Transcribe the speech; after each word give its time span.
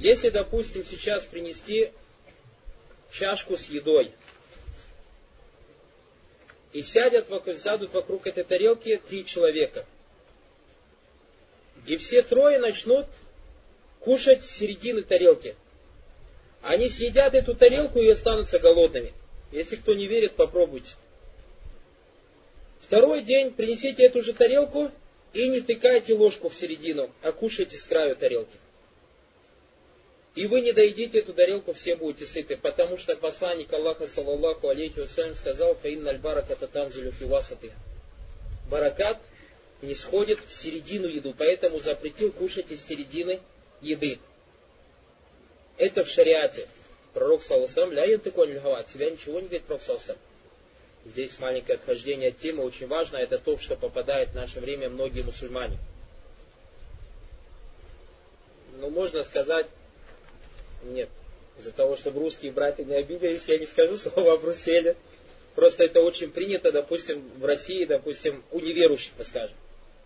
Если, 0.00 0.30
допустим, 0.30 0.82
сейчас 0.84 1.26
принести 1.26 1.92
чашку 3.10 3.58
с 3.58 3.66
едой, 3.68 4.12
и 6.72 6.80
сядут 6.82 7.26
сядут 7.58 7.92
вокруг 7.92 8.26
этой 8.26 8.44
тарелки 8.44 9.00
три 9.08 9.26
человека, 9.26 9.84
и 11.86 11.98
все 11.98 12.22
трое 12.22 12.58
начнут 12.58 13.06
кушать 13.98 14.42
с 14.42 14.50
середины 14.50 15.02
тарелки. 15.02 15.54
Они 16.62 16.88
съедят 16.88 17.34
эту 17.34 17.54
тарелку 17.54 18.00
и 18.00 18.08
останутся 18.08 18.58
голодными. 18.58 19.12
Если 19.52 19.76
кто 19.76 19.94
не 19.94 20.06
верит, 20.06 20.34
попробуйте. 20.34 20.94
Второй 22.82 23.22
день 23.22 23.52
принесите 23.52 24.04
эту 24.04 24.22
же 24.22 24.32
тарелку 24.32 24.90
и 25.34 25.48
не 25.48 25.60
тыкайте 25.60 26.14
ложку 26.14 26.48
в 26.48 26.54
середину, 26.54 27.10
а 27.22 27.32
кушайте 27.32 27.76
с 27.76 27.82
краю 27.82 28.16
тарелки. 28.16 28.56
И 30.34 30.46
вы 30.46 30.60
не 30.60 30.72
доедите 30.72 31.18
эту 31.18 31.34
тарелку, 31.34 31.72
все 31.72 31.96
будете 31.96 32.24
сыты, 32.24 32.56
потому 32.56 32.96
что 32.96 33.16
посланник 33.16 33.72
Аллаха, 33.72 34.06
саллаллаху 34.06 34.68
алейхи 34.68 35.00
вассалям, 35.00 35.34
сказал, 35.34 35.74
«Фаин 35.76 36.06
аль 36.06 36.18
бараката 36.18 36.68
танзилю 36.68 37.10
фивасаты». 37.10 37.72
Баракат 38.70 39.18
не 39.82 39.94
сходит 39.94 40.38
в 40.46 40.54
середину 40.54 41.08
еду, 41.08 41.34
поэтому 41.36 41.80
запретил 41.80 42.30
кушать 42.30 42.70
из 42.70 42.86
середины 42.86 43.40
еды. 43.80 44.20
Это 45.76 46.04
в 46.04 46.08
шариате. 46.08 46.68
Пророк, 47.12 47.42
саллаллаху 47.42 47.90
ля 47.90 48.04
янтыкон 48.04 48.56
от 48.56 48.88
себя 48.88 49.10
ничего 49.10 49.40
не 49.40 49.46
говорит 49.46 49.64
пророк, 49.64 49.82
саллаллаху 49.82 50.14
Здесь 51.06 51.38
маленькое 51.40 51.76
отхождение 51.76 52.28
от 52.28 52.38
темы, 52.38 52.62
очень 52.62 52.86
важно, 52.86 53.16
это 53.16 53.38
то, 53.38 53.58
что 53.58 53.74
попадает 53.74 54.28
в 54.28 54.34
наше 54.34 54.60
время 54.60 54.90
многие 54.90 55.22
мусульмане. 55.22 55.78
Ну, 58.78 58.90
можно 58.90 59.22
сказать, 59.22 59.66
нет. 60.82 61.08
Из-за 61.58 61.72
того, 61.72 61.96
чтобы 61.96 62.20
русские 62.20 62.52
братья 62.52 62.84
не 62.84 62.94
обиделись, 62.94 63.46
я 63.46 63.58
не 63.58 63.66
скажу 63.66 63.96
слово 63.96 64.34
о 64.34 64.36
Брюсселе. 64.38 64.96
Просто 65.54 65.84
это 65.84 66.00
очень 66.00 66.30
принято, 66.30 66.72
допустим, 66.72 67.22
в 67.38 67.44
России, 67.44 67.84
допустим, 67.84 68.42
у 68.50 68.60
неверующих, 68.60 69.12
скажем. 69.26 69.56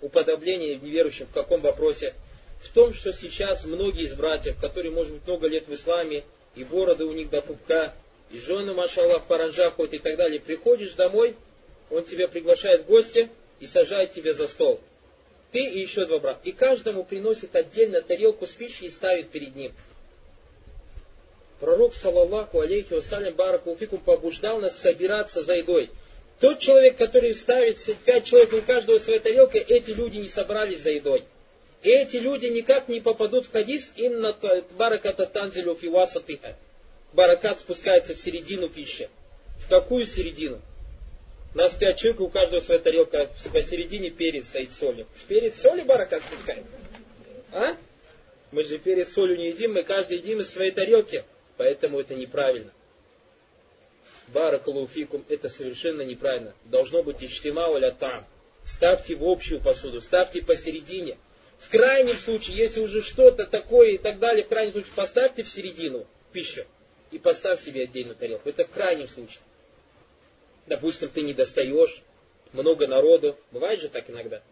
Уподобление 0.00 0.76
неверующим 0.76 1.26
в 1.26 1.32
каком 1.32 1.60
вопросе? 1.60 2.14
В 2.62 2.72
том, 2.72 2.92
что 2.92 3.12
сейчас 3.12 3.64
многие 3.64 4.04
из 4.04 4.14
братьев, 4.14 4.58
которые, 4.60 4.90
может 4.90 5.12
быть, 5.12 5.26
много 5.26 5.46
лет 5.46 5.68
в 5.68 5.74
исламе, 5.74 6.24
и 6.56 6.64
бороды 6.64 7.04
у 7.04 7.12
них 7.12 7.30
до 7.30 7.42
пупка, 7.42 7.94
и 8.30 8.38
жены, 8.38 8.74
машаллах, 8.74 9.22
в 9.22 9.26
паранжах 9.26 9.74
ходят 9.74 9.94
и 9.94 9.98
так 9.98 10.16
далее, 10.16 10.40
приходишь 10.40 10.94
домой, 10.94 11.36
он 11.90 12.04
тебя 12.04 12.26
приглашает 12.26 12.82
в 12.82 12.86
гости 12.86 13.30
и 13.60 13.66
сажает 13.66 14.12
тебя 14.12 14.34
за 14.34 14.48
стол. 14.48 14.80
Ты 15.52 15.60
и 15.60 15.78
еще 15.78 16.06
два 16.06 16.18
брата. 16.18 16.40
И 16.44 16.52
каждому 16.52 17.04
приносит 17.04 17.54
отдельно 17.54 18.02
тарелку 18.02 18.46
с 18.46 18.50
пищей 18.50 18.86
и 18.86 18.90
ставит 18.90 19.30
перед 19.30 19.54
ним. 19.54 19.72
Пророк, 21.60 21.94
саллаллаху 21.94 22.60
алейхи 22.60 22.94
вассалям, 22.94 23.34
баракулфикум, 23.34 24.00
побуждал 24.00 24.60
нас 24.60 24.76
собираться 24.76 25.42
за 25.42 25.54
едой. 25.54 25.90
Тот 26.40 26.58
человек, 26.58 26.96
который 26.96 27.34
ставит 27.34 27.78
пять 28.04 28.24
человек 28.24 28.52
у 28.52 28.60
каждого 28.60 28.98
своей 28.98 29.20
тарелки, 29.20 29.58
эти 29.58 29.92
люди 29.92 30.18
не 30.18 30.28
собрались 30.28 30.80
за 30.80 30.90
едой. 30.90 31.24
И 31.82 31.90
эти 31.90 32.16
люди 32.16 32.46
никак 32.46 32.88
не 32.88 33.00
попадут 33.00 33.46
в 33.46 33.52
хадис 33.52 33.90
инна 33.96 34.36
бараката 34.76 35.26
танзилю 35.26 35.74
фивасатиха. 35.74 36.56
Баракат 37.12 37.60
спускается 37.60 38.14
в 38.14 38.18
середину 38.18 38.68
пищи. 38.68 39.08
В 39.64 39.68
какую 39.68 40.06
середину? 40.06 40.60
Нас 41.54 41.72
пять 41.74 41.98
человек, 41.98 42.20
у 42.20 42.28
каждого 42.28 42.60
своя 42.60 42.80
тарелка, 42.80 43.30
посередине 43.52 44.10
перец 44.10 44.48
стоит 44.48 44.72
солью. 44.72 45.06
В 45.14 45.26
перец 45.26 45.60
соли 45.60 45.82
баракат 45.82 46.22
спускается? 46.22 46.72
А? 47.52 47.76
Мы 48.50 48.64
же 48.64 48.78
перец 48.78 49.12
солью 49.12 49.36
не 49.36 49.50
едим, 49.50 49.74
мы 49.74 49.84
каждый 49.84 50.18
едим 50.18 50.40
из 50.40 50.50
своей 50.50 50.72
тарелки. 50.72 51.24
Поэтому 51.56 52.00
это 52.00 52.14
неправильно. 52.14 52.72
Баракалуфикум 54.28 55.24
это 55.28 55.48
совершенно 55.48 56.02
неправильно. 56.02 56.54
Должно 56.64 57.02
быть 57.02 57.22
иштима 57.22 57.68
валя 57.68 57.92
там. 57.92 58.24
Ставьте 58.64 59.14
в 59.14 59.24
общую 59.24 59.60
посуду, 59.60 60.00
ставьте 60.00 60.42
посередине. 60.42 61.18
В 61.58 61.70
крайнем 61.70 62.14
случае, 62.14 62.56
если 62.56 62.80
уже 62.80 63.02
что-то 63.02 63.46
такое 63.46 63.92
и 63.92 63.98
так 63.98 64.18
далее, 64.18 64.44
в 64.44 64.48
крайнем 64.48 64.72
случае 64.72 64.92
поставьте 64.94 65.42
в 65.42 65.48
середину 65.48 66.06
пищу 66.32 66.64
и 67.10 67.18
поставь 67.18 67.60
себе 67.60 67.84
отдельную 67.84 68.16
тарелку. 68.16 68.48
Это 68.48 68.64
в 68.64 68.70
крайнем 68.70 69.08
случае. 69.08 69.40
Допустим, 70.66 71.10
ты 71.10 71.20
не 71.22 71.34
достаешь, 71.34 72.02
много 72.52 72.86
народу. 72.86 73.36
Бывает 73.50 73.80
же 73.80 73.88
так 73.88 74.08
иногда. 74.08 74.42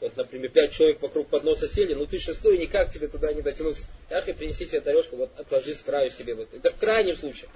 Вот, 0.00 0.16
например, 0.16 0.50
пять 0.50 0.72
человек 0.72 1.02
вокруг 1.02 1.28
подноса 1.28 1.68
сели, 1.68 1.92
ну 1.92 2.06
ты 2.06 2.18
шестой, 2.18 2.56
никак 2.56 2.90
тебе 2.90 3.06
туда 3.06 3.32
не 3.32 3.42
дотянуться. 3.42 3.84
Ахи, 4.10 4.32
принеси 4.32 4.64
себе 4.64 4.80
тарелку, 4.80 5.16
вот 5.16 5.30
отложи 5.36 5.74
с 5.74 5.80
краю 5.80 6.10
себе. 6.10 6.34
Вот. 6.34 6.48
Это 6.54 6.70
в 6.70 6.76
крайнем 6.76 7.16
случае. 7.16 7.50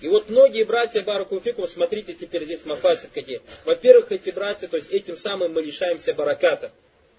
И 0.00 0.08
вот 0.08 0.28
многие 0.28 0.64
братья 0.64 1.02
Баракуфиков, 1.02 1.68
смотрите 1.68 2.14
теперь 2.14 2.44
здесь 2.44 2.64
мафасит 2.64 3.10
какие. 3.12 3.40
Во-первых, 3.64 4.12
эти 4.12 4.30
братья, 4.30 4.68
то 4.68 4.76
есть 4.76 4.92
этим 4.92 5.16
самым 5.16 5.54
мы 5.54 5.62
лишаемся 5.62 6.14
бараката, 6.14 6.70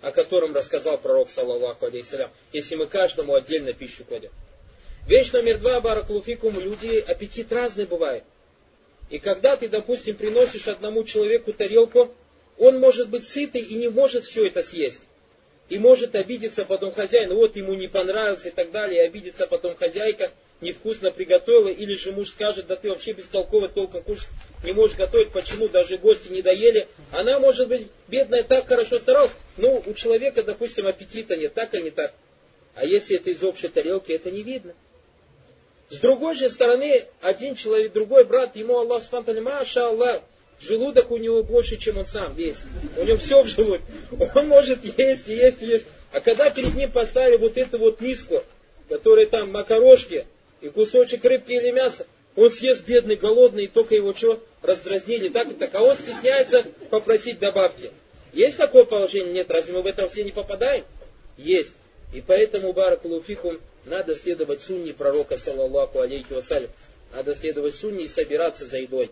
о 0.01 0.11
котором 0.11 0.55
рассказал 0.55 0.97
пророк, 0.97 1.29
саллаллаху 1.29 1.87
алейхиссалям, 1.87 2.31
если 2.53 2.75
мы 2.75 2.85
каждому 2.85 3.33
отдельно 3.33 3.73
пищу 3.73 4.05
кладем. 4.05 4.31
Вещь 5.07 5.31
номер 5.33 5.57
два, 5.57 5.81
Баракулуфикум, 5.81 6.59
люди 6.59 6.99
аппетит 6.99 7.51
разный 7.51 7.85
бывает. 7.85 8.23
И 9.09 9.17
когда 9.17 9.57
ты, 9.57 9.67
допустим, 9.67 10.15
приносишь 10.15 10.67
одному 10.67 11.03
человеку 11.03 11.51
тарелку, 11.51 12.13
он 12.59 12.79
может 12.79 13.09
быть 13.09 13.27
сытый 13.27 13.61
и 13.61 13.75
не 13.75 13.87
может 13.87 14.25
все 14.25 14.45
это 14.45 14.61
съесть. 14.61 15.01
И 15.69 15.77
может 15.77 16.15
обидеться 16.15 16.65
потом 16.65 16.91
хозяин, 16.91 17.33
вот 17.33 17.55
ему 17.55 17.73
не 17.73 17.87
понравилось 17.87 18.45
и 18.45 18.51
так 18.51 18.71
далее, 18.71 19.03
и 19.03 19.07
обидится 19.07 19.47
потом 19.47 19.75
хозяйка, 19.75 20.31
невкусно 20.61 21.11
приготовила, 21.11 21.69
или 21.69 21.95
же 21.95 22.11
муж 22.11 22.31
скажет, 22.31 22.67
да 22.67 22.75
ты 22.75 22.89
вообще 22.89 23.13
бестолково 23.13 23.69
толком 23.69 24.03
кушать 24.03 24.29
не 24.63 24.73
можешь 24.73 24.97
готовить, 24.97 25.29
почему 25.31 25.69
даже 25.69 25.97
гости 25.97 26.29
не 26.29 26.41
доели. 26.41 26.87
Она, 27.11 27.39
может 27.39 27.69
быть, 27.69 27.87
бедная, 28.07 28.43
так 28.43 28.67
хорошо 28.67 28.99
старалась, 28.99 29.31
но 29.57 29.81
у 29.85 29.93
человека, 29.93 30.43
допустим, 30.43 30.85
аппетита 30.85 31.37
нет, 31.37 31.53
так 31.53 31.73
или 31.73 31.83
не 31.83 31.91
так. 31.91 32.13
А 32.75 32.85
если 32.85 33.17
это 33.17 33.29
из 33.29 33.41
общей 33.43 33.69
тарелки, 33.69 34.11
это 34.11 34.31
не 34.31 34.43
видно. 34.43 34.73
С 35.89 35.99
другой 35.99 36.35
же 36.35 36.49
стороны, 36.49 37.05
один 37.21 37.55
человек, 37.55 37.93
другой 37.93 38.25
брат, 38.25 38.55
ему 38.55 38.77
Аллах 38.77 39.01
спантали, 39.03 39.39
маша 39.39 39.87
Аллах, 39.87 40.23
Желудок 40.61 41.11
у 41.11 41.17
него 41.17 41.43
больше, 41.43 41.77
чем 41.77 41.97
он 41.97 42.05
сам 42.05 42.33
весь. 42.33 42.57
У 42.97 43.03
него 43.03 43.17
все 43.17 43.43
в 43.43 43.47
желудке. 43.47 43.83
Он 44.35 44.47
может 44.47 44.83
есть, 44.83 45.27
есть, 45.27 45.61
есть. 45.61 45.87
А 46.11 46.19
когда 46.19 46.49
перед 46.49 46.75
ним 46.75 46.91
поставили 46.91 47.37
вот 47.37 47.57
эту 47.57 47.77
вот 47.77 48.01
миску, 48.01 48.43
которая 48.89 49.25
там 49.25 49.51
макарошки, 49.51 50.25
и 50.61 50.69
кусочек 50.69 51.23
рыбки 51.23 51.53
или 51.53 51.71
мяса, 51.71 52.05
он 52.35 52.51
съест 52.51 52.85
бедный, 52.85 53.15
голодный, 53.15 53.65
и 53.65 53.67
только 53.67 53.95
его 53.95 54.13
что, 54.13 54.41
раздразнили, 54.61 55.29
так 55.29 55.51
и 55.51 55.53
так. 55.53 55.73
А 55.75 55.81
он 55.81 55.95
стесняется 55.95 56.65
попросить 56.89 57.39
добавки. 57.39 57.91
Есть 58.33 58.57
такое 58.57 58.83
положение? 58.83 59.33
Нет. 59.33 59.51
Разве 59.51 59.73
мы 59.73 59.81
в 59.81 59.85
это 59.85 60.07
все 60.07 60.23
не 60.23 60.31
попадаем? 60.31 60.83
Есть. 61.37 61.71
И 62.13 62.21
поэтому, 62.21 62.73
Баракулуфихум, 62.73 63.59
надо 63.85 64.15
следовать 64.15 64.61
сунне 64.61 64.93
пророка, 64.93 65.37
саллаллаху 65.37 65.99
алейхи 65.99 66.33
вассалям. 66.33 66.69
Надо 67.13 67.33
следовать 67.33 67.75
сунне 67.75 68.05
и 68.05 68.07
собираться 68.07 68.65
за 68.65 68.77
едой. 68.77 69.09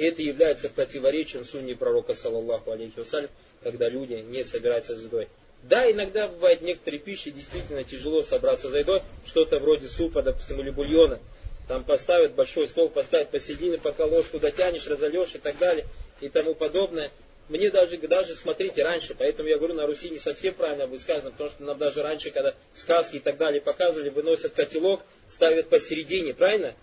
И 0.00 0.02
это 0.02 0.22
является 0.22 0.70
противоречием 0.70 1.44
сунни 1.44 1.74
пророка, 1.74 2.14
саллаллаху 2.14 2.70
алейхи 2.70 3.00
вассалям, 3.00 3.28
когда 3.62 3.86
люди 3.90 4.14
не 4.14 4.44
собираются 4.44 4.96
за 4.96 5.04
едой. 5.04 5.28
Да, 5.64 5.92
иногда 5.92 6.26
бывает 6.26 6.62
некоторые 6.62 7.00
пищи 7.00 7.30
действительно 7.30 7.84
тяжело 7.84 8.22
собраться 8.22 8.70
за 8.70 8.78
едой, 8.78 9.02
что-то 9.26 9.58
вроде 9.58 9.88
супа, 9.88 10.22
допустим, 10.22 10.58
или 10.58 10.70
бульона. 10.70 11.20
Там 11.68 11.84
поставят 11.84 12.32
большой 12.32 12.68
стол, 12.68 12.88
поставят 12.88 13.28
посередине, 13.28 13.76
пока 13.76 14.06
ложку 14.06 14.38
дотянешь, 14.38 14.86
разольешь 14.86 15.34
и 15.34 15.38
так 15.38 15.58
далее, 15.58 15.84
и 16.22 16.30
тому 16.30 16.54
подобное. 16.54 17.10
Мне 17.50 17.68
даже, 17.68 17.98
даже 17.98 18.36
смотрите, 18.36 18.82
раньше, 18.82 19.14
поэтому 19.14 19.50
я 19.50 19.58
говорю, 19.58 19.74
на 19.74 19.86
Руси 19.86 20.08
не 20.08 20.18
совсем 20.18 20.54
правильно 20.54 20.86
будет 20.86 21.02
сказано, 21.02 21.32
потому 21.32 21.50
что 21.50 21.62
нам 21.62 21.76
даже 21.76 22.02
раньше, 22.02 22.30
когда 22.30 22.54
сказки 22.72 23.16
и 23.16 23.20
так 23.20 23.36
далее 23.36 23.60
показывали, 23.60 24.08
выносят 24.08 24.54
котелок, 24.54 25.02
ставят 25.28 25.68
посередине, 25.68 26.32
правильно? 26.32 26.74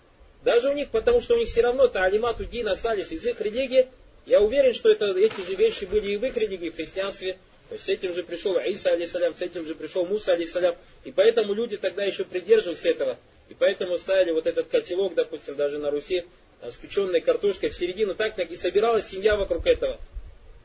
Даже 0.42 0.70
у 0.70 0.74
них, 0.74 0.90
потому 0.90 1.20
что 1.20 1.34
у 1.34 1.38
них 1.38 1.48
все 1.48 1.62
равно 1.62 1.88
таалимат 1.88 2.40
удин 2.40 2.68
остались 2.68 3.10
из 3.10 3.26
их 3.26 3.40
религии. 3.40 3.88
Я 4.26 4.40
уверен, 4.40 4.72
что 4.72 4.90
это, 4.90 5.06
эти 5.18 5.40
же 5.40 5.54
вещи 5.54 5.84
были 5.84 6.12
и 6.12 6.16
в 6.16 6.24
их 6.24 6.36
религии, 6.36 6.70
в 6.70 6.76
христианстве. 6.76 7.38
То 7.68 7.74
есть 7.74 7.84
с 7.84 7.88
этим 7.88 8.14
же 8.14 8.22
пришел 8.22 8.56
Иса, 8.58 8.92
алейсалям, 8.92 9.34
с 9.34 9.42
этим 9.42 9.66
же 9.66 9.74
пришел 9.74 10.06
Муса, 10.06 10.32
алейсалям. 10.32 10.76
И 11.04 11.12
поэтому 11.12 11.54
люди 11.54 11.76
тогда 11.76 12.04
еще 12.04 12.24
придерживались 12.24 12.84
этого. 12.84 13.18
И 13.48 13.54
поэтому 13.54 13.98
ставили 13.98 14.30
вот 14.30 14.46
этот 14.46 14.68
котелок, 14.68 15.14
допустим, 15.14 15.56
даже 15.56 15.78
на 15.78 15.90
Руси, 15.90 16.24
там, 16.60 16.70
с 16.70 16.76
печеной 16.76 17.20
картошкой 17.20 17.70
в 17.70 17.74
середину, 17.74 18.14
так, 18.14 18.34
так 18.36 18.50
и 18.50 18.56
собиралась 18.56 19.06
семья 19.08 19.36
вокруг 19.36 19.66
этого. 19.66 19.98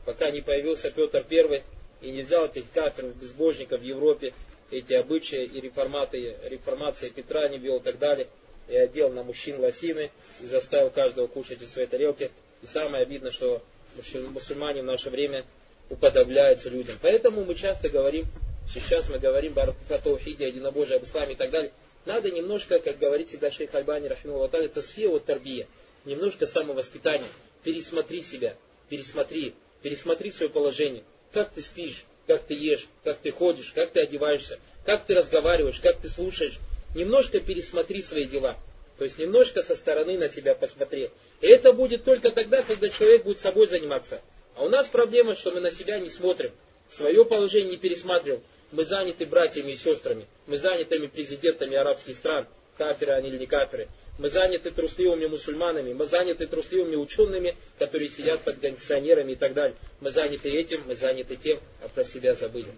Пока 0.04 0.30
не 0.30 0.40
появился 0.40 0.90
Петр 0.90 1.24
Первый 1.28 1.62
и 2.00 2.10
не 2.10 2.22
взял 2.22 2.46
этих 2.46 2.64
кафиров, 2.72 3.16
безбожников 3.16 3.80
в 3.80 3.84
Европе, 3.84 4.34
эти 4.70 4.92
обычаи 4.94 5.44
и 5.44 5.60
реформаты, 5.60 6.36
реформация 6.44 7.10
Петра 7.10 7.48
не 7.48 7.58
вел 7.58 7.78
и 7.78 7.82
так 7.82 7.98
далее 7.98 8.28
и 8.68 8.76
одел 8.76 9.10
на 9.10 9.22
мужчин 9.22 9.60
лосины 9.60 10.10
и 10.40 10.46
заставил 10.46 10.90
каждого 10.90 11.26
кушать 11.26 11.62
из 11.62 11.72
своей 11.72 11.88
тарелки. 11.88 12.30
И 12.62 12.66
самое 12.66 13.02
обидно, 13.02 13.30
что 13.30 13.62
мусульмане 13.96 14.82
в 14.82 14.86
наше 14.86 15.10
время 15.10 15.44
уподобляются 15.90 16.70
людям. 16.70 16.96
Поэтому 17.02 17.44
мы 17.44 17.54
часто 17.54 17.88
говорим, 17.88 18.26
сейчас 18.72 19.08
мы 19.08 19.18
говорим 19.18 19.54
о 19.56 19.98
таухиде, 19.98 20.46
единобожие, 20.46 20.96
об 20.96 21.04
исламе 21.04 21.34
и 21.34 21.36
так 21.36 21.50
далее, 21.50 21.72
надо 22.06 22.30
немножко, 22.30 22.78
как 22.80 22.98
говорит 22.98 23.28
всегда 23.28 23.50
шейх 23.50 23.74
Альбани, 23.74 24.08
рахиму 24.08 24.44
это 24.44 24.82
сфия 24.82 25.08
от 25.08 25.24
тарбия, 25.24 25.66
немножко 26.04 26.46
самовоспитания, 26.46 27.26
пересмотри 27.62 28.22
себя, 28.22 28.56
пересмотри, 28.88 29.54
пересмотри 29.82 30.30
свое 30.30 30.50
положение, 30.50 31.04
как 31.32 31.52
ты 31.52 31.62
спишь, 31.62 32.04
как 32.26 32.44
ты 32.44 32.54
ешь, 32.54 32.88
как 33.04 33.18
ты 33.18 33.30
ходишь, 33.30 33.72
как 33.72 33.92
ты 33.92 34.00
одеваешься, 34.00 34.58
как 34.84 35.04
ты 35.04 35.14
разговариваешь, 35.14 35.80
как 35.80 36.00
ты 36.00 36.08
слушаешь. 36.08 36.58
Немножко 36.94 37.40
пересмотри 37.40 38.02
свои 38.02 38.24
дела. 38.24 38.58
То 38.98 39.04
есть 39.04 39.18
немножко 39.18 39.62
со 39.62 39.74
стороны 39.74 40.18
на 40.18 40.28
себя 40.28 40.54
посмотри. 40.54 41.10
И 41.40 41.46
это 41.46 41.72
будет 41.72 42.04
только 42.04 42.30
тогда, 42.30 42.62
когда 42.62 42.88
человек 42.88 43.24
будет 43.24 43.40
собой 43.40 43.66
заниматься. 43.66 44.20
А 44.54 44.64
у 44.64 44.68
нас 44.68 44.86
проблема, 44.86 45.34
что 45.34 45.50
мы 45.50 45.60
на 45.60 45.70
себя 45.70 45.98
не 45.98 46.08
смотрим. 46.08 46.52
Свое 46.90 47.24
положение 47.24 47.72
не 47.72 47.76
пересматриваем. 47.76 48.42
Мы 48.70 48.84
заняты 48.84 49.26
братьями 49.26 49.72
и 49.72 49.76
сестрами. 49.76 50.26
Мы 50.46 50.58
занятыми 50.58 51.06
президентами 51.06 51.74
арабских 51.76 52.16
стран. 52.16 52.46
Каферы 52.76 53.12
они 53.12 53.28
или 53.28 53.38
не 53.38 53.46
каферы. 53.46 53.88
Мы 54.18 54.30
заняты 54.30 54.70
трусливыми 54.70 55.26
мусульманами. 55.26 55.92
Мы 55.92 56.06
заняты 56.06 56.46
трусливыми 56.46 56.94
учеными, 56.94 57.56
которые 57.78 58.08
сидят 58.08 58.40
под 58.40 58.58
кондиционерами 58.58 59.32
и 59.32 59.36
так 59.36 59.54
далее. 59.54 59.76
Мы 60.00 60.10
заняты 60.10 60.50
этим, 60.50 60.82
мы 60.86 60.94
заняты 60.94 61.36
тем, 61.36 61.60
а 61.82 61.88
про 61.88 62.04
себя 62.04 62.34
забыли. 62.34 62.70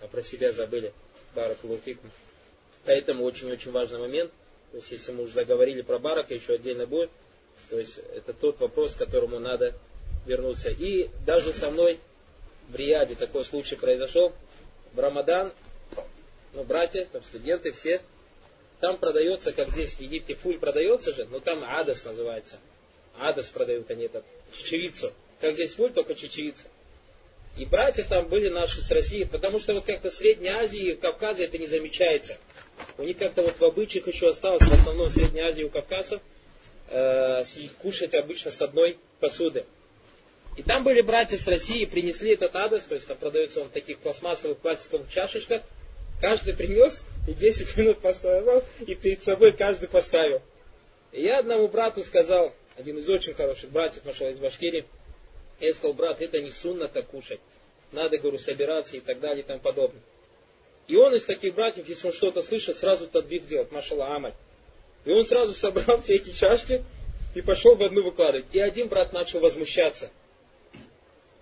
А 0.00 0.06
про 0.06 0.22
себя 0.22 0.52
забыли. 0.52 0.92
Баракулуфикум. 1.34 2.10
Поэтому 2.88 3.24
очень-очень 3.24 3.70
важный 3.70 3.98
момент. 3.98 4.32
То 4.72 4.78
есть, 4.78 4.90
если 4.92 5.12
мы 5.12 5.24
уже 5.24 5.34
заговорили 5.34 5.82
про 5.82 5.98
барака, 5.98 6.32
еще 6.32 6.54
отдельно 6.54 6.86
будет. 6.86 7.10
То 7.68 7.78
есть, 7.78 7.98
это 8.14 8.32
тот 8.32 8.58
вопрос, 8.60 8.94
к 8.94 8.96
которому 8.96 9.38
надо 9.38 9.74
вернуться. 10.24 10.70
И 10.70 11.10
даже 11.26 11.52
со 11.52 11.70
мной 11.70 12.00
в 12.70 12.74
Рияде 12.74 13.14
такой 13.14 13.44
случай 13.44 13.76
произошел. 13.76 14.32
В 14.94 14.98
Рамадан, 15.00 15.52
ну, 16.54 16.64
братья, 16.64 17.06
там 17.12 17.22
студенты 17.24 17.72
все, 17.72 18.00
там 18.80 18.96
продается, 18.96 19.52
как 19.52 19.68
здесь 19.68 19.92
в 19.92 20.00
Египте 20.00 20.34
фуль 20.34 20.58
продается 20.58 21.12
же, 21.12 21.26
но 21.26 21.40
там 21.40 21.62
адас 21.64 22.06
называется. 22.06 22.56
Адас 23.18 23.48
продают 23.48 23.90
они 23.90 24.06
этот, 24.06 24.24
чечевицу. 24.50 25.12
Как 25.42 25.52
здесь 25.52 25.74
фуль, 25.74 25.92
только 25.92 26.14
чечевица. 26.14 26.64
И 27.58 27.64
братья 27.64 28.04
там 28.04 28.28
были 28.28 28.48
наши 28.48 28.80
с 28.80 28.90
России, 28.90 29.24
потому 29.24 29.58
что 29.58 29.74
вот 29.74 29.84
как-то 29.84 30.10
в 30.10 30.14
Средней 30.14 30.50
Азии, 30.50 30.94
Кавказе 30.94 31.44
это 31.44 31.58
не 31.58 31.66
замечается. 31.66 32.38
У 32.96 33.02
них 33.02 33.18
как-то 33.18 33.42
вот 33.42 33.58
в 33.58 33.64
обычаях 33.64 34.06
еще 34.08 34.30
осталось, 34.30 34.62
в 34.62 34.72
основном 34.72 35.08
в 35.08 35.12
Средней 35.12 35.42
Азии 35.42 35.62
у 35.62 35.70
кавказцев, 35.70 36.20
э, 36.88 37.42
кушать 37.80 38.14
обычно 38.14 38.50
с 38.50 38.60
одной 38.60 38.98
посуды. 39.20 39.64
И 40.56 40.62
там 40.62 40.82
были 40.82 41.02
братья 41.02 41.36
с 41.36 41.46
России, 41.46 41.84
принесли 41.84 42.32
этот 42.32 42.56
адрес, 42.56 42.82
то 42.82 42.94
есть 42.94 43.06
там 43.06 43.16
продается 43.16 43.60
он 43.60 43.68
в 43.68 43.72
таких 43.72 43.98
пластмассовых 44.00 44.58
пластиковых 44.58 45.08
чашечках. 45.08 45.62
Каждый 46.20 46.54
принес 46.54 47.00
и 47.28 47.34
10 47.34 47.76
минут 47.76 48.00
поставил, 48.00 48.64
и 48.80 48.94
перед 48.94 49.22
собой 49.22 49.52
каждый 49.52 49.88
поставил. 49.88 50.42
И 51.12 51.22
я 51.22 51.38
одному 51.38 51.68
брату 51.68 52.02
сказал, 52.02 52.52
один 52.76 52.98
из 52.98 53.08
очень 53.08 53.34
хороших 53.34 53.70
братьев, 53.70 54.04
нашел 54.04 54.28
из 54.28 54.38
Башкирии, 54.38 54.84
я 55.60 55.72
сказал, 55.72 55.94
брат, 55.94 56.20
это 56.20 56.40
не 56.40 56.50
сунно 56.50 56.88
так 56.88 57.06
кушать. 57.06 57.40
Надо, 57.92 58.18
говорю, 58.18 58.38
собираться 58.38 58.96
и 58.96 59.00
так 59.00 59.20
далее 59.20 59.42
и 59.42 59.46
тому 59.46 59.60
подобное. 59.60 60.02
И 60.88 60.96
он 60.96 61.14
из 61.14 61.24
таких 61.24 61.54
братьев, 61.54 61.86
если 61.86 62.06
он 62.06 62.12
что-то 62.14 62.42
слышит, 62.42 62.78
сразу 62.78 63.06
тадбик 63.06 63.46
делает, 63.46 63.70
машала 63.70 64.08
амаль. 64.16 64.32
И 65.04 65.12
он 65.12 65.24
сразу 65.24 65.52
собрал 65.52 66.00
все 66.02 66.16
эти 66.16 66.30
чашки 66.30 66.82
и 67.34 67.42
пошел 67.42 67.76
в 67.76 67.82
одну 67.82 68.02
выкладывать. 68.02 68.46
И 68.52 68.58
один 68.58 68.88
брат 68.88 69.12
начал 69.12 69.40
возмущаться. 69.40 70.10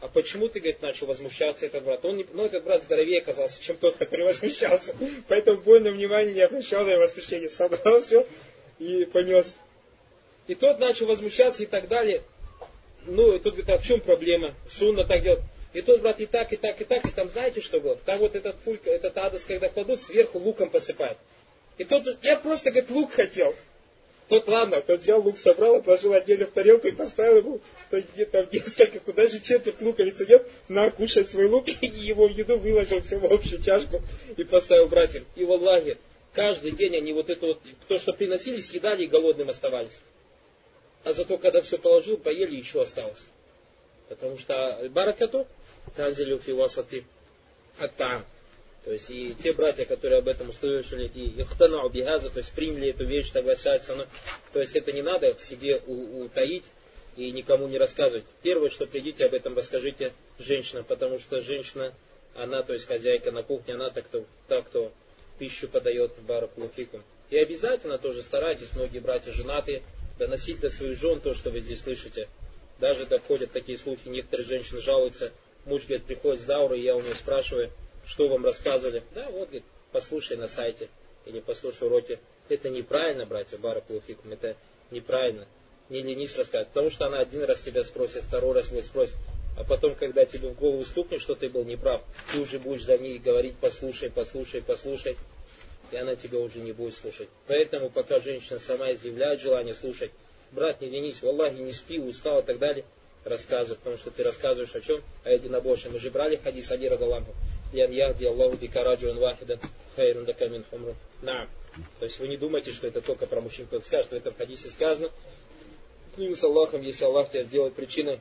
А 0.00 0.08
почему 0.08 0.48
ты, 0.48 0.58
говорит, 0.58 0.82
начал 0.82 1.06
возмущаться 1.06 1.64
этот 1.64 1.84
брат? 1.84 2.04
Он 2.04 2.16
не, 2.16 2.26
ну, 2.32 2.44
этот 2.44 2.64
брат 2.64 2.82
здоровее 2.82 3.20
оказался, 3.20 3.62
чем 3.62 3.76
тот, 3.76 3.96
который 3.96 4.26
возмущался. 4.26 4.94
Поэтому 5.28 5.60
больно 5.60 5.90
внимания 5.90 6.34
не 6.34 6.40
обращал 6.40 6.84
на 6.84 6.90
его 6.90 7.02
восхищение. 7.02 7.48
Собрал 7.48 8.02
все 8.06 8.26
и 8.80 9.04
понес. 9.06 9.56
И 10.48 10.54
тот 10.54 10.78
начал 10.80 11.06
возмущаться 11.06 11.62
и 11.62 11.66
так 11.66 11.88
далее. 11.88 12.22
Ну, 13.06 13.34
и 13.34 13.38
тут 13.38 13.54
говорит, 13.54 13.70
а 13.70 13.78
в 13.78 13.84
чем 13.84 14.00
проблема? 14.00 14.54
Сунна 14.70 15.04
так 15.04 15.22
делает. 15.22 15.42
И 15.76 15.82
тот 15.82 16.00
брат 16.00 16.18
и 16.20 16.24
так, 16.24 16.50
и 16.54 16.56
так, 16.56 16.80
и 16.80 16.84
так, 16.84 17.04
и 17.04 17.10
там 17.10 17.28
знаете, 17.28 17.60
что 17.60 17.80
было? 17.80 17.96
Там 18.06 18.20
вот 18.20 18.34
этот 18.34 18.56
фульк, 18.64 18.86
этот 18.86 19.14
адос, 19.18 19.44
когда 19.44 19.68
кладут, 19.68 20.00
сверху 20.00 20.38
луком 20.38 20.70
посыпают. 20.70 21.18
И 21.76 21.84
тот, 21.84 22.06
я 22.22 22.38
просто, 22.38 22.70
говорит, 22.70 22.88
лук 22.88 23.12
хотел. 23.12 23.54
Тот, 24.30 24.48
ладно, 24.48 24.80
тот 24.80 25.02
взял 25.02 25.20
лук, 25.20 25.38
собрал, 25.38 25.76
отложил 25.76 26.14
отдельно 26.14 26.46
в 26.46 26.52
тарелку 26.52 26.88
и 26.88 26.92
поставил 26.92 27.36
ему 27.36 27.60
то 27.90 28.00
где-то 28.00 28.48
несколько, 28.50 29.00
куда 29.00 29.28
же 29.28 29.38
четверть 29.38 29.82
луковицы 29.82 30.24
нет, 30.24 30.48
на, 30.68 30.90
кушай 30.90 31.26
свой 31.26 31.44
лук, 31.44 31.68
и 31.82 31.86
его 31.86 32.26
в 32.26 32.30
еду 32.30 32.56
выложил 32.56 33.02
все 33.02 33.18
в 33.18 33.26
общую 33.26 33.62
чашку 33.62 34.00
и 34.34 34.44
поставил 34.44 34.88
братьям. 34.88 35.26
И 35.34 35.44
в 35.44 35.52
Аллахе, 35.52 35.98
каждый 36.32 36.70
день 36.70 36.96
они 36.96 37.12
вот 37.12 37.28
это 37.28 37.48
вот, 37.48 37.60
то, 37.86 37.98
что 37.98 38.14
приносили, 38.14 38.62
съедали 38.62 39.04
и 39.04 39.08
голодным 39.08 39.50
оставались. 39.50 40.00
А 41.04 41.12
зато, 41.12 41.36
когда 41.36 41.60
все 41.60 41.76
положил, 41.76 42.16
поели, 42.16 42.56
еще 42.56 42.80
осталось. 42.80 43.26
Потому 44.08 44.38
что 44.38 44.88
баракату, 44.90 45.46
танзилю 45.94 46.38
философи, 46.38 47.04
аттам. 47.78 48.24
То 48.84 48.92
есть 48.92 49.10
и 49.10 49.34
те 49.42 49.52
братья, 49.52 49.84
которые 49.84 50.18
об 50.18 50.28
этом 50.28 50.50
услышали, 50.50 51.10
и 51.12 51.42
ихтанау 51.42 51.88
бихаза, 51.88 52.30
то 52.30 52.38
есть 52.38 52.52
приняли 52.52 52.90
эту 52.90 53.04
вещь, 53.04 53.32
соглашаются, 53.32 53.96
но, 53.96 54.06
то 54.52 54.60
есть 54.60 54.76
это 54.76 54.92
не 54.92 55.02
надо 55.02 55.34
в 55.34 55.42
себе 55.42 55.78
утаить 55.78 56.64
и 57.16 57.32
никому 57.32 57.66
не 57.66 57.78
рассказывать. 57.78 58.24
Первое, 58.42 58.70
что 58.70 58.86
придите 58.86 59.24
об 59.24 59.34
этом 59.34 59.56
расскажите 59.56 60.12
женщинам, 60.38 60.84
потому 60.84 61.18
что 61.18 61.40
женщина, 61.40 61.94
она, 62.36 62.62
то 62.62 62.74
есть 62.74 62.86
хозяйка 62.86 63.32
на 63.32 63.42
кухне, 63.42 63.74
она 63.74 63.90
так, 63.90 64.04
кто, 64.04 64.24
та, 64.46 64.62
кто 64.62 64.92
пищу 65.38 65.68
подает 65.68 66.12
в 66.12 66.24
баракулуфикум. 66.24 67.02
И 67.30 67.36
обязательно 67.36 67.98
тоже 67.98 68.22
старайтесь, 68.22 68.72
многие 68.74 69.00
братья 69.00 69.32
женатые, 69.32 69.82
доносить 70.18 70.60
до 70.60 70.70
своих 70.70 70.96
жен 70.96 71.20
то, 71.20 71.34
что 71.34 71.50
вы 71.50 71.60
здесь 71.60 71.82
слышите. 71.82 72.28
Даже 72.78 73.06
доходят 73.06 73.52
такие 73.52 73.78
слухи, 73.78 74.06
некоторые 74.06 74.46
женщины 74.46 74.80
жалуются, 74.80 75.32
муж, 75.66 75.84
говорит, 75.86 76.06
приходит 76.06 76.40
с 76.40 76.44
дауры, 76.44 76.78
я 76.78 76.96
у 76.96 77.02
нее 77.02 77.14
спрашиваю, 77.14 77.70
что 78.06 78.28
вам 78.28 78.44
рассказывали? 78.44 79.02
Да, 79.14 79.28
вот, 79.30 79.48
говорит, 79.48 79.64
послушай 79.92 80.36
на 80.36 80.48
сайте 80.48 80.88
или 81.26 81.40
послушай 81.40 81.88
уроки. 81.88 82.18
Это 82.48 82.70
неправильно, 82.70 83.26
братья, 83.26 83.58
Баракулуфикум, 83.58 84.32
это 84.32 84.56
неправильно. 84.90 85.46
Не 85.88 86.02
ленись 86.02 86.36
рассказать, 86.36 86.68
потому 86.68 86.90
что 86.90 87.06
она 87.06 87.18
один 87.18 87.44
раз 87.44 87.60
тебя 87.60 87.84
спросит, 87.84 88.22
второй 88.24 88.54
раз 88.54 88.68
тебя 88.68 88.82
спросит, 88.82 89.16
а 89.56 89.64
потом, 89.64 89.94
когда 89.94 90.24
тебе 90.24 90.48
в 90.48 90.58
голову 90.58 90.84
стукнет, 90.84 91.20
что 91.20 91.34
ты 91.34 91.48
был 91.48 91.64
неправ, 91.64 92.02
ты 92.32 92.40
уже 92.40 92.58
будешь 92.58 92.84
за 92.84 92.98
ней 92.98 93.18
говорить, 93.18 93.56
послушай, 93.60 94.10
послушай, 94.10 94.62
послушай, 94.62 95.16
и 95.90 95.96
она 95.96 96.14
тебя 96.16 96.38
уже 96.38 96.58
не 96.58 96.72
будет 96.72 96.94
слушать. 96.94 97.28
Поэтому, 97.46 97.90
пока 97.90 98.20
женщина 98.20 98.58
сама 98.58 98.92
изъявляет 98.92 99.40
желание 99.40 99.74
слушать, 99.74 100.10
брат, 100.52 100.80
не 100.80 100.88
ленись, 100.88 101.22
в 101.22 101.26
Аллахе 101.26 101.58
не 101.58 101.72
спи, 101.72 101.98
устал 101.98 102.40
и 102.40 102.44
так 102.44 102.58
далее, 102.58 102.84
рассказывай, 103.26 103.76
потому 103.76 103.96
что 103.96 104.10
ты 104.10 104.22
рассказываешь 104.22 104.74
о 104.74 104.80
чем? 104.80 105.02
О 105.24 105.30
единобожии. 105.30 105.88
Мы 105.88 105.98
же 105.98 106.10
брали 106.10 106.36
хадис 106.36 106.70
Али 106.70 106.88
Радалаху. 106.88 107.34
Ян 107.72 107.90
яхди 107.90 108.24
Аллаху 108.24 108.56
бика 108.56 108.84
раджуан 108.84 109.18
вахидан 109.18 109.58
хайрун 109.96 110.24
дакамин 110.24 110.64
хумру. 110.70 110.94
На. 111.22 111.48
То 111.98 112.06
есть 112.06 112.18
вы 112.20 112.28
не 112.28 112.36
думайте, 112.36 112.72
что 112.72 112.86
это 112.86 113.00
только 113.00 113.26
про 113.26 113.40
мужчин. 113.40 113.66
Кто-то 113.66 113.84
скажет, 113.84 114.10
в 114.12 114.36
хадисе 114.38 114.70
сказано. 114.70 115.10
Клянусь 116.14 116.42
Аллахом, 116.42 116.82
если 116.82 117.04
Аллах 117.04 117.30
тебя 117.30 117.42
сделает 117.42 117.74
причиной 117.74 118.20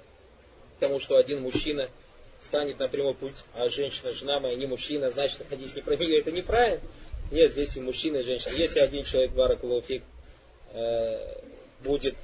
тому, 0.80 1.00
что 1.00 1.16
один 1.16 1.42
мужчина 1.42 1.90
станет 2.42 2.80
на 2.80 2.88
прямой 2.88 3.14
путь, 3.14 3.36
а 3.54 3.70
женщина, 3.70 4.12
жена 4.12 4.40
моя, 4.40 4.56
не 4.56 4.66
мужчина, 4.66 5.10
значит, 5.10 5.40
хадис 5.50 5.76
не 5.76 5.82
про 5.82 5.96
нее. 5.96 6.20
Это 6.20 6.32
неправильно. 6.32 6.82
Нет, 7.32 7.52
здесь 7.52 7.78
и 7.78 7.80
мужчина, 7.80 8.18
и 8.18 8.24
женщина. 8.24 8.54
Если 8.56 8.80
один 8.80 9.04
человек, 9.04 9.32
баракулуфик, 9.32 10.04
э, 10.74 11.42
будет, 11.84 12.16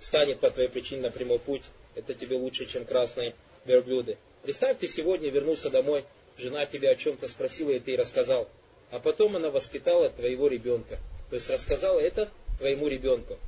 станет 0.00 0.40
по 0.40 0.50
твоей 0.50 0.68
причине 0.68 1.02
на 1.02 1.10
прямой 1.10 1.38
путь, 1.38 1.62
это 1.94 2.14
тебе 2.14 2.36
лучше, 2.36 2.66
чем 2.66 2.84
красные 2.84 3.34
верблюды. 3.64 4.16
Представь, 4.42 4.78
ты 4.78 4.88
сегодня 4.88 5.30
вернулся 5.30 5.70
домой, 5.70 6.04
жена 6.38 6.66
тебя 6.66 6.90
о 6.90 6.96
чем-то 6.96 7.28
спросила, 7.28 7.70
и 7.70 7.78
ты 7.78 7.92
ей 7.92 7.96
рассказал. 7.96 8.48
А 8.90 8.98
потом 8.98 9.36
она 9.36 9.50
воспитала 9.50 10.10
твоего 10.10 10.48
ребенка. 10.48 10.98
То 11.28 11.36
есть 11.36 11.48
рассказала 11.50 12.00
это 12.00 12.30
твоему 12.58 12.88
ребенку. 12.88 13.38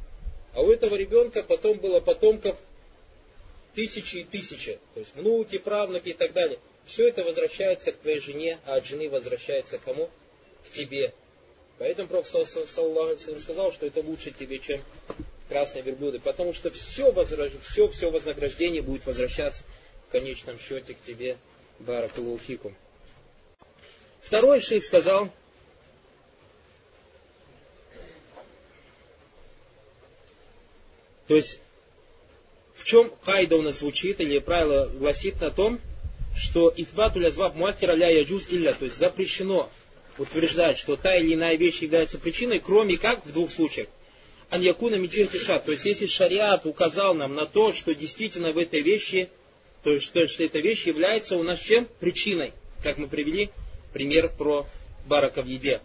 А 0.54 0.62
у 0.62 0.70
этого 0.70 0.94
ребенка 0.94 1.42
потом 1.42 1.78
было 1.78 2.00
потомков 2.00 2.56
тысячи 3.74 4.16
и 4.16 4.24
тысячи. 4.24 4.78
То 4.94 5.00
есть 5.00 5.14
внуки, 5.16 5.58
правнуки 5.58 6.10
и 6.10 6.14
так 6.14 6.32
далее. 6.32 6.58
Все 6.84 7.08
это 7.08 7.24
возвращается 7.24 7.92
к 7.92 7.96
твоей 7.96 8.20
жене, 8.20 8.58
а 8.66 8.76
от 8.76 8.84
жены 8.84 9.08
возвращается 9.08 9.78
кому? 9.78 10.10
К 10.66 10.72
тебе. 10.72 11.14
Поэтому 11.78 12.08
Пророк 12.08 12.26
сказал, 12.26 13.72
что 13.72 13.86
это 13.86 14.00
лучше 14.00 14.30
тебе, 14.30 14.58
чем 14.58 14.80
красные 15.48 15.82
верблюды. 15.82 16.18
Потому 16.18 16.52
что 16.52 16.70
все, 16.70 17.12
возраж... 17.12 17.52
все, 17.62 17.88
все 17.88 18.10
вознаграждение 18.10 18.82
будет 18.82 19.06
возвращаться 19.06 19.64
в 20.08 20.12
конечном 20.12 20.58
счете 20.58 20.94
к 20.94 21.02
тебе. 21.02 21.36
Баракулуфикум. 21.78 22.74
Второй 24.20 24.60
шейх 24.60 24.84
сказал, 24.84 25.30
то 31.26 31.34
есть 31.34 31.60
в 32.74 32.84
чем 32.84 33.12
хайда 33.22 33.56
у 33.56 33.62
нас 33.62 33.78
звучит, 33.78 34.20
или 34.20 34.38
правило 34.38 34.86
гласит 34.86 35.40
на 35.40 35.50
том, 35.50 35.80
что 36.36 36.72
ифбатуль 36.74 37.26
азваб 37.26 37.54
муакира 37.54 37.92
ля 37.92 38.08
яджуз 38.08 38.48
илля, 38.48 38.74
то 38.74 38.84
есть 38.84 38.98
запрещено 38.98 39.70
утверждать, 40.18 40.78
что 40.78 40.96
та 40.96 41.16
или 41.16 41.34
иная 41.34 41.56
вещь 41.56 41.80
является 41.80 42.18
причиной, 42.18 42.60
кроме 42.60 42.98
как 42.98 43.24
в 43.26 43.32
двух 43.32 43.50
случаях. 43.50 43.88
Аньякуна 44.52 44.96
миджин 44.96 45.30
шат, 45.30 45.64
то 45.64 45.72
есть 45.72 45.86
если 45.86 46.04
шариат 46.04 46.66
указал 46.66 47.14
нам 47.14 47.34
на 47.34 47.46
то, 47.46 47.72
что 47.72 47.94
действительно 47.94 48.52
в 48.52 48.58
этой 48.58 48.82
вещи, 48.82 49.30
то 49.82 49.92
есть 49.92 50.04
что, 50.04 50.28
что 50.28 50.44
эта 50.44 50.58
вещь 50.58 50.86
является 50.86 51.38
у 51.38 51.42
нас 51.42 51.58
чем? 51.58 51.88
Причиной. 52.00 52.52
Как 52.82 52.98
мы 52.98 53.08
привели 53.08 53.48
пример 53.94 54.28
про 54.28 54.66
барака 55.06 55.40
в 55.40 55.46
еде. 55.46 55.80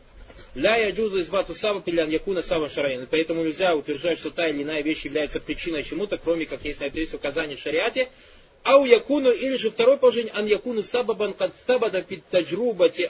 Ля 0.53 0.75
яджузу 0.75 1.21
избату 1.21 1.55
сава 1.55 1.81
пилян 1.81 2.09
якуна 2.09 2.41
сава 2.41 2.67
шарайн. 2.67 3.07
Поэтому 3.09 3.45
нельзя 3.45 3.73
утверждать, 3.73 4.19
что 4.19 4.31
та 4.31 4.49
или 4.49 4.63
иная 4.63 4.83
вещь 4.83 5.05
является 5.05 5.39
причиной 5.39 5.83
чему-то, 5.85 6.17
кроме 6.17 6.45
как 6.45 6.65
если 6.65 6.83
на 6.83 6.87
это 6.87 6.99
есть 6.99 7.13
указание 7.13 7.55
в 7.55 7.61
шариате. 7.61 8.09
А 8.63 8.75
у 8.75 8.83
якуну, 8.83 9.31
или 9.31 9.55
же 9.55 9.71
второе 9.71 9.95
положение, 9.95 10.33
ан 10.33 10.45
якуну 10.45 10.83
сабабан 10.83 11.35
кад 11.35 11.53
табада 11.65 12.01
пит 12.01 12.25
таджрубати 12.29 13.03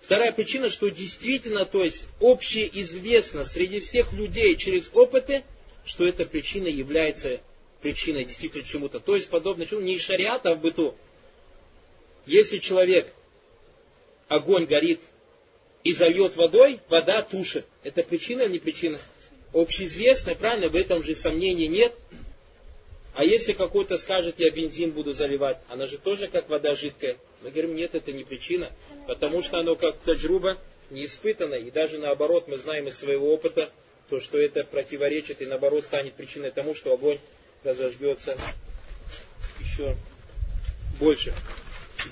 Вторая 0.00 0.32
причина, 0.32 0.70
что 0.70 0.88
действительно, 0.88 1.66
то 1.66 1.84
есть 1.84 2.04
общеизвестно 2.20 3.44
среди 3.44 3.80
всех 3.80 4.12
людей 4.12 4.56
через 4.56 4.90
опыты, 4.94 5.44
что 5.84 6.06
эта 6.06 6.24
причина 6.24 6.66
является 6.66 7.40
причиной 7.80 8.24
действительно 8.24 8.64
чему-то. 8.64 9.00
То 9.00 9.14
есть 9.16 9.28
подобно 9.28 9.66
чему 9.66 9.80
не 9.80 9.98
шариата 9.98 10.54
в 10.54 10.60
быту. 10.60 10.94
Если 12.26 12.58
человек, 12.58 13.12
огонь 14.28 14.66
горит 14.66 15.00
и 15.84 15.92
зальет 15.92 16.36
водой, 16.36 16.80
вода 16.88 17.22
тушит. 17.22 17.66
Это 17.82 18.02
причина 18.02 18.42
или 18.42 18.52
не 18.52 18.58
причина? 18.58 18.98
Общеизвестно, 19.52 20.34
правильно, 20.34 20.68
в 20.68 20.76
этом 20.76 21.02
же 21.02 21.14
сомнений 21.14 21.68
нет. 21.68 21.94
А 23.18 23.24
если 23.24 23.52
какой-то 23.52 23.98
скажет, 23.98 24.36
я 24.38 24.48
бензин 24.48 24.92
буду 24.92 25.12
заливать, 25.12 25.58
она 25.68 25.88
же 25.88 25.98
тоже 25.98 26.28
как 26.28 26.48
вода 26.48 26.76
жидкая. 26.76 27.16
Мы 27.42 27.50
говорим, 27.50 27.74
нет, 27.74 27.96
это 27.96 28.12
не 28.12 28.22
причина, 28.22 28.70
потому 29.08 29.42
что 29.42 29.58
оно 29.58 29.74
как 29.74 29.98
таджруба 29.98 30.56
не 30.90 31.04
испытано. 31.04 31.56
И 31.56 31.72
даже 31.72 31.98
наоборот, 31.98 32.46
мы 32.46 32.58
знаем 32.58 32.86
из 32.86 32.96
своего 32.96 33.34
опыта, 33.34 33.72
то, 34.08 34.20
что 34.20 34.38
это 34.38 34.62
противоречит 34.62 35.42
и 35.42 35.46
наоборот 35.46 35.82
станет 35.82 36.14
причиной 36.14 36.52
тому, 36.52 36.76
что 36.76 36.92
огонь 36.92 37.18
разожгется 37.64 38.38
еще 39.58 39.96
больше. 41.00 41.34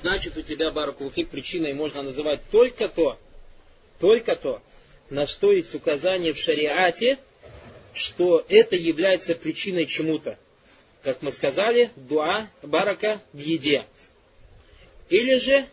Значит, 0.00 0.36
у 0.36 0.42
тебя, 0.42 0.72
Баракулфик, 0.72 1.28
причиной 1.28 1.72
можно 1.72 2.02
называть 2.02 2.40
только 2.50 2.88
то, 2.88 3.16
только 4.00 4.34
то, 4.34 4.60
на 5.10 5.28
что 5.28 5.52
есть 5.52 5.72
указание 5.72 6.32
в 6.32 6.38
шариате, 6.38 7.18
что 7.94 8.44
это 8.48 8.74
является 8.74 9.36
причиной 9.36 9.86
чему-то 9.86 10.36
как 11.06 11.22
мы 11.22 11.30
сказали, 11.30 11.90
дуа 11.94 12.50
барака 12.64 13.22
в 13.32 13.38
еде. 13.38 13.86
Или 15.08 15.36
же 15.36 15.68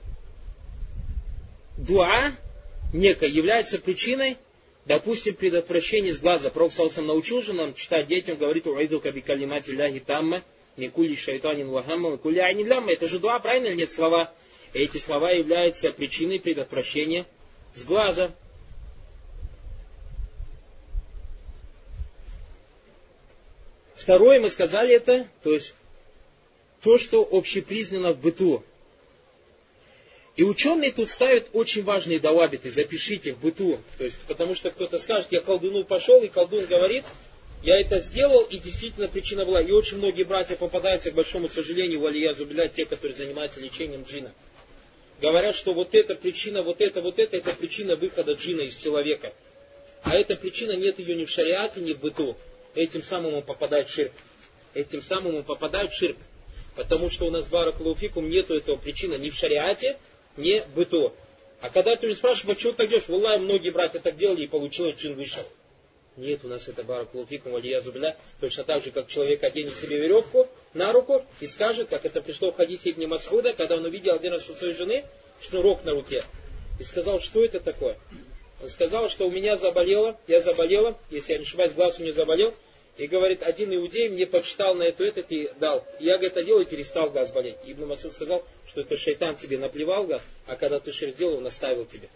дуа 1.76 2.34
некая 2.94 3.32
является 3.32 3.80
причиной, 3.80 4.38
допустим, 4.86 5.34
предотвращения 5.34 6.14
с 6.14 6.20
глаза. 6.20 6.52
Пророк 6.52 6.72
Салсам 6.72 7.08
научил 7.08 7.42
же 7.42 7.54
нам 7.54 7.74
читать 7.74 8.08
детям, 8.10 8.38
говорит, 8.38 8.68
уайду 8.68 9.00
каби 9.00 9.22
калимати 9.22 9.72
ляхи 9.72 10.02
тамма, 10.02 10.44
никули 10.78 11.16
шайтанин 11.16 11.70
вахамма, 11.70 12.12
никули 12.12 12.38
айнин 12.38 12.68
лямма. 12.68 12.94
Это 12.94 13.08
же 13.08 13.18
дуа, 13.18 13.40
правильно 13.40 13.70
или 13.70 13.78
нет 13.78 13.92
слова? 13.92 14.32
Эти 14.72 14.98
слова 14.98 15.32
являются 15.32 15.92
причиной 15.92 16.40
предотвращения 16.40 17.26
с 17.74 17.84
глаза. 17.84 18.36
Второе, 24.04 24.42
мы 24.42 24.50
сказали 24.50 24.96
это, 24.96 25.26
то 25.44 25.54
есть 25.54 25.74
то, 26.84 26.98
что 26.98 27.26
общепризнано 27.32 28.12
в 28.12 28.20
быту. 28.20 28.62
И 30.36 30.44
ученые 30.44 30.92
тут 30.92 31.08
ставят 31.08 31.48
очень 31.54 31.84
важные 31.84 32.20
давабиты, 32.20 32.70
запишите 32.70 33.32
в 33.32 33.40
быту. 33.40 33.80
То 33.98 34.04
есть, 34.04 34.20
потому 34.28 34.56
что 34.56 34.72
кто-то 34.72 35.00
скажет, 35.00 35.32
я 35.32 35.40
колдуну 35.40 35.86
пошел, 35.86 36.22
и 36.22 36.28
колдун 36.28 36.66
говорит, 36.66 37.06
я 37.64 37.80
это 37.80 38.00
сделал, 38.00 38.42
и 38.42 38.58
действительно 38.58 39.08
причина 39.08 39.46
была. 39.46 39.62
И 39.62 39.72
очень 39.72 40.00
многие 40.00 40.24
братья 40.24 40.58
попадаются, 40.58 41.12
к 41.12 41.14
большому 41.14 41.48
сожалению, 41.48 42.02
в 42.02 42.06
Алия 42.06 42.34
Зубиля, 42.34 42.68
те, 42.68 42.86
которые 42.86 43.16
занимаются 43.16 43.62
лечением 43.62 44.04
джина. 44.04 44.34
Говорят, 45.22 45.56
что 45.56 45.74
вот 45.74 45.96
эта 45.96 46.16
причина, 46.16 46.62
вот 46.62 46.82
это, 46.82 47.00
вот 47.00 47.20
это, 47.20 47.38
это 47.38 47.54
причина 47.54 47.96
выхода 47.96 48.34
джина 48.34 48.62
из 48.62 48.76
человека. 48.76 49.34
А 50.02 50.14
эта 50.14 50.36
причина 50.36 50.74
нет 50.74 51.00
ее 51.00 51.16
ни 51.16 51.24
в 51.24 51.30
шариате, 51.30 51.80
ни 51.80 51.94
в 51.94 52.00
быту 52.00 52.36
этим 52.76 53.04
самым 53.04 53.36
он 53.36 53.44
попадает 53.44 53.90
в 53.90 53.92
ширк. 53.92 54.14
Этим 54.74 55.02
самым 55.02 55.36
он 55.36 55.44
попадает 55.44 55.92
в 55.92 55.96
ширк. 55.96 56.18
Потому 56.76 57.10
что 57.10 57.26
у 57.26 57.30
нас 57.30 57.48
баракалуфикум 57.48 58.30
нету 58.30 58.56
этого 58.56 58.78
причины 58.78 59.16
ни 59.16 59.30
в 59.30 59.36
шариате, 59.36 59.98
ни 60.38 60.60
в 60.60 60.74
быту. 60.74 61.14
А 61.62 61.70
когда 61.70 61.96
ты 61.96 62.14
спрашиваешь, 62.16 62.58
почему 62.58 62.74
так 62.74 62.90
делаешь, 62.90 63.08
Валлах, 63.08 63.40
многие 63.40 63.70
братья 63.70 64.00
так 64.00 64.18
делали 64.18 64.44
и 64.44 64.48
получилось, 64.48 64.96
джин 64.96 65.16
вышел. 65.16 65.44
Нет, 66.18 66.42
у 66.44 66.48
нас 66.48 66.68
это 66.68 66.84
баракулуфикум 66.84 67.54
валия 67.54 67.82
зубля. 67.82 68.18
Точно 68.40 68.64
так 68.64 68.84
же, 68.84 68.92
как 68.92 69.08
человек 69.08 69.44
оденет 69.44 69.74
себе 69.76 69.98
веревку 69.98 70.48
на 70.74 70.92
руку 70.92 71.26
и 71.40 71.48
скажет, 71.48 71.90
как 71.90 72.06
это 72.06 72.22
пришло 72.22 72.52
в 72.52 72.56
хадисе 72.56 72.92
Ибн 72.92 73.08
Масхуда, 73.08 73.54
когда 73.54 73.76
он 73.76 73.86
увидел 73.86 74.14
один 74.14 74.34
раз 74.34 74.48
у 74.50 74.54
своей 74.54 74.74
жены 74.74 75.06
шнурок 75.42 75.84
на 75.84 75.94
руке. 75.94 76.24
И 76.80 76.84
сказал, 76.84 77.20
что 77.20 77.44
это 77.44 77.60
такое? 77.60 77.98
Он 78.64 78.70
сказал, 78.70 79.10
что 79.10 79.28
у 79.28 79.30
меня 79.30 79.58
заболело, 79.58 80.18
я 80.26 80.40
заболела, 80.40 80.98
если 81.12 81.34
я 81.34 81.40
не 81.40 81.44
ошибаюсь, 81.44 81.74
глаз 81.74 82.00
у 82.00 82.02
меня 82.02 82.14
заболел. 82.14 82.54
И 82.96 83.08
говорит, 83.08 83.44
один 83.44 83.76
иудей 83.76 84.08
мне 84.08 84.26
почитал 84.26 84.74
на 84.74 84.84
эту 84.84 85.04
этот 85.04 85.30
и 85.34 85.50
дал. 85.60 85.86
Я, 86.00 86.14
говорит, 86.14 86.38
это 86.38 86.44
делал 86.44 86.62
и 86.62 86.66
перестал 86.66 87.10
газ 87.10 87.30
болеть. 87.34 87.58
Ибн 87.66 87.88
Масуд 87.88 88.14
сказал, 88.14 88.46
что 88.66 88.80
это 88.80 88.96
шайтан 88.96 89.36
тебе 89.36 89.58
наплевал 89.58 90.06
газ, 90.06 90.22
а 90.46 90.56
когда 90.56 90.80
ты 90.80 90.94
шерсть 90.94 91.18
делал, 91.18 91.40
он 91.40 91.46
оставил 91.46 91.86
тебе. 91.86 92.08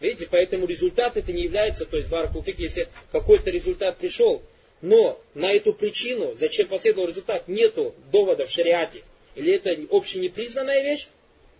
Видите, 0.00 0.26
поэтому 0.28 0.66
результат 0.66 1.16
это 1.16 1.32
не 1.32 1.42
является, 1.42 1.84
то 1.84 1.98
есть 1.98 2.08
баракулфик, 2.08 2.58
если 2.58 2.88
какой-то 3.12 3.50
результат 3.50 3.98
пришел, 3.98 4.42
но 4.80 5.20
на 5.34 5.52
эту 5.52 5.72
причину, 5.72 6.34
зачем 6.34 6.66
последовал 6.66 7.06
результат, 7.06 7.46
нету 7.46 7.94
довода 8.10 8.46
в 8.46 8.50
шариате, 8.50 9.04
или 9.36 9.54
это 9.54 9.70
общенепризнанная 9.94 10.82
вещь, 10.82 11.06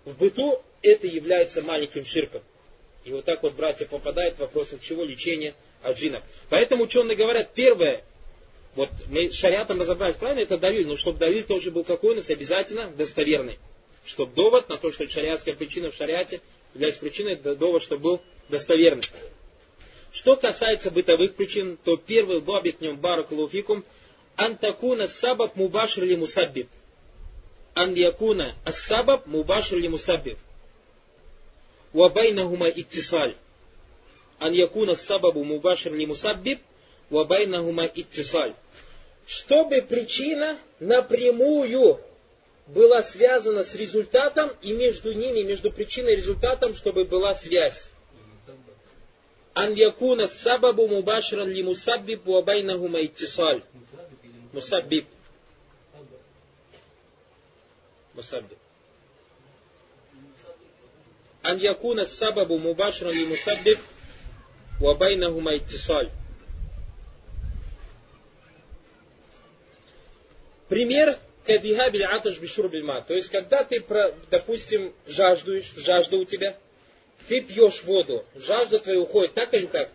в 0.05 0.19
быту 0.19 0.61
это 0.83 1.07
является 1.07 1.63
маленьким 1.63 2.05
ширком. 2.05 2.43
И 3.05 3.13
вот 3.13 3.25
так 3.25 3.43
вот 3.43 3.55
братья 3.55 3.87
попадают 3.87 4.37
в 4.37 4.41
вопрос, 4.41 4.75
чего 4.83 5.05
лечения 5.05 5.55
от 5.83 5.97
джинов. 5.97 6.23
Поэтому 6.49 6.85
ученые 6.85 7.17
говорят, 7.17 7.55
первое, 7.55 8.05
вот 8.75 8.91
мы 9.09 9.31
шариатом 9.31 9.81
разобрались, 9.81 10.17
правильно, 10.17 10.41
это 10.41 10.59
давиль, 10.59 10.87
но 10.87 10.97
чтобы 10.97 11.19
давиль 11.19 11.45
тоже 11.45 11.71
был 11.71 11.85
какой 11.85 12.13
у 12.13 12.17
нас 12.17 12.31
обязательно 12.31 12.91
достоверный. 12.91 13.59
Чтобы 14.05 14.35
довод 14.35 14.69
на 14.69 14.77
то, 14.77 14.93
что 14.93 15.09
шариатская 15.09 15.55
причина 15.55 15.91
в 15.91 15.95
шариате 15.95 16.41
является 16.75 17.01
причиной, 17.01 17.37
довод, 17.37 17.83
чтобы 17.83 18.03
был 18.03 18.23
достоверный. 18.49 19.05
Что 20.13 20.37
касается 20.37 20.91
бытовых 20.91 21.35
причин, 21.35 21.79
то 21.85 21.97
первый 21.97 22.41
бабит 22.41 22.79
в 22.79 22.81
нем 22.81 22.99
баракулуфикум 22.99 23.85
антакуна 24.37 25.07
сабаб 25.07 25.57
мубашир 25.57 26.05
ли 26.05 26.17
мусаббиб. 26.17 26.69
Ан 27.75 27.95
якуна 27.95 28.57
ассабаб 28.65 29.27
мубашир 29.27 29.79
ли 29.79 29.89
мусаббиб. 29.89 30.39
وبينهما 31.94 32.68
اتصال 32.68 33.36
أن 34.42 34.56
يكون 34.56 34.90
السبب 34.90 35.38
مباشر 35.38 35.92
لمسبب 35.92 36.58
وبينهما 37.12 37.86
اتصال 37.98 38.54
чтобы 39.28 39.82
причина 39.82 40.60
напрямую 40.80 42.00
была 42.68 43.02
связана 43.04 43.64
с 43.64 43.76
результатом, 43.76 44.52
и 44.62 44.74
между 44.74 45.14
ними, 45.14 45.42
между 45.42 45.72
причиной 45.72 46.14
и 46.14 46.16
результатом, 46.18 46.74
чтобы 46.74 47.06
была 47.06 47.34
связь. 47.34 47.90
Ан 49.54 49.74
якуна 49.74 50.28
сабабу 50.28 50.88
мубашран 50.88 51.50
ли 51.50 51.64
мусаббиб 51.64 52.26
ва 52.26 52.42
байнахума 52.42 53.04
иттисаль. 53.06 53.64
Мусаббиб. 54.52 55.06
Мусаббиб. 58.14 58.58
أن 61.46 61.60
يكون 61.60 62.00
السبب 62.00 62.52
مباشرا 62.52 63.12
لمسبب 63.12 63.78
وبينهما 64.82 65.56
اتصال 65.56 66.10
Пример 70.68 71.20
кадихабель 71.46 72.04
аташ 72.04 72.40
бишурбельма. 72.40 73.04
То 73.04 73.14
есть, 73.14 73.30
когда 73.30 73.64
ты, 73.64 73.84
допустим, 74.32 74.94
жаждуешь, 75.06 75.72
жажда 75.76 76.18
у 76.18 76.26
тебя, 76.26 76.58
ты 77.28 77.42
пьешь 77.42 77.84
воду, 77.84 78.26
жажда 78.36 78.80
твоя 78.80 79.00
уходит, 79.00 79.36
так 79.36 79.54
или 79.54 79.68
так? 79.68 79.92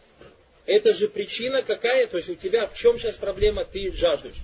Это 0.67 0.93
же 0.93 1.09
причина 1.09 1.63
какая? 1.63 2.07
То 2.07 2.19
есть, 2.19 2.31
у 2.31 2.37
тебя 2.37 2.69
в 2.69 2.77
чем 2.77 2.99
сейчас 2.99 3.17
проблема? 3.17 3.65
Ты 3.65 3.91
жаждуешь. 3.91 4.39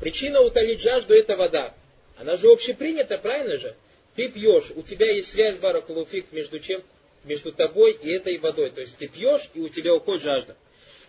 Причина 0.00 0.42
утолить 0.42 0.80
жажду 0.80 1.14
это 1.14 1.34
вода. 1.34 1.74
Она 2.18 2.36
же 2.36 2.52
общепринята, 2.52 3.16
правильно 3.16 3.56
же? 3.56 3.74
Ты 4.19 4.27
пьешь, 4.27 4.73
у 4.75 4.81
тебя 4.81 5.09
есть 5.13 5.31
связь, 5.31 5.59
баракулуфик, 5.59 6.33
между 6.33 6.59
чем? 6.59 6.83
Между 7.23 7.53
тобой 7.53 7.93
и 7.93 8.11
этой 8.11 8.37
водой. 8.37 8.69
То 8.69 8.81
есть 8.81 8.97
ты 8.97 9.07
пьешь, 9.07 9.49
и 9.53 9.61
у 9.61 9.69
тебя 9.69 9.95
уходит 9.95 10.23
жажда. 10.23 10.57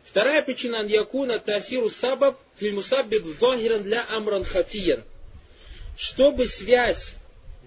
Вторая 0.05 0.43
причина 0.43 0.79
аньякуна 0.79 1.41
тасиру 1.41 1.91
сабаб 1.91 2.39
фильмусаббиб 2.59 3.25
зохиран 3.25 3.83
для 3.83 4.07
амран 4.09 4.45
хатиян. 4.45 5.03
Чтобы 5.99 6.47
связь 6.47 7.17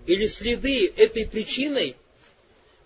или 0.08 0.28
следы 0.28 0.88
этой 0.96 1.28
причиной 1.28 1.98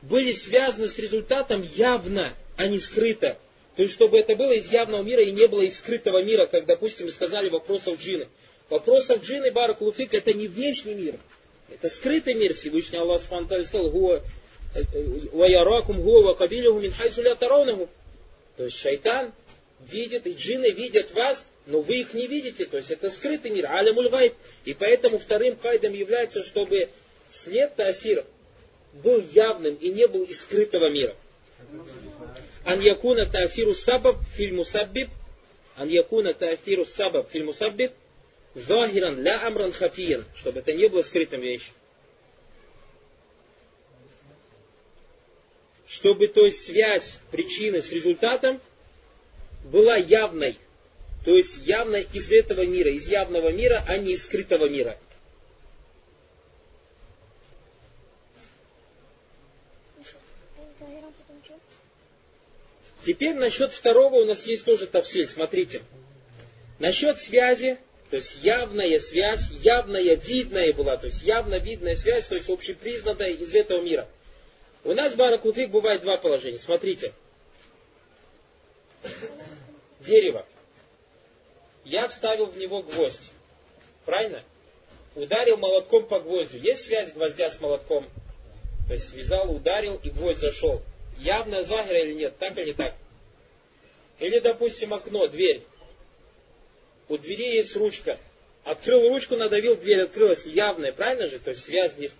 были 0.02 0.32
связаны 0.32 0.88
с 0.88 0.98
результатом 0.98 1.62
явно, 1.62 2.36
а 2.56 2.66
не 2.66 2.80
скрыто. 2.80 3.38
То 3.76 3.84
есть, 3.84 3.94
чтобы 3.94 4.18
это 4.18 4.36
было 4.36 4.54
из 4.54 4.72
явного 4.72 5.04
мира 5.04 5.22
и 5.22 5.32
не 5.32 5.48
было 5.48 5.62
из 5.62 5.78
скрытого 5.78 6.24
мира, 6.24 6.48
как, 6.48 6.66
допустим, 6.66 7.12
сказали 7.12 7.50
вопросов 7.50 8.00
джины. 8.00 8.30
Вопросов 8.68 9.24
джины, 9.24 9.52
баракулуфик, 9.52 10.16
это 10.16 10.34
не 10.34 10.48
внешний 10.48 10.96
мир. 10.96 11.20
Это 11.69 11.89
скрытый 11.89 12.33
мир. 12.33 12.53
Всевышний 12.53 12.97
Аллах 12.97 13.21
Субхану 13.21 13.63
сказал, 13.63 13.89
«Гуа 13.89 14.21
ваяракум 15.33 16.01
гуа 16.01 16.21
вакабилюху 16.21 16.79
мин 16.79 16.91
хайсу 16.91 17.21
ля 17.21 17.36
То 17.36 17.88
есть 18.57 18.77
шайтан 18.77 19.33
видит, 19.91 20.27
и 20.27 20.33
джины 20.33 20.71
видят 20.71 21.13
вас, 21.13 21.45
но 21.65 21.81
вы 21.81 22.01
их 22.01 22.13
не 22.13 22.27
видите. 22.27 22.65
То 22.65 22.77
есть 22.77 22.91
это 22.91 23.09
скрытый 23.09 23.51
мир, 23.51 23.69
алямуль 23.71 24.09
вайб. 24.09 24.33
И 24.65 24.74
поэтому 24.74 25.19
вторым 25.19 25.55
кайдом 25.55 25.93
является, 25.93 26.43
чтобы 26.43 26.89
след 27.31 27.75
Таасира 27.75 28.25
был 28.93 29.24
явным 29.33 29.75
и 29.75 29.89
не 29.89 30.07
был 30.07 30.24
из 30.24 30.41
скрытого 30.41 30.89
мира. 30.89 31.15
Ан 32.65 32.81
якуна 32.81 33.25
таасиру 33.25 33.74
сабаб 33.74 34.17
фильму 34.36 34.65
саббиб. 34.65 35.09
Ан 35.75 35.89
таасиру 36.38 36.86
сабаб 36.86 37.29
фильму 37.29 37.53
саббиб. 37.53 37.91
Захиран 38.58 39.22
ля 39.22 39.46
амран 39.46 39.72
хафиян. 39.72 40.26
Чтобы 40.36 40.60
это 40.60 40.74
не 40.74 40.88
было 40.88 41.04
скрытым 41.04 41.42
вещью. 41.42 41.74
Чтобы, 45.86 46.28
то 46.28 46.44
есть, 46.44 46.66
связь 46.66 47.20
причины 47.32 47.84
с 47.84 47.92
результатом 47.92 48.60
была 49.66 49.96
явной. 49.96 50.58
То 51.24 51.36
есть, 51.36 51.68
явно 51.68 51.98
из 51.98 52.32
этого 52.32 52.66
мира, 52.66 52.92
из 52.92 53.08
явного 53.08 53.52
мира, 53.52 53.84
а 53.88 53.98
не 54.00 54.14
из 54.14 54.24
скрытого 54.24 54.68
мира. 54.68 54.98
Теперь 63.06 63.36
насчет 63.36 63.72
второго 63.72 64.16
у 64.16 64.26
нас 64.26 64.48
есть 64.48 64.66
тоже 64.66 64.88
тавсиль. 64.88 65.28
Смотрите. 65.28 65.82
Насчет 66.80 67.18
связи, 67.20 67.78
то 68.10 68.18
есть 68.18 68.38
явная 68.42 69.00
связь, 69.00 69.50
явная 69.62 70.16
видная 70.16 70.74
была, 70.74 70.98
то 70.98 71.08
есть 71.08 71.24
явно 71.24 71.56
видная 71.56 71.96
связь, 71.96 72.28
то 72.28 72.36
есть 72.36 72.50
общепризнанная 72.50 73.32
из 73.32 73.54
этого 73.54 73.82
мира. 73.82 74.08
У 74.84 74.94
нас 74.94 75.16
баракуфик 75.16 75.70
бывает 75.70 76.02
два 76.02 76.18
положения. 76.18 76.60
Смотрите. 76.60 77.14
Дерево. 80.00 80.46
Я 81.84 82.08
вставил 82.08 82.46
в 82.46 82.58
него 82.58 82.82
гвоздь. 82.84 83.32
Правильно? 84.06 84.44
Ударил 85.16 85.58
молотком 85.58 86.06
по 86.06 86.20
гвоздю. 86.20 86.60
Есть 86.60 86.86
связь 86.86 87.12
гвоздя 87.12 87.50
с 87.50 87.60
молотком? 87.60 88.08
То 88.88 88.94
есть 88.94 89.10
связал, 89.10 89.54
ударил 89.54 90.00
и 90.04 90.10
гвоздь 90.10 90.40
зашел 90.40 90.82
явная 91.20 91.64
загра 91.64 92.00
или 92.00 92.14
нет, 92.14 92.38
так 92.38 92.58
или 92.58 92.68
не 92.68 92.74
так. 92.74 92.96
Или, 94.20 94.40
допустим, 94.40 94.94
окно, 94.94 95.28
дверь. 95.28 95.64
У 97.10 97.18
двери 97.18 97.56
есть 97.56 97.76
ручка. 97.76 98.20
Открыл 98.64 99.08
ручку, 99.10 99.36
надавил, 99.36 99.76
дверь 99.76 100.02
открылась. 100.02 100.46
Явная, 100.46 100.92
правильно 100.92 101.28
же? 101.28 101.40
То 101.40 101.52
есть 101.52 101.64
связь 101.64 101.94
есть. 101.98 102.16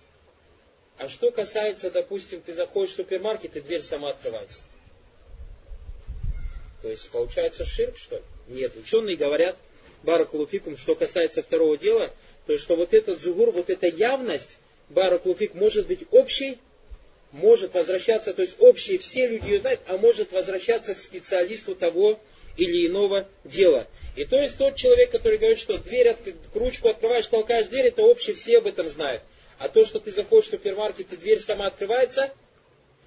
А 0.96 1.08
что 1.08 1.30
касается, 1.30 1.90
допустим, 1.90 2.40
ты 2.40 2.54
заходишь 2.54 2.94
в 2.94 2.96
супермаркет, 2.96 3.56
и 3.56 3.60
дверь 3.60 3.82
сама 3.82 4.10
открывается. 4.10 4.62
То 6.82 6.88
есть 6.88 7.08
получается 7.10 7.64
ширк, 7.64 7.96
что 7.98 8.16
ли? 8.16 8.22
Нет. 8.48 8.76
Ученые 8.76 9.16
говорят, 9.16 9.56
баракулуфикум, 10.02 10.76
что 10.76 10.94
касается 10.94 11.42
второго 11.42 11.76
дела, 11.76 12.12
то 12.46 12.52
есть 12.52 12.64
что 12.64 12.76
вот 12.76 12.94
этот 12.94 13.20
зугур, 13.20 13.50
вот 13.50 13.68
эта 13.68 13.88
явность, 13.88 14.58
баракулуфик, 14.88 15.54
может 15.54 15.86
быть 15.86 16.04
общей, 16.10 16.58
может 17.32 17.74
возвращаться, 17.74 18.32
то 18.32 18.42
есть 18.42 18.56
общие 18.58 18.98
все 18.98 19.26
люди 19.28 19.46
ее 19.46 19.60
знают, 19.60 19.80
а 19.86 19.98
может 19.98 20.32
возвращаться 20.32 20.94
к 20.94 20.98
специалисту 20.98 21.74
того 21.74 22.18
или 22.56 22.86
иного 22.86 23.28
дела. 23.44 23.86
И 24.18 24.24
то 24.24 24.36
есть 24.36 24.58
тот 24.58 24.74
человек, 24.74 25.12
который 25.12 25.38
говорит, 25.38 25.60
что 25.60 25.78
дверь, 25.78 26.16
ручку 26.52 26.88
открываешь, 26.88 27.26
толкаешь 27.26 27.68
дверь, 27.68 27.86
это 27.86 28.02
общие 28.02 28.34
все 28.34 28.58
об 28.58 28.66
этом 28.66 28.88
знают. 28.88 29.22
А 29.60 29.68
то, 29.68 29.86
что 29.86 30.00
ты 30.00 30.10
заходишь 30.10 30.48
в 30.48 30.50
супермаркет 30.50 31.12
и 31.12 31.16
дверь 31.16 31.38
сама 31.38 31.68
открывается, 31.68 32.32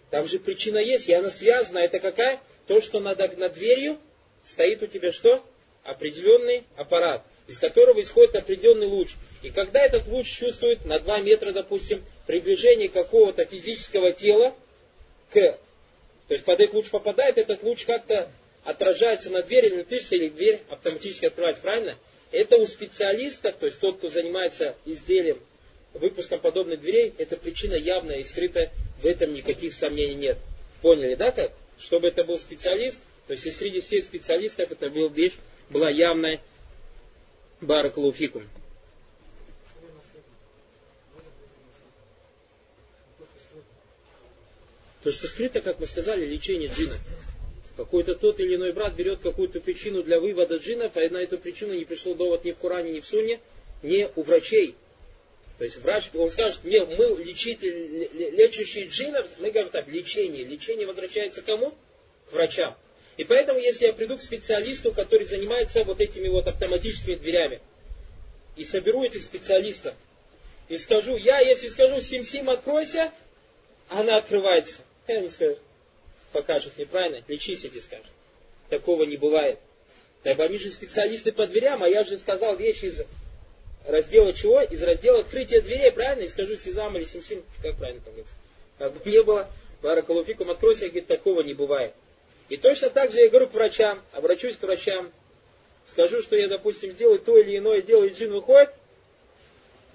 там 0.09 0.25
же 0.29 0.39
причина 0.39 0.77
есть, 0.77 1.09
и 1.09 1.13
она 1.13 1.29
связана. 1.29 1.79
Это 1.79 1.99
какая? 1.99 2.39
То, 2.65 2.79
что 2.79 3.01
над, 3.01 3.37
над 3.37 3.53
дверью 3.55 3.97
стоит 4.45 4.83
у 4.83 4.87
тебя 4.87 5.11
что? 5.11 5.43
Определенный 5.83 6.63
аппарат, 6.77 7.25
из 7.49 7.59
которого 7.59 7.99
исходит 7.99 8.37
определенный 8.37 8.87
луч. 8.87 9.09
И 9.41 9.49
когда 9.49 9.81
этот 9.81 10.07
луч 10.07 10.27
чувствует 10.27 10.85
на 10.85 10.97
2 10.97 11.19
метра, 11.23 11.51
допустим, 11.51 12.05
приближение 12.25 12.87
какого-то 12.87 13.43
физического 13.43 14.13
тела 14.13 14.55
к... 15.29 15.33
То 15.33 16.33
есть 16.35 16.45
под 16.45 16.61
этот 16.61 16.73
луч 16.73 16.89
попадает, 16.89 17.37
этот 17.37 17.63
луч 17.63 17.83
как-то 17.83 18.31
отражается 18.63 19.29
на 19.29 19.41
двери, 19.41 19.67
или 19.67 19.75
напишется, 19.77 20.15
или 20.15 20.29
дверь 20.29 20.61
автоматически 20.69 21.25
открывается, 21.25 21.61
правильно? 21.61 21.97
Это 22.31 22.57
у 22.57 22.65
специалистов, 22.65 23.55
то 23.57 23.65
есть 23.65 23.79
тот, 23.79 23.97
кто 23.97 24.09
занимается 24.09 24.75
изделием, 24.85 25.39
выпуском 25.93 26.39
подобных 26.39 26.79
дверей, 26.79 27.13
это 27.17 27.35
причина 27.35 27.73
явная 27.73 28.17
и 28.17 28.23
скрытая, 28.23 28.71
в 29.01 29.05
этом 29.05 29.33
никаких 29.33 29.73
сомнений 29.73 30.15
нет. 30.15 30.37
Поняли, 30.81 31.15
да, 31.15 31.31
как? 31.31 31.51
Чтобы 31.79 32.07
это 32.07 32.23
был 32.23 32.39
специалист, 32.39 32.99
то 33.27 33.33
есть 33.33 33.45
и 33.45 33.51
среди 33.51 33.81
всех 33.81 34.03
специалистов 34.03 34.71
это 34.71 34.89
была 34.89 35.09
вещь, 35.09 35.33
была 35.69 35.89
явная 35.89 36.39
баракалуфикум. 37.59 38.47
То, 45.03 45.11
что 45.11 45.27
скрыто, 45.27 45.61
как 45.61 45.79
мы 45.79 45.87
сказали, 45.87 46.25
лечение 46.25 46.69
джина. 46.69 46.95
Какой-то 47.81 48.13
тот 48.13 48.39
или 48.39 48.57
иной 48.57 48.73
брат 48.73 48.93
берет 48.93 49.21
какую-то 49.21 49.59
причину 49.59 50.03
для 50.03 50.19
вывода 50.19 50.57
джинов, 50.57 50.95
а 50.95 50.99
на 51.09 51.17
эту 51.17 51.39
причину 51.39 51.73
не 51.73 51.83
пришло 51.83 52.13
довод 52.13 52.45
ни 52.45 52.51
в 52.51 52.57
Коране, 52.57 52.91
ни 52.91 52.99
в 52.99 53.07
Суне, 53.07 53.39
ни 53.81 54.07
у 54.15 54.21
врачей. 54.21 54.75
То 55.57 55.63
есть 55.63 55.77
врач, 55.77 56.11
он 56.13 56.29
скажет, 56.29 56.63
не, 56.63 56.79
мы 56.85 57.23
лечитель, 57.23 58.07
лечащие 58.37 58.85
джинов, 58.85 59.27
мы 59.39 59.49
говорим 59.49 59.71
так, 59.71 59.87
лечение. 59.87 60.43
Лечение 60.43 60.85
возвращается 60.85 61.41
кому? 61.41 61.73
К 62.29 62.33
врачам. 62.33 62.77
И 63.17 63.23
поэтому, 63.23 63.57
если 63.57 63.87
я 63.87 63.93
приду 63.93 64.15
к 64.15 64.21
специалисту, 64.21 64.91
который 64.91 65.25
занимается 65.25 65.83
вот 65.83 66.01
этими 66.01 66.27
вот 66.27 66.45
автоматическими 66.45 67.15
дверями, 67.15 67.61
и 68.55 68.63
соберу 68.63 69.03
этих 69.03 69.23
специалистов, 69.23 69.95
и 70.69 70.77
скажу, 70.77 71.17
я, 71.17 71.39
если 71.39 71.69
скажу, 71.69 71.99
сим-сим, 71.99 72.51
откройся, 72.51 73.11
она 73.89 74.17
открывается. 74.17 74.83
И 75.07 75.13
они 75.13 75.29
скажут, 75.29 75.57
покажут 76.31 76.77
неправильно, 76.77 77.23
лечись 77.27 77.65
эти 77.65 77.79
скажут. 77.79 78.07
Такого 78.69 79.03
не 79.03 79.17
бывает. 79.17 79.59
Так 80.23 80.39
они 80.39 80.57
же 80.57 80.69
специалисты 80.69 81.31
по 81.31 81.47
дверям, 81.47 81.83
а 81.83 81.89
я 81.89 82.03
же 82.03 82.17
сказал 82.17 82.55
вещи 82.55 82.85
из 82.85 83.03
раздела 83.85 84.33
чего? 84.33 84.61
Из 84.61 84.81
раздела 84.83 85.21
открытия 85.21 85.61
дверей, 85.61 85.91
правильно? 85.91 86.23
И 86.23 86.27
скажу 86.27 86.55
Сезам 86.55 86.95
или 86.97 87.03
Симсим, 87.03 87.43
как 87.61 87.77
правильно 87.77 88.01
там 88.01 88.13
говорится. 88.13 88.35
Как 88.77 88.93
бы 88.93 89.09
не 89.09 89.23
было, 89.23 89.49
Баракалуфикум 89.81 90.51
откройся, 90.51 90.85
говорит, 90.85 91.07
такого 91.07 91.41
не 91.41 91.53
бывает. 91.53 91.93
И 92.49 92.57
точно 92.57 92.89
так 92.89 93.11
же 93.11 93.19
я 93.19 93.29
говорю 93.29 93.47
к 93.47 93.53
врачам, 93.53 94.01
обращусь 94.11 94.57
к 94.57 94.61
врачам, 94.61 95.11
скажу, 95.87 96.21
что 96.21 96.35
я, 96.35 96.47
допустим, 96.47 96.91
сделаю 96.91 97.19
то 97.19 97.37
или 97.37 97.57
иное 97.57 97.81
дело, 97.81 98.03
и 98.03 98.13
джин 98.13 98.33
выходит, 98.33 98.71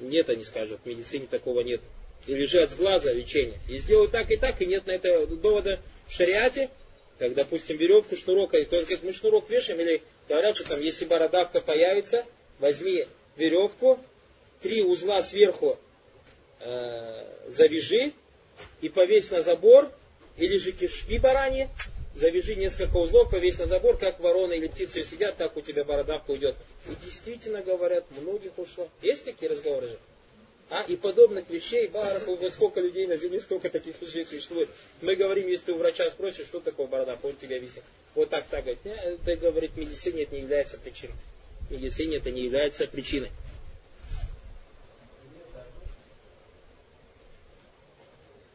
нет, 0.01 0.29
они 0.29 0.45
скажут, 0.45 0.81
в 0.83 0.87
медицине 0.87 1.27
такого 1.27 1.61
нет 1.61 1.81
или 2.27 2.45
же 2.47 2.63
от 2.63 2.77
глаза 2.77 3.13
лечение. 3.13 3.59
И 3.69 3.79
сделают 3.79 4.13
так 4.13 4.31
и 4.31 4.37
так, 4.37 4.61
и 4.61 4.67
нет 4.67 4.87
на 4.87 4.93
это 4.93 5.27
довода 5.27 5.81
в 6.07 6.13
шариате, 6.13 6.71
как, 7.19 7.35
допустим, 7.35 7.77
веревку, 7.77 8.17
шнурок, 8.17 8.51
говорит, 8.51 9.03
мы 9.03 9.13
шнурок 9.13 9.49
вешаем, 9.49 9.81
или 9.81 10.03
говорят, 10.29 10.57
что 10.57 10.69
там, 10.69 10.81
если 10.81 11.05
бородавка 11.05 11.61
появится, 11.61 12.25
возьми 12.59 13.07
веревку, 13.37 13.99
три 14.61 14.83
узла 14.83 15.23
сверху 15.23 15.79
э, 16.61 17.25
завяжи 17.49 18.13
и 18.81 18.89
повесь 18.89 19.31
на 19.31 19.43
забор, 19.43 19.91
или 20.37 20.59
же 20.59 20.73
кишки 20.73 21.19
бараньи, 21.19 21.69
завяжи 22.15 22.55
несколько 22.57 22.97
узлов, 22.97 23.31
повесь 23.31 23.59
на 23.59 23.67
забор, 23.67 23.99
как 23.99 24.21
ворона 24.21 24.53
или 24.53 24.67
птицы 24.67 25.05
сидят, 25.05 25.37
так 25.37 25.57
у 25.57 25.61
тебя 25.61 25.85
бородавка 25.85 26.31
уйдет. 26.31 26.57
И 26.89 27.05
действительно 27.05 27.63
говорят, 27.63 28.05
многих 28.11 28.53
ушло. 28.59 28.89
Есть 29.03 29.25
такие 29.25 29.51
разговоры 29.51 29.89
же? 29.89 29.99
А, 30.69 30.83
и 30.83 30.97
подобных 30.97 31.49
вещей, 31.49 31.87
бараху, 31.87 32.35
вот 32.35 32.53
сколько 32.53 32.81
людей 32.81 33.07
на 33.07 33.17
земле, 33.17 33.41
сколько 33.41 33.71
таких 33.71 34.01
вещей 34.03 34.25
существует. 34.25 34.69
Мы 35.01 35.15
говорим, 35.15 35.47
если 35.47 35.67
ты 35.67 35.73
у 35.73 35.79
врача 35.79 36.11
спросишь, 36.11 36.47
что 36.47 36.59
такое 36.59 36.89
борода, 36.89 37.17
он 37.23 37.37
тебя 37.37 37.59
висит. 37.59 37.85
Вот 38.17 38.31
так, 38.31 38.47
так, 38.49 38.65
говорит, 38.65 38.81
это, 38.85 39.37
говорит, 39.37 39.77
медицине 39.77 40.25
это 40.25 40.35
не 40.35 40.41
является 40.43 40.77
причиной. 40.79 41.15
Медицине 41.71 42.17
это 42.17 42.33
не 42.33 42.43
является 42.43 42.89
причиной. 42.89 43.31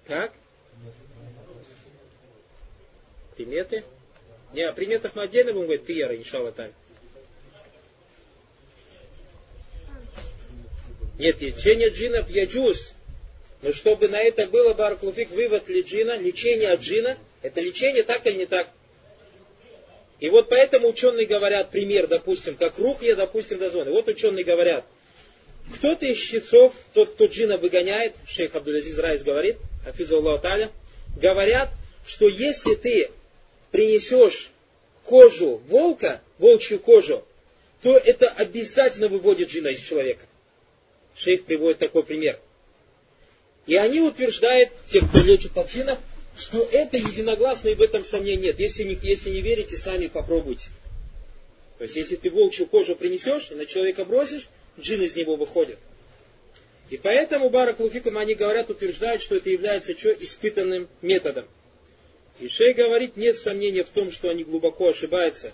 Как? 0.06 0.34
Приметы? 3.38 3.86
Не, 4.52 4.64
о 4.64 4.74
приметах 4.74 5.16
мы 5.16 5.24
отдельно 5.24 5.54
будем 5.54 5.68
говорить, 5.68 5.86
пияра, 5.86 6.18
иншалла 6.18 6.52
так. 6.52 6.72
Нет, 11.22 11.40
лечение 11.40 11.90
джинов 11.90 12.32
яджуз. 12.32 12.94
Но 13.62 13.72
чтобы 13.74 14.08
на 14.08 14.20
это 14.20 14.48
было, 14.48 14.74
Баракулуфик, 14.74 15.30
вывод 15.30 15.70
ли 15.70 15.84
джина, 15.84 16.18
лечение 16.18 16.72
от 16.72 16.82
джина, 16.82 17.20
это 17.44 17.62
лечение 17.62 18.02
так 18.02 18.26
или 18.26 18.38
не 18.38 18.46
так? 18.48 18.68
И 20.20 20.30
вот 20.30 20.50
поэтому 20.50 20.88
ученые 20.88 21.28
говорят, 21.28 21.70
пример, 21.70 22.08
допустим, 22.08 22.56
как 22.56 22.80
рухья, 22.80 23.16
допустим, 23.16 23.60
дозвоны. 23.60 23.92
Вот 23.92 24.08
ученые 24.08 24.44
говорят, 24.44 24.84
кто-то 25.76 26.08
из 26.08 26.18
щитцов, 26.18 26.74
тот, 26.96 27.12
кто 27.12 27.28
джина 27.28 27.58
выгоняет, 27.58 28.16
шейх 28.26 28.56
Абдулязиз 28.56 28.98
Райс 28.98 29.22
говорит, 29.22 29.58
Афизу 29.86 30.18
Аллаху 30.18 30.42
Таля, 30.42 30.72
говорят, 31.22 31.70
что 32.04 32.28
если 32.28 32.74
ты 32.74 33.12
принесешь 33.70 34.50
кожу 35.06 35.62
волка, 35.68 36.22
волчью 36.40 36.80
кожу, 36.80 37.24
то 37.84 37.96
это 37.96 38.28
обязательно 38.28 39.08
выводит 39.08 39.50
джина 39.50 39.68
из 39.68 39.82
человека. 39.82 40.26
Шейх 41.16 41.46
приводит 41.46 41.80
такой 41.80 42.04
пример. 42.04 42.40
И 43.68 43.76
они 43.76 44.02
утверждают, 44.02 44.72
те, 44.88 45.02
кто 45.02 45.20
лечит 45.20 45.58
от 45.58 45.70
джинов, 45.70 46.00
что 46.38 46.68
это 46.72 46.98
единогласно 46.98 47.70
и 47.70 47.76
в 47.76 47.82
этом 47.82 48.04
сомнения 48.04 48.44
нет. 48.44 48.60
Если 48.60 48.84
не, 48.84 48.98
если 49.02 49.30
не 49.30 49.42
верите, 49.42 49.76
сами 49.76 50.08
попробуйте. 50.08 50.70
То 51.78 51.84
есть, 51.84 51.96
если 51.96 52.16
ты 52.16 52.30
волчью 52.30 52.68
кожу 52.68 52.96
принесешь 52.96 53.52
и 53.52 53.56
на 53.56 53.66
человека 53.66 54.06
бросишь, 54.06 54.48
джин 54.80 55.02
из 55.02 55.16
него 55.16 55.36
выходит. 55.36 55.78
И 56.90 56.98
поэтому 56.98 57.50
Барак 57.50 57.80
Луфикум, 57.80 58.18
они 58.18 58.36
говорят, 58.36 58.70
утверждают, 58.70 59.22
что 59.22 59.38
это 59.38 59.50
является 59.50 59.98
что? 59.98 60.12
Испытанным 60.12 60.90
методом. 61.02 61.48
И 62.40 62.48
Шей 62.48 62.74
говорит, 62.74 63.18
нет 63.18 63.40
сомнения 63.40 63.84
в 63.84 63.90
том, 63.90 64.12
что 64.12 64.30
они 64.30 64.44
глубоко 64.44 64.90
ошибаются, 64.90 65.54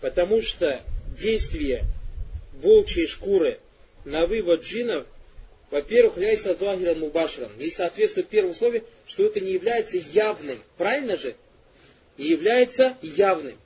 потому 0.00 0.42
что 0.42 0.82
действие 1.18 1.84
волчьей 2.54 3.06
шкуры 3.06 3.58
на 4.06 4.26
вывод 4.26 4.62
джинов, 4.62 5.06
во-первых, 5.70 6.16
ляйса 6.16 6.52
адвагиран 6.52 7.00
мубашран, 7.00 7.50
не 7.58 7.68
соответствует 7.68 8.28
первому 8.28 8.52
условию, 8.52 8.84
что 9.04 9.26
это 9.26 9.40
не 9.40 9.52
является 9.52 9.98
явным. 9.98 10.58
Правильно 10.78 11.16
же? 11.16 11.34
Не 12.16 12.28
является 12.28 12.96
явным. 13.02 13.58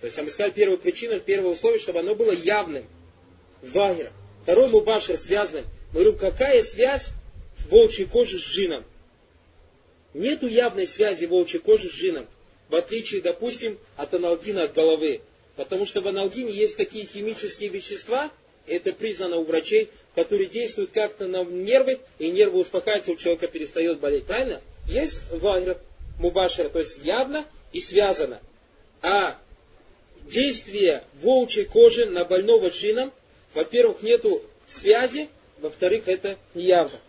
То 0.00 0.06
есть, 0.06 0.18
а 0.18 0.22
мы 0.22 0.30
сказали, 0.30 0.52
первая 0.52 0.78
причина, 0.78 1.20
первое 1.20 1.52
условие, 1.52 1.80
чтобы 1.80 2.00
оно 2.00 2.14
было 2.14 2.32
явным. 2.32 2.84
Вагира. 3.60 4.10
Второй 4.42 4.68
мубашир 4.68 5.18
связанным. 5.18 5.66
Мы 5.92 6.00
говорим, 6.00 6.18
какая 6.18 6.62
связь 6.62 7.08
волчьей 7.70 8.08
кожи 8.08 8.38
с 8.38 8.42
джином? 8.42 8.84
Нету 10.14 10.48
явной 10.48 10.86
связи 10.86 11.26
волчьей 11.26 11.60
кожи 11.60 11.88
с 11.88 11.92
джином. 11.92 12.26
В 12.70 12.74
отличие, 12.74 13.20
допустим, 13.20 13.78
от 13.96 14.14
аналгина 14.14 14.64
от 14.64 14.72
головы. 14.72 15.20
Потому 15.56 15.84
что 15.84 16.00
в 16.00 16.08
аналгине 16.08 16.52
есть 16.52 16.78
такие 16.78 17.06
химические 17.06 17.68
вещества, 17.68 18.32
это 18.66 18.92
признано 18.92 19.36
у 19.36 19.44
врачей, 19.44 19.88
которые 20.14 20.48
действуют 20.48 20.90
как-то 20.92 21.26
на 21.26 21.44
нервы, 21.44 22.00
и 22.18 22.30
нервы 22.30 22.60
успокаиваются, 22.60 23.12
у 23.12 23.16
человека 23.16 23.48
перестает 23.48 24.00
болеть. 24.00 24.26
Правильно? 24.26 24.60
Есть 24.86 25.20
вагра, 25.30 25.78
мубашира, 26.18 26.68
то 26.68 26.78
есть 26.78 26.98
явно 27.02 27.46
и 27.72 27.80
связано. 27.80 28.40
А 29.00 29.38
действие 30.24 31.04
волчьей 31.22 31.64
кожи 31.64 32.06
на 32.06 32.24
больного 32.24 32.68
джином, 32.68 33.12
во-первых, 33.54 34.02
нету 34.02 34.42
связи, 34.68 35.28
во-вторых, 35.58 36.04
это 36.06 36.36
неявно. 36.54 37.00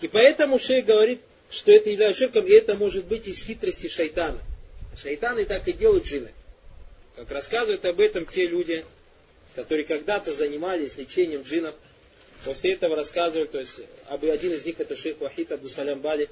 И 0.00 0.08
поэтому 0.08 0.58
шейх 0.58 0.84
говорит, 0.84 1.20
что 1.50 1.70
это 1.70 1.90
является 1.90 2.24
ширком, 2.24 2.46
и 2.46 2.52
это 2.52 2.74
может 2.74 3.04
быть 3.06 3.26
из 3.26 3.44
хитрости 3.44 3.88
шайтана. 3.88 4.40
Шайтаны 5.00 5.44
так 5.46 5.66
и 5.68 5.72
делают 5.72 6.06
джины. 6.06 6.32
Как 7.14 7.30
рассказывают 7.30 7.84
об 7.84 8.00
этом 8.00 8.26
те 8.26 8.46
люди, 8.46 8.84
которые 9.54 9.84
когда-то 9.84 10.32
занимались 10.32 10.96
лечением 10.96 11.42
джинов. 11.42 11.74
После 12.44 12.72
этого 12.72 12.96
рассказывают, 12.96 13.52
то 13.52 13.60
есть 13.60 13.80
об 14.08 14.24
один 14.24 14.52
из 14.52 14.64
них 14.64 14.80
это 14.80 14.96
шейх 14.96 15.20
Вахид 15.20 15.52
Абдусалям 15.52 16.00
Бали, 16.00 16.28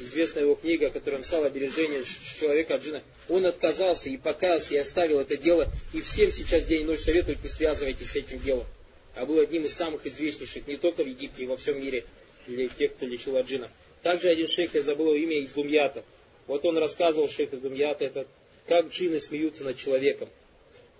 известная 0.00 0.42
его 0.42 0.56
книга, 0.56 0.90
которая 0.90 1.18
написала 1.18 1.46
обережение 1.46 2.02
человека 2.38 2.74
от 2.74 2.82
джина. 2.82 3.02
Он 3.28 3.46
отказался 3.46 4.08
и 4.08 4.16
покаялся, 4.16 4.74
и 4.74 4.78
оставил 4.78 5.20
это 5.20 5.36
дело. 5.36 5.70
И 5.92 6.00
всем 6.00 6.32
сейчас 6.32 6.64
день 6.64 6.82
и 6.82 6.84
ночь 6.84 7.00
советуют, 7.00 7.42
не 7.42 7.48
связывайтесь 7.48 8.10
с 8.10 8.16
этим 8.16 8.40
делом. 8.40 8.66
А 9.14 9.24
был 9.26 9.38
одним 9.38 9.64
из 9.64 9.74
самых 9.74 10.04
известнейших 10.06 10.66
не 10.66 10.76
только 10.76 11.04
в 11.04 11.06
Египте, 11.06 11.44
и 11.44 11.46
во 11.46 11.56
всем 11.56 11.80
мире, 11.80 12.04
для 12.46 12.68
тех, 12.68 12.94
кто 12.94 13.06
лечил 13.06 13.36
от 13.36 13.46
джина. 13.46 13.70
Также 14.02 14.28
один 14.28 14.48
шейх, 14.48 14.74
я 14.74 14.82
забыл 14.82 15.14
его 15.14 15.16
имя, 15.16 15.40
из 15.40 15.50
Думьята. 15.50 16.04
Вот 16.46 16.64
он 16.64 16.76
рассказывал, 16.78 17.28
шейх 17.28 17.52
из 17.52 17.60
Думьята, 17.60 18.04
это 18.04 18.26
как 18.66 18.88
джины 18.88 19.20
смеются 19.20 19.62
над 19.62 19.76
человеком. 19.76 20.28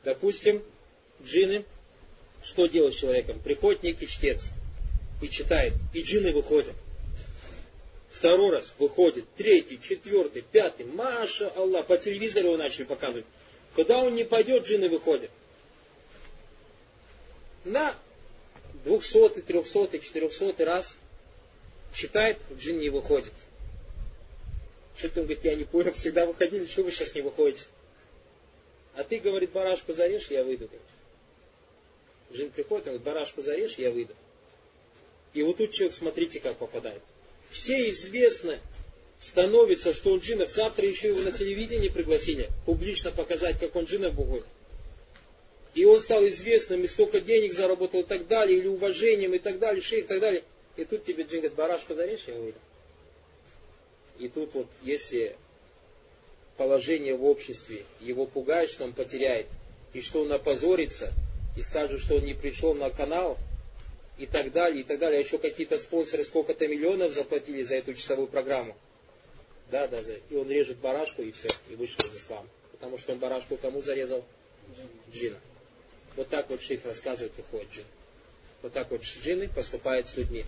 Допустим, 0.04 0.62
джины, 1.22 1.64
что 2.42 2.66
делают 2.66 2.94
с 2.94 2.98
человеком? 2.98 3.40
Приходит 3.40 3.82
некий 3.82 4.06
чтец 4.06 4.50
и 5.22 5.28
читает, 5.28 5.74
и 5.92 6.02
джины 6.02 6.32
выходят. 6.32 6.74
Второй 8.10 8.50
раз 8.50 8.72
выходит, 8.78 9.26
третий, 9.36 9.80
четвертый, 9.80 10.42
пятый, 10.42 10.86
Маша 10.86 11.48
Аллах, 11.50 11.86
по 11.86 11.98
телевизору 11.98 12.46
его 12.48 12.56
начали 12.56 12.84
показывать. 12.84 13.26
Куда 13.74 13.98
он 13.98 14.14
не 14.14 14.24
пойдет, 14.24 14.66
джины 14.66 14.88
выходят. 14.88 15.30
На 17.64 17.96
двухсотый, 18.84 19.42
трехсотый, 19.42 20.00
четырехсотый 20.00 20.64
раз 20.64 20.96
читает, 21.92 22.38
джин 22.56 22.78
не 22.78 22.90
выходит. 22.90 23.32
Что-то 24.96 25.20
он 25.20 25.26
говорит, 25.26 25.44
я 25.44 25.54
не 25.56 25.64
понял, 25.64 25.92
всегда 25.94 26.24
выходили, 26.24 26.66
что 26.66 26.82
вы 26.82 26.92
сейчас 26.92 27.14
не 27.14 27.22
выходите? 27.22 27.64
А 28.94 29.02
ты, 29.02 29.18
говорит, 29.18 29.50
барашку 29.50 29.92
зарежь, 29.92 30.28
я 30.30 30.44
выйду. 30.44 30.66
Говорит. 30.66 30.86
Джин 32.34 32.50
приходит, 32.50 32.86
он 32.86 32.94
говорит, 32.94 33.02
барашку 33.02 33.42
зарежь, 33.42 33.74
я 33.78 33.90
выйду. 33.90 34.14
И 35.32 35.42
вот 35.42 35.56
тут 35.56 35.72
человек, 35.72 35.94
смотрите, 35.94 36.40
как 36.40 36.56
попадает. 36.56 37.02
Все 37.50 37.88
известно 37.90 38.58
становится, 39.20 39.92
что 39.92 40.12
он 40.12 40.18
джинов. 40.18 40.52
Завтра 40.52 40.86
еще 40.86 41.08
его 41.08 41.20
на 41.20 41.32
телевидении 41.32 41.88
пригласили, 41.88 42.50
публично 42.66 43.10
показать, 43.10 43.58
как 43.58 43.74
он 43.76 43.84
джинов 43.84 44.14
выходит. 44.14 44.46
И 45.74 45.84
он 45.84 46.00
стал 46.00 46.26
известным, 46.26 46.82
и 46.82 46.86
столько 46.86 47.20
денег 47.20 47.52
заработал 47.52 48.00
и 48.00 48.04
так 48.04 48.26
далее, 48.28 48.58
или 48.58 48.68
уважением 48.68 49.34
и 49.34 49.38
так 49.38 49.58
далее, 49.58 49.82
шейх 49.82 50.04
и 50.04 50.08
так 50.08 50.20
далее. 50.20 50.44
И 50.76 50.84
тут 50.84 51.04
тебе 51.04 51.22
джин 51.22 51.40
говорит, 51.40 51.54
барашку 51.54 51.94
зарежь, 51.94 52.24
я 52.26 52.34
выйду. 52.34 52.58
И 54.18 54.28
тут 54.28 54.54
вот, 54.54 54.66
если 54.82 55.36
положение 56.56 57.16
в 57.16 57.24
обществе 57.24 57.84
его 58.00 58.26
пугает, 58.26 58.70
что 58.70 58.84
он 58.84 58.92
потеряет, 58.92 59.46
и 59.92 60.00
что 60.00 60.22
он 60.22 60.32
опозорится, 60.32 61.12
и 61.56 61.62
скажет, 61.62 62.00
что 62.00 62.16
он 62.16 62.24
не 62.24 62.34
пришел 62.34 62.74
на 62.74 62.90
канал, 62.90 63.38
и 64.18 64.26
так 64.26 64.52
далее, 64.52 64.80
и 64.80 64.84
так 64.84 64.98
далее. 64.98 65.18
А 65.18 65.22
еще 65.22 65.38
какие-то 65.38 65.78
спонсоры 65.78 66.24
сколько-то 66.24 66.68
миллионов 66.68 67.12
заплатили 67.12 67.62
за 67.62 67.76
эту 67.76 67.94
часовую 67.94 68.28
программу. 68.28 68.76
Да, 69.70 69.88
да, 69.88 70.00
и 70.30 70.36
он 70.36 70.48
режет 70.50 70.78
барашку, 70.78 71.22
и 71.22 71.32
все, 71.32 71.48
и 71.68 71.74
вышел 71.74 72.04
из 72.06 72.16
ислама. 72.16 72.48
Потому 72.72 72.98
что 72.98 73.12
он 73.12 73.18
барашку 73.18 73.56
кому 73.56 73.82
зарезал? 73.82 74.24
Джина. 75.12 75.38
Вот 76.16 76.28
так 76.28 76.48
вот 76.48 76.60
шейх 76.60 76.84
рассказывает, 76.84 77.32
выходит 77.36 77.70
джин. 77.72 77.84
Вот 78.62 78.72
так 78.72 78.90
вот 78.90 79.02
джины 79.02 79.48
поступают 79.48 80.08
с 80.08 80.16
людьми. 80.16 80.44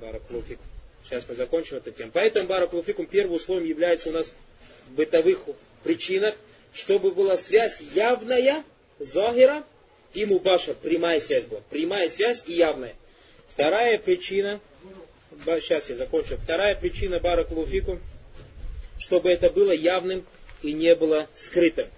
Баракулуфик. 0.00 0.58
Сейчас 1.04 1.24
мы 1.28 1.34
закончим 1.34 1.76
эту 1.76 1.92
тему. 1.92 2.10
Поэтому 2.12 2.48
Баракулуфикум 2.48 3.06
первым 3.06 3.36
условием 3.36 3.68
является 3.68 4.08
у 4.08 4.12
нас 4.12 4.32
в 4.88 4.94
бытовых 4.94 5.44
причинах, 5.84 6.34
чтобы 6.72 7.12
была 7.12 7.36
связь 7.36 7.80
явная, 7.94 8.64
захира, 8.98 9.62
и 10.14 10.24
мубаша, 10.24 10.74
прямая 10.74 11.20
связь 11.20 11.44
была. 11.44 11.60
Прямая 11.70 12.08
связь 12.08 12.42
и 12.46 12.54
явная. 12.54 12.94
Вторая 13.48 13.98
причина, 13.98 14.60
сейчас 15.44 15.88
я 15.90 15.96
закончу. 15.96 16.36
Вторая 16.36 16.76
причина 16.76 17.20
Баракулуфикум, 17.20 18.00
чтобы 18.98 19.30
это 19.30 19.50
было 19.50 19.72
явным 19.72 20.24
и 20.62 20.72
не 20.72 20.94
было 20.94 21.28
скрытым. 21.36 21.88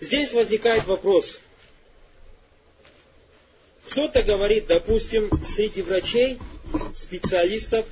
Здесь 0.00 0.32
возникает 0.32 0.84
вопрос. 0.84 1.40
Кто-то 3.90 4.22
говорит, 4.22 4.66
допустим, 4.66 5.30
среди 5.46 5.82
врачей, 5.82 6.38
специалистов, 6.94 7.86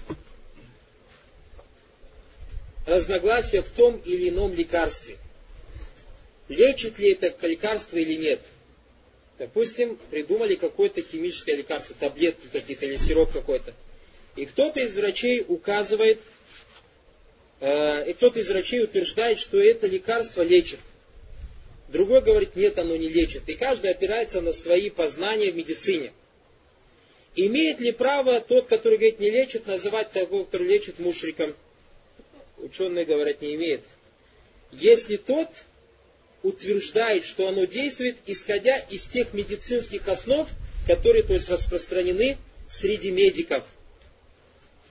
разногласия 2.84 3.62
в 3.62 3.68
том 3.70 3.96
или 4.04 4.28
ином 4.28 4.52
лекарстве. 4.52 5.16
Лечит 6.48 6.98
ли 6.98 7.12
это 7.12 7.34
лекарство 7.46 7.96
или 7.96 8.14
нет? 8.14 8.40
Допустим, 9.38 9.98
придумали 10.10 10.54
какое-то 10.54 11.02
химическое 11.02 11.56
лекарство, 11.56 11.94
таблетки 11.98 12.46
какие-то 12.50 12.86
или 12.86 12.96
сироп 12.96 13.32
какой-то. 13.32 13.74
И 14.36 14.46
кто-то 14.46 14.80
из 14.80 14.94
врачей 14.96 15.44
указывает, 15.46 16.20
э, 17.60 18.10
и 18.10 18.12
кто-то 18.14 18.38
из 18.38 18.48
врачей 18.48 18.84
утверждает, 18.84 19.38
что 19.38 19.60
это 19.60 19.86
лекарство 19.86 20.42
лечит. 20.42 20.78
Другой 21.88 22.22
говорит, 22.22 22.56
нет, 22.56 22.78
оно 22.78 22.96
не 22.96 23.08
лечит. 23.08 23.48
И 23.48 23.54
каждый 23.54 23.90
опирается 23.90 24.40
на 24.40 24.52
свои 24.52 24.90
познания 24.90 25.50
в 25.50 25.56
медицине. 25.56 26.12
Имеет 27.34 27.80
ли 27.80 27.92
право 27.92 28.40
тот, 28.40 28.66
который 28.66 28.96
говорит 28.96 29.20
не 29.20 29.30
лечит, 29.30 29.66
называть 29.66 30.12
того, 30.12 30.44
который 30.44 30.68
лечит 30.68 30.98
мушриком? 30.98 31.54
Ученые 32.56 33.04
говорят, 33.04 33.42
не 33.42 33.54
имеет. 33.54 33.82
Если 34.72 35.16
тот 35.16 35.48
утверждает, 36.42 37.24
что 37.24 37.48
оно 37.48 37.64
действует, 37.64 38.16
исходя 38.26 38.78
из 38.78 39.04
тех 39.04 39.32
медицинских 39.32 40.06
основ, 40.08 40.48
которые 40.86 41.22
то 41.22 41.34
есть, 41.34 41.48
распространены 41.48 42.36
среди 42.70 43.10
медиков. 43.10 43.64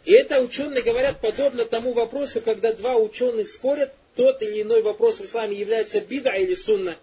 И 0.04 0.12
это 0.12 0.40
ученые 0.40 0.84
говорят 0.84 1.20
подобно 1.22 1.66
тому 1.66 1.94
вопросу, 1.94 2.42
когда 2.42 2.74
два 2.74 2.96
ученых 2.96 3.50
спорят, 3.50 3.94
тот 4.16 4.42
или 4.42 4.62
иной 4.62 4.82
вопрос 4.82 5.20
в 5.20 5.26
исламе 5.26 5.58
является 5.58 6.00
бида 6.00 6.36
или 6.36 6.56
сунна. 6.56 6.98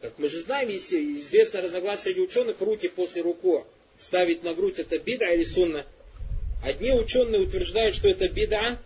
Как 0.00 0.18
мы 0.18 0.28
же 0.28 0.40
знаем, 0.40 0.70
известно 0.70 1.60
разногласие 1.60 2.04
среди 2.04 2.20
ученых, 2.20 2.60
руки 2.60 2.88
после 2.88 3.22
руку 3.22 3.66
ставить 3.98 4.42
на 4.42 4.54
грудь 4.54 4.78
это 4.78 4.98
бида 4.98 5.26
или 5.32 5.44
сунна. 5.44 5.86
Одни 6.62 6.92
ученые 6.92 7.42
утверждают, 7.42 7.96
что 7.96 8.08
это 8.08 8.28
бида, 8.28 8.78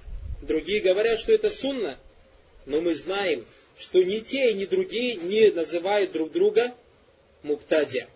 другие 0.43 0.81
говорят, 0.81 1.21
что 1.21 1.33
это 1.33 1.51
сунна. 1.51 1.99
Но 2.67 2.81
мы 2.81 2.95
знаем, 2.95 3.47
что 3.79 4.03
ни 4.03 4.19
те, 4.19 4.53
ни 4.55 4.65
другие 4.65 5.17
не 5.17 5.51
называют 5.51 6.13
друг 6.13 6.33
друга 6.33 6.75
муктадия. 7.43 8.09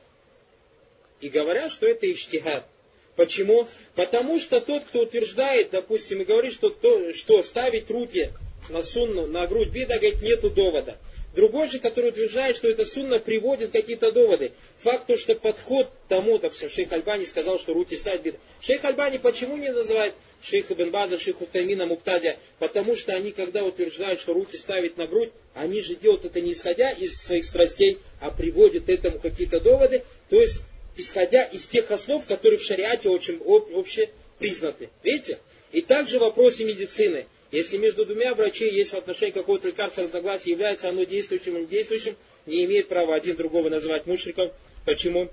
И 1.21 1.29
говорят, 1.29 1.71
что 1.73 1.87
это 1.87 2.11
иштихад. 2.11 2.67
Почему? 3.15 3.69
Потому 3.95 4.41
что 4.41 4.61
тот, 4.61 4.85
кто 4.85 5.01
утверждает, 5.01 5.71
допустим, 5.71 6.23
и 6.23 6.25
говорит, 6.25 6.55
что, 6.55 6.71
то, 6.71 7.13
что 7.13 7.43
ставить 7.43 7.91
руки 7.91 8.33
на 8.71 8.83
сунну, 8.83 9.27
на 9.27 9.47
грудь 9.47 9.69
бида, 9.69 9.99
говорит, 9.99 10.23
нету 10.23 10.51
довода. 10.51 10.99
Другой 11.35 11.71
же, 11.71 11.79
который 11.79 12.11
утверждает, 12.11 12.57
что 12.57 12.69
это 12.69 12.85
сунна 12.85 13.19
приводит 13.19 13.73
какие-то 13.73 14.13
доводы. 14.13 14.53
Факт 14.81 15.07
то, 15.07 15.17
что 15.17 15.35
подход 15.35 15.91
тому, 16.09 16.39
допустим, 16.39 16.69
шейх 16.69 16.93
Альбани 16.93 17.25
сказал, 17.25 17.59
что 17.59 17.73
руки 17.73 17.97
ставить 17.97 18.23
бида. 18.23 18.39
Шейх 18.61 18.85
Альбани 18.85 19.19
почему 19.19 19.57
не 19.57 19.73
называет 19.73 20.15
шейха 20.43 20.75
Бен 20.75 20.91
База, 20.91 21.19
шейху 21.19 21.47
Таймина, 21.47 21.87
Муктадия? 21.87 22.39
Потому 22.59 22.97
что 22.97 23.13
они, 23.13 23.33
когда 23.33 23.65
утверждают, 23.65 24.21
что 24.21 24.35
руки 24.35 24.57
ставить 24.57 24.97
на 24.97 25.07
грудь, 25.07 25.31
они 25.55 25.81
же 25.83 25.95
делают 25.95 26.25
это 26.25 26.41
не 26.41 26.53
исходя 26.53 26.91
из 26.91 27.21
своих 27.21 27.45
страстей, 27.45 27.99
а 28.21 28.31
приводят 28.31 28.89
этому 28.89 29.19
какие-то 29.19 29.61
доводы, 29.61 30.03
то 30.29 30.41
есть 30.41 30.61
исходя 30.97 31.45
из 31.45 31.67
тех 31.67 31.91
основ, 31.91 32.25
которые 32.27 32.59
в 32.59 32.63
шариате 32.63 33.09
очень 33.09 33.39
вообще 33.39 34.11
признаны. 34.39 34.91
Видите? 35.03 35.39
И 35.73 35.81
также 35.81 36.19
в 36.19 36.23
вопросе 36.23 36.65
медицины. 36.65 37.27
Если 37.51 37.77
между 37.77 38.07
двумя 38.07 38.35
врачей 38.35 38.73
есть 38.73 38.93
в 38.93 38.97
отношении 38.97 39.33
какого-то 39.33 39.69
лекарства 39.69 40.05
разногласия, 40.05 40.51
является 40.51 40.89
оно 40.89 41.05
действующим 41.05 41.57
или 41.57 41.65
недействующим, 41.65 42.17
не 42.47 42.65
имеет 42.65 42.89
права 42.89 43.15
один 43.15 43.37
другого 43.37 43.69
называть 43.69 44.07
мушриком. 44.07 44.51
Почему? 44.85 45.31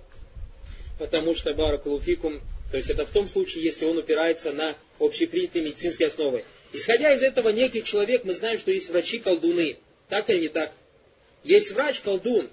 Потому 0.98 1.34
что 1.34 1.54
баракулуфикум, 1.54 2.42
то 2.72 2.78
есть 2.78 2.90
это 2.90 3.06
в 3.06 3.10
том 3.10 3.26
случае, 3.28 3.64
если 3.64 3.86
он 3.86 3.98
опирается 3.98 4.52
на 4.52 4.76
общепринятые 5.00 5.66
медицинские 5.66 6.10
основы. 6.10 6.44
Исходя 6.72 7.14
из 7.14 7.24
этого, 7.24 7.50
некий 7.50 7.84
человек, 7.84 8.24
мы 8.24 8.34
знаем, 8.34 8.60
что 8.60 8.72
есть 8.72 8.90
врачи-колдуны. 8.90 9.78
Так 10.08 10.30
или 10.30 10.42
не 10.42 10.48
так? 10.50 10.72
Есть 11.44 11.72
врач-колдун, 11.72 12.50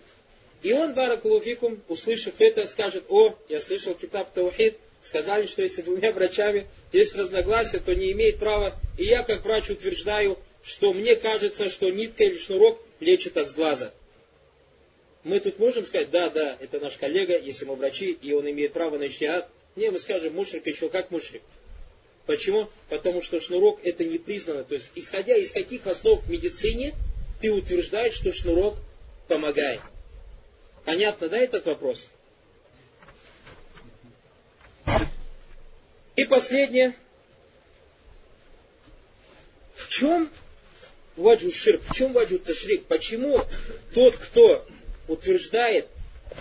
и 0.63 0.73
он, 0.73 0.95
баракулуфикум, 0.95 1.83
услышав 1.89 2.35
это, 2.39 2.67
скажет, 2.67 3.05
о, 3.09 3.37
я 3.49 3.61
слышал 3.61 3.95
китаб 3.95 4.33
Таухид, 4.33 4.77
сказали, 5.03 5.47
что 5.47 5.63
если 5.63 5.83
двумя 5.83 6.13
врачами 6.15 6.67
есть 6.93 7.15
разногласия, 7.15 7.79
то 7.79 7.95
не 7.95 8.13
имеет 8.13 8.39
права. 8.39 8.75
И 8.99 9.05
я, 9.05 9.23
как 9.23 9.45
врач, 9.45 9.71
утверждаю, 9.71 10.39
что 10.65 10.93
мне 10.93 11.17
кажется, 11.17 11.71
что 11.71 11.91
нитка 11.91 12.25
или 12.25 12.37
шнурок 12.39 12.81
лечит 13.01 13.37
от 13.37 13.49
сглаза. 13.49 13.93
Мы 15.23 15.41
тут 15.41 15.59
можем 15.59 15.85
сказать, 15.85 16.11
да, 16.11 16.31
да, 16.31 16.57
это 16.61 16.79
наш 16.79 16.97
коллега, 16.97 17.39
если 17.39 17.65
мы 17.65 17.75
врачи, 17.75 18.13
и 18.21 18.33
он 18.33 18.49
имеет 18.51 18.73
право 18.73 18.97
на 18.97 19.09
ищтиад. 19.09 19.49
Не, 19.75 19.91
мы 19.91 19.99
скажем, 19.99 20.35
мушрик 20.35 20.67
еще 20.67 20.89
как 20.89 21.11
мушрик. 21.11 21.43
Почему? 22.27 22.69
Потому 22.89 23.23
что 23.23 23.41
шнурок 23.41 23.81
это 23.85 24.05
не 24.05 24.19
признано. 24.19 24.65
То 24.65 24.75
есть, 24.75 24.91
исходя 24.97 25.37
из 25.37 25.53
каких 25.53 25.87
основ 25.87 26.23
в 26.23 26.29
медицине, 26.29 26.95
ты 27.41 27.53
утверждаешь, 27.53 28.15
что 28.15 28.33
шнурок 28.33 28.77
помогает. 29.29 29.81
Понятно, 30.85 31.29
да, 31.29 31.39
этот 31.39 31.67
вопрос? 31.67 32.09
И 36.17 36.25
последнее. 36.25 36.95
В 39.75 39.89
чем 39.89 40.31
ваджу 41.17 41.53
ширк, 41.53 41.83
в 41.83 41.95
чем 41.95 42.13
ваджу 42.13 42.39
ташрик? 42.39 42.87
Почему 42.87 43.41
тот, 43.95 44.17
кто 44.17 44.67
утверждает, 45.07 45.87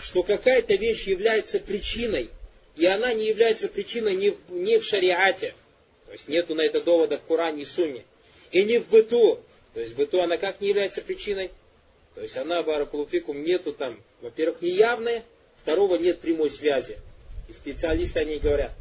что 0.02 0.24
какая-то 0.24 0.76
вещь 0.76 1.06
является 1.06 1.60
причиной, 1.60 2.30
и 2.76 2.86
она 2.86 3.14
не 3.14 3.28
является 3.28 3.68
причиной 3.68 4.16
ни 4.16 4.30
в, 4.30 4.38
ни 4.50 4.78
в 4.78 4.84
шариате, 4.84 5.54
есть 6.16 6.28
нету 6.28 6.56
на 6.56 6.62
это 6.62 6.82
довода 6.82 7.18
в 7.18 7.26
Коране 7.26 7.64
и 7.64 7.66
Сунне, 7.66 8.06
и 8.52 8.64
не 8.64 8.80
в 8.80 8.88
быту, 8.90 9.40
то 9.74 9.80
есть 9.80 9.94
в 9.94 9.98
быту 9.98 10.22
она 10.22 10.38
как 10.38 10.62
не 10.62 10.70
является 10.70 11.02
причиной? 11.02 11.52
То 12.16 12.22
есть 12.22 12.38
она, 12.38 12.64
баракулуфикум, 12.64 13.44
нету 13.44 13.74
там, 13.74 14.02
во-первых, 14.22 14.62
неявная, 14.62 15.26
второго 15.62 15.98
нет 15.98 16.22
прямой 16.22 16.50
связи. 16.50 16.98
И 17.50 17.54
специалисты 17.54 18.20
они 18.22 18.38
говорят, 18.38 18.72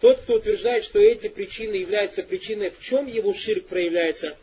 тот, 0.00 0.18
кто 0.18 0.34
утверждает, 0.34 0.82
что 0.82 0.98
эти 0.98 1.28
причины 1.28 1.76
являются 1.76 2.24
причиной, 2.24 2.70
в 2.70 2.80
чем 2.80 3.06
его 3.06 3.32
ширк 3.34 3.66
проявляется, 3.66 4.36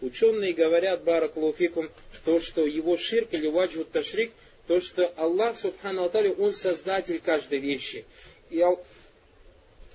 ученые 0.00 0.52
говорят, 0.52 1.04
баракулуфикум, 1.04 1.90
то, 2.24 2.40
что 2.40 2.66
его 2.66 2.98
ширк 2.98 3.32
или 3.32 3.46
ваджу 3.46 3.84
ташрик, 3.84 4.32
то, 4.66 4.80
что 4.80 5.06
Аллах, 5.16 5.56
субхану 5.56 6.04
Аталию, 6.04 6.34
Он 6.40 6.52
создатель 6.52 7.20
каждой 7.20 7.60
вещи. 7.60 8.04
И 8.50 8.60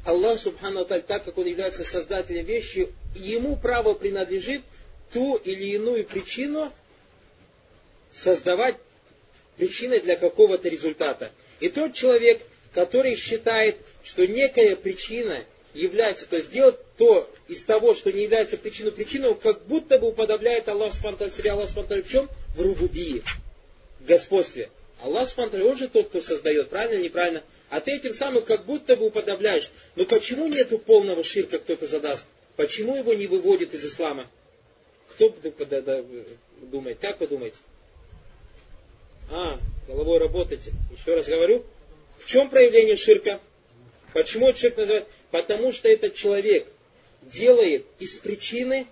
Аллах, 0.08 0.39
субхану 0.39 0.82
Аталию, 0.82 1.06
так 1.06 1.26
как 1.26 1.38
Он 1.38 1.46
является 1.46 1.84
создателем 1.84 2.46
вещи, 2.46 2.88
Ему 3.13 3.58
право 3.58 3.93
принадлежит 3.93 4.62
ту 5.12 5.36
или 5.36 5.76
иную 5.76 6.06
причину 6.06 6.72
создавать 8.15 8.78
причиной 9.58 10.00
для 10.00 10.15
какого-то 10.15 10.70
результата. 10.70 11.32
И 11.60 11.67
тот 11.67 11.93
человек, 11.93 12.41
который 12.74 13.17
считает, 13.17 13.78
что 14.02 14.26
некая 14.26 14.78
причина 14.78 15.43
является, 15.74 16.26
то 16.26 16.38
есть 16.38 16.52
делать 16.52 16.78
то 16.98 17.30
из 17.50 17.63
того, 17.63 17.93
что 17.93 18.10
не 18.10 18.24
является 18.24 18.58
причиной 18.58 18.93
причиной, 18.93 19.36
как 19.36 19.65
будто 19.65 20.00
бы 20.00 20.08
уподобляет 20.08 20.70
Аллах 20.70 20.93
Субтитры 20.93 21.32
себя 21.32 21.52
Аллах 21.52 21.70
Субтитры 21.70 22.04
в 22.04 22.10
чем? 22.10 22.30
В 22.56 22.62
рубубии, 22.62 23.24
в 24.00 24.06
господстве. 24.06 24.70
Аллах 25.02 25.28
Субтитры, 25.28 25.65
он 25.65 25.78
же 25.78 25.89
тот, 25.89 26.08
кто 26.08 26.22
создает, 26.22 26.70
правильно 26.70 26.96
или 26.96 27.06
неправильно? 27.06 27.43
А 27.69 27.82
ты 27.82 27.95
этим 27.95 28.13
самым 28.13 28.43
как 28.43 28.65
будто 28.65 28.95
бы 28.95 29.08
уподобляешь. 29.08 29.71
Но 29.95 30.06
почему 30.06 30.47
нету 30.47 30.77
полного 30.77 31.23
ширка, 31.23 31.60
кто-то 31.60 31.88
задаст? 31.88 32.25
Почему 32.56 32.95
его 32.95 33.13
не 33.13 33.27
выводит 33.27 33.73
из 33.73 33.86
ислама? 33.86 34.30
Кто 35.10 35.36
думает? 36.62 36.99
Как 36.99 37.19
вы 37.19 37.27
думаете? 37.27 37.58
А, 39.30 39.60
головой 39.88 40.19
работаете. 40.19 40.71
Еще 40.97 41.15
раз 41.15 41.27
говорю. 41.27 41.65
В 42.19 42.25
чем 42.25 42.49
проявление 42.49 42.95
ширка? 42.95 43.41
Почему 44.13 44.49
это 44.49 44.60
ширк 44.60 44.77
называют? 44.77 45.08
Потому 45.32 45.73
что 45.73 45.89
этот 45.89 46.15
человек 46.15 46.67
делает 47.21 47.86
из 47.99 48.17
причины, 48.17 48.88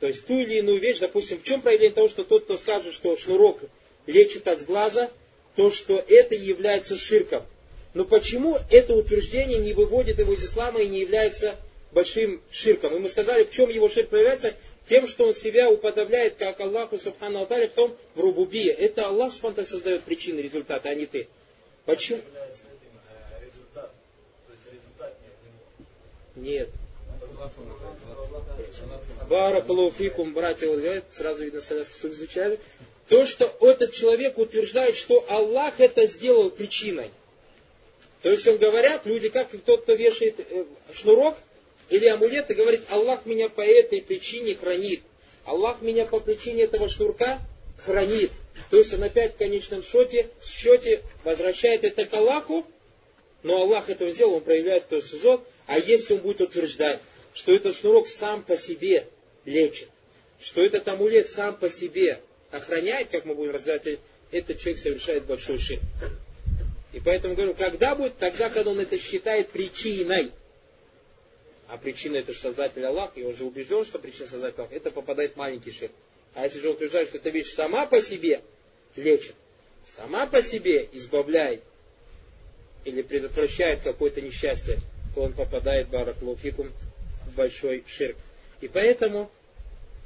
то 0.00 0.06
есть 0.06 0.26
ту 0.26 0.38
или 0.38 0.58
иную 0.58 0.80
вещь, 0.80 0.98
допустим, 0.98 1.38
в 1.38 1.44
чем 1.44 1.60
проявление 1.60 1.94
того, 1.94 2.08
что 2.08 2.24
тот, 2.24 2.44
кто 2.44 2.56
скажет, 2.56 2.94
что 2.94 3.16
шнурок 3.16 3.60
лечит 4.06 4.48
от 4.48 4.60
сглаза, 4.60 5.10
то, 5.54 5.70
что 5.70 6.02
это 6.08 6.34
является 6.34 6.96
ширком. 6.96 7.44
Но 7.98 8.04
почему 8.04 8.56
это 8.70 8.94
утверждение 8.94 9.58
не 9.58 9.72
выводит 9.72 10.20
его 10.20 10.32
из 10.32 10.44
ислама 10.44 10.80
и 10.80 10.86
не 10.86 11.00
является 11.00 11.56
большим 11.90 12.40
ширком? 12.48 12.94
И 12.94 13.00
мы 13.00 13.08
сказали, 13.08 13.42
в 13.42 13.50
чем 13.50 13.68
его 13.70 13.88
ширк 13.88 14.10
проявляется, 14.10 14.54
тем, 14.88 15.08
что 15.08 15.24
он 15.24 15.34
себя 15.34 15.68
уподобляет, 15.68 16.36
как 16.36 16.60
Аллаху 16.60 16.96
Субхану 16.96 17.42
Аталя, 17.42 17.66
в 17.66 17.72
том, 17.72 17.96
в 18.14 18.20
рубубии. 18.20 18.68
Это 18.68 19.08
Аллах 19.08 19.32
Субхану 19.32 19.66
создает 19.66 20.04
причины, 20.04 20.38
результаты, 20.38 20.88
а 20.88 20.94
не 20.94 21.06
ты. 21.06 21.26
Почему? 21.86 22.20
Нет. 26.36 26.68
Баракалуфикум, 29.28 30.34
братья, 30.34 31.02
сразу 31.10 31.42
видно, 31.42 31.60
советский 31.60 32.06
изучали. 32.10 32.60
То, 33.08 33.26
что 33.26 33.52
этот 33.60 33.92
человек 33.92 34.38
утверждает, 34.38 34.94
что 34.94 35.26
Аллах 35.28 35.80
это 35.80 36.06
сделал 36.06 36.52
причиной. 36.52 37.10
То 38.22 38.30
есть 38.30 38.46
он 38.48 38.58
говорят, 38.58 39.06
люди, 39.06 39.28
как 39.28 39.48
тот, 39.64 39.82
кто 39.82 39.94
вешает 39.94 40.40
э, 40.40 40.64
шнурок, 40.92 41.36
или 41.88 42.06
амулет 42.06 42.50
и 42.50 42.54
говорит, 42.54 42.82
Аллах 42.88 43.24
меня 43.26 43.48
по 43.48 43.62
этой 43.62 44.02
причине 44.02 44.54
хранит. 44.54 45.02
Аллах 45.44 45.80
меня 45.80 46.04
по 46.04 46.20
причине 46.20 46.64
этого 46.64 46.88
шнурка 46.88 47.38
хранит. 47.78 48.30
То 48.70 48.76
есть 48.76 48.92
он 48.92 49.04
опять 49.04 49.34
в 49.34 49.38
конечном 49.38 49.82
счете, 49.82 50.28
счете 50.42 51.02
возвращает 51.24 51.84
это 51.84 52.04
к 52.04 52.12
Аллаху, 52.12 52.66
но 53.42 53.62
Аллах 53.62 53.88
это 53.88 54.10
сделал, 54.10 54.34
он 54.34 54.40
проявляет 54.42 54.88
то 54.88 55.00
сужок, 55.00 55.42
а 55.66 55.78
если 55.78 56.14
он 56.14 56.20
будет 56.20 56.40
утверждать, 56.40 56.98
что 57.32 57.54
этот 57.54 57.76
шнурок 57.76 58.08
сам 58.08 58.42
по 58.42 58.56
себе 58.56 59.06
лечит, 59.44 59.88
что 60.40 60.62
этот 60.62 60.86
амулет 60.88 61.30
сам 61.30 61.56
по 61.56 61.70
себе 61.70 62.20
охраняет, 62.50 63.08
как 63.10 63.24
мы 63.24 63.34
будем 63.34 63.52
разбирать, 63.52 64.00
этот 64.32 64.58
человек 64.58 64.82
совершает 64.82 65.24
большой 65.24 65.58
ширк. 65.58 65.80
И 66.92 67.00
поэтому 67.00 67.34
говорю, 67.34 67.54
когда 67.54 67.94
будет? 67.94 68.16
Тогда, 68.18 68.48
когда 68.48 68.70
он 68.70 68.80
это 68.80 68.98
считает 68.98 69.50
причиной 69.50 70.32
а 71.68 71.76
причина 71.76 72.16
это 72.16 72.32
же 72.32 72.40
создатель 72.40 72.84
Аллах, 72.84 73.12
и 73.14 73.22
он 73.22 73.36
же 73.36 73.44
убежден, 73.44 73.84
что 73.84 73.98
причина 73.98 74.26
создатель 74.26 74.58
Аллах, 74.58 74.72
это 74.72 74.90
попадает 74.90 75.36
маленький 75.36 75.70
ширк. 75.70 75.92
А 76.34 76.44
если 76.44 76.60
же 76.60 76.70
он 76.70 76.76
утверждает, 76.76 77.08
что 77.08 77.18
эта 77.18 77.28
вещь 77.28 77.52
сама 77.52 77.86
по 77.86 78.00
себе 78.00 78.42
лечит, 78.96 79.34
сама 79.96 80.26
по 80.26 80.40
себе 80.40 80.88
избавляет, 80.92 81.62
или 82.84 83.02
предотвращает 83.02 83.82
какое-то 83.82 84.22
несчастье, 84.22 84.78
то 85.14 85.22
он 85.22 85.34
попадает, 85.34 85.88
бараклауфикум, 85.88 86.72
в 87.26 87.34
большой 87.34 87.84
ширк. 87.86 88.16
И 88.62 88.68
поэтому 88.68 89.30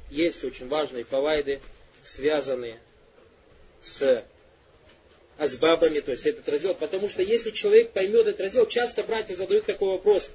есть 0.09 0.43
очень 0.43 0.67
важные 0.67 1.05
фавайды, 1.05 1.61
связанные 2.03 2.79
с 3.81 4.25
азбабами, 5.37 5.99
то 5.99 6.11
есть 6.11 6.25
этот 6.25 6.47
раздел. 6.47 6.73
Потому 6.75 7.09
что 7.09 7.21
если 7.21 7.51
человек 7.51 7.91
поймет 7.91 8.27
этот 8.27 8.41
раздел, 8.41 8.65
часто 8.65 9.03
братья 9.03 9.35
задают 9.35 9.65
такой 9.65 9.89
вопрос. 9.89 10.29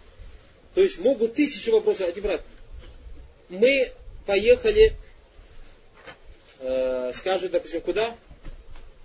То 0.74 0.82
есть 0.82 0.98
могут 0.98 1.34
тысячи 1.34 1.70
вопросов. 1.70 2.08
Один 2.08 2.22
брат, 2.22 2.42
мы 3.48 3.90
поехали, 4.26 4.94
э, 6.60 7.12
скажем, 7.14 7.50
допустим, 7.50 7.80
куда? 7.80 8.16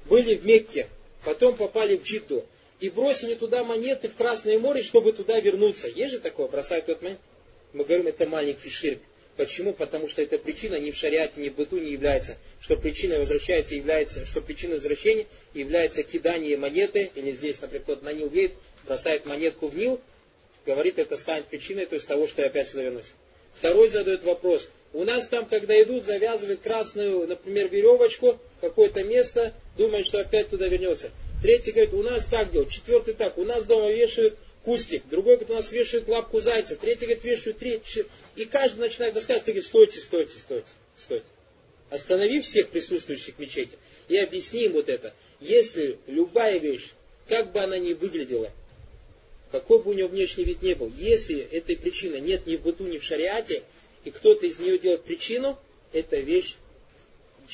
Были 0.05 0.35
в 0.35 0.45
Мекке, 0.45 0.87
потом 1.23 1.55
попали 1.55 1.95
в 1.95 2.03
Джидду 2.03 2.45
и 2.79 2.89
бросили 2.89 3.35
туда 3.35 3.63
монеты 3.63 4.09
в 4.09 4.15
Красное 4.15 4.59
море, 4.59 4.83
чтобы 4.83 5.13
туда 5.13 5.39
вернуться. 5.39 5.87
Есть 5.87 6.11
же 6.11 6.19
такое, 6.19 6.47
бросают 6.47 6.85
тот 6.87 7.01
момент? 7.01 7.21
Мы 7.71 7.85
говорим, 7.85 8.07
это 8.07 8.25
маленький 8.27 8.69
ширк. 8.69 8.99
Почему? 9.35 9.73
Потому 9.73 10.07
что 10.07 10.21
эта 10.21 10.37
причина 10.37 10.79
ни 10.79 10.91
в 10.91 10.95
шариате, 10.95 11.41
ни 11.41 11.49
в 11.49 11.55
быту 11.55 11.79
не 11.79 11.91
является. 11.91 12.37
Что 12.61 12.75
причиной 12.77 13.19
возвращается, 13.19 13.73
является, 13.75 14.25
что 14.25 14.41
причиной 14.41 14.75
возвращения 14.75 15.25
является 15.53 16.03
кидание 16.03 16.55
монеты, 16.57 17.11
или 17.15 17.31
здесь, 17.31 17.59
например, 17.59 17.83
кто-то 17.83 18.05
на 18.05 18.13
Нил 18.13 18.29
едет, 18.31 18.53
бросает 18.85 19.25
монетку 19.25 19.67
в 19.67 19.75
Нил, 19.75 19.99
говорит, 20.65 20.99
это 20.99 21.17
станет 21.17 21.47
причиной 21.47 21.87
то 21.87 21.95
есть, 21.95 22.07
того, 22.07 22.27
что 22.27 22.41
я 22.41 22.47
опять 22.47 22.69
сюда 22.69 22.83
вернусь. 22.83 23.13
Второй 23.57 23.89
задает 23.89 24.23
вопрос. 24.23 24.69
У 24.93 25.03
нас 25.03 25.27
там, 25.27 25.45
когда 25.45 25.81
идут, 25.81 26.05
завязывают 26.05 26.61
красную, 26.61 27.27
например, 27.27 27.69
веревочку, 27.69 28.39
какое-то 28.61 29.03
место, 29.03 29.53
думают, 29.77 30.05
что 30.05 30.19
опять 30.19 30.49
туда 30.49 30.67
вернется. 30.67 31.09
Третий 31.41 31.71
говорит, 31.71 31.93
у 31.93 32.03
нас 32.03 32.25
так 32.25 32.51
делают. 32.51 32.71
Четвертый 32.71 33.15
так, 33.15 33.37
у 33.37 33.43
нас 33.43 33.65
дома 33.65 33.91
вешают 33.91 34.37
кустик. 34.63 35.03
Другой 35.09 35.35
говорит, 35.35 35.51
у 35.51 35.55
нас 35.55 35.71
вешают 35.71 36.07
лапку 36.07 36.41
зайца. 36.41 36.75
Третий 36.75 37.05
говорит, 37.05 37.23
вешают 37.23 37.57
три. 37.57 37.81
И 38.35 38.45
каждый 38.45 38.79
начинает 38.79 39.15
рассказывать, 39.15 39.45
говорит, 39.45 39.65
стойте, 39.65 39.99
стойте, 39.99 40.33
стойте, 40.39 40.67
стойте. 40.97 41.25
Останови 41.89 42.41
всех 42.41 42.69
присутствующих 42.69 43.35
в 43.35 43.39
мечети 43.39 43.77
и 44.07 44.17
объясни 44.17 44.65
им 44.65 44.73
вот 44.73 44.89
это. 44.89 45.13
Если 45.39 45.99
любая 46.07 46.59
вещь, 46.59 46.91
как 47.27 47.51
бы 47.51 47.61
она 47.61 47.77
ни 47.77 47.93
выглядела, 47.93 48.51
какой 49.51 49.81
бы 49.83 49.91
у 49.91 49.93
нее 49.93 50.07
внешний 50.07 50.43
вид 50.43 50.61
не 50.61 50.73
был, 50.73 50.91
если 50.97 51.39
этой 51.39 51.77
причины 51.77 52.17
нет 52.17 52.47
ни 52.47 52.55
в 52.55 52.63
быту, 52.63 52.85
ни 52.85 52.97
в 52.97 53.03
шариате, 53.03 53.63
и 54.03 54.11
кто-то 54.11 54.45
из 54.47 54.57
нее 54.57 54.79
делает 54.79 55.03
причину, 55.03 55.59
эта 55.91 56.17
вещь, 56.17 56.55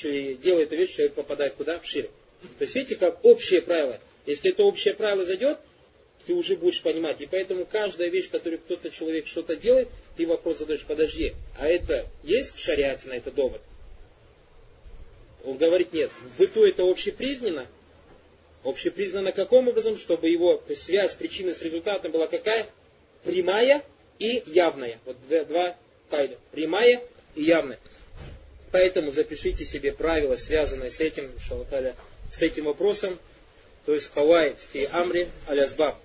делает 0.01 0.67
эту 0.67 0.77
вещь, 0.77 0.95
человек 0.95 1.13
попадает 1.15 1.55
куда? 1.55 1.79
В 1.79 1.85
шире. 1.85 2.09
То 2.57 2.63
есть 2.63 2.75
видите, 2.75 2.95
как 2.95 3.23
общее 3.25 3.61
правило. 3.61 3.99
Если 4.25 4.51
это 4.51 4.63
общее 4.63 4.93
правило 4.93 5.25
зайдет, 5.25 5.59
ты 6.25 6.33
уже 6.33 6.55
будешь 6.55 6.81
понимать. 6.81 7.21
И 7.21 7.25
поэтому 7.25 7.65
каждая 7.65 8.09
вещь, 8.09 8.29
которую 8.29 8.59
кто-то 8.59 8.89
человек 8.89 9.27
что-то 9.27 9.55
делает, 9.55 9.87
ты 10.15 10.27
вопрос 10.27 10.59
задаешь, 10.59 10.85
подожди, 10.85 11.33
а 11.57 11.67
это 11.67 12.07
есть 12.23 12.55
в 12.55 12.59
шариате 12.59 13.07
на 13.07 13.13
это 13.13 13.31
довод? 13.31 13.61
Он 15.43 15.57
говорит, 15.57 15.93
нет, 15.93 16.11
в 16.21 16.37
быту 16.37 16.65
это 16.65 16.83
общепризнано. 16.83 17.67
Общепризнано 18.63 19.31
каким 19.31 19.67
образом? 19.69 19.97
Чтобы 19.97 20.29
его 20.29 20.61
связь 20.75 21.13
причины 21.13 21.53
с 21.53 21.61
результатом 21.61 22.11
была 22.11 22.27
какая? 22.27 22.67
Прямая 23.23 23.81
и 24.19 24.43
явная. 24.45 24.99
Вот 25.05 25.17
два 25.27 25.77
кайда. 26.09 26.37
Прямая 26.51 27.01
и 27.35 27.43
явная. 27.43 27.79
Поэтому 28.71 29.11
запишите 29.11 29.65
себе 29.65 29.91
правила, 29.91 30.35
связанные 30.35 30.91
с 30.91 30.99
этим, 30.99 31.31
с 32.31 32.41
этим 32.41 32.65
вопросом. 32.65 33.17
То 33.85 33.93
есть 33.93 34.11
хавайт 34.13 34.57
фи 34.71 34.87
амри 34.91 35.27
алясбаб. 35.47 35.97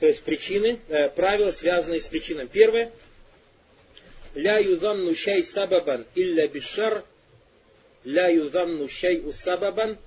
То 0.00 0.06
есть 0.06 0.22
причины, 0.22 0.80
э, 0.88 1.08
правила, 1.10 1.50
связанные 1.50 2.00
с 2.00 2.06
причиной. 2.06 2.46
Первое. 2.46 2.92
Ля 4.34 4.58
юзанну 4.58 5.14
шай 5.14 5.42
сабабан 5.42 6.06
илля 6.14 6.48
бишар. 6.48 7.04
Ля 8.04 8.28
юзанну 8.28 8.88
шай 8.88 9.22
сабабан 9.32 9.98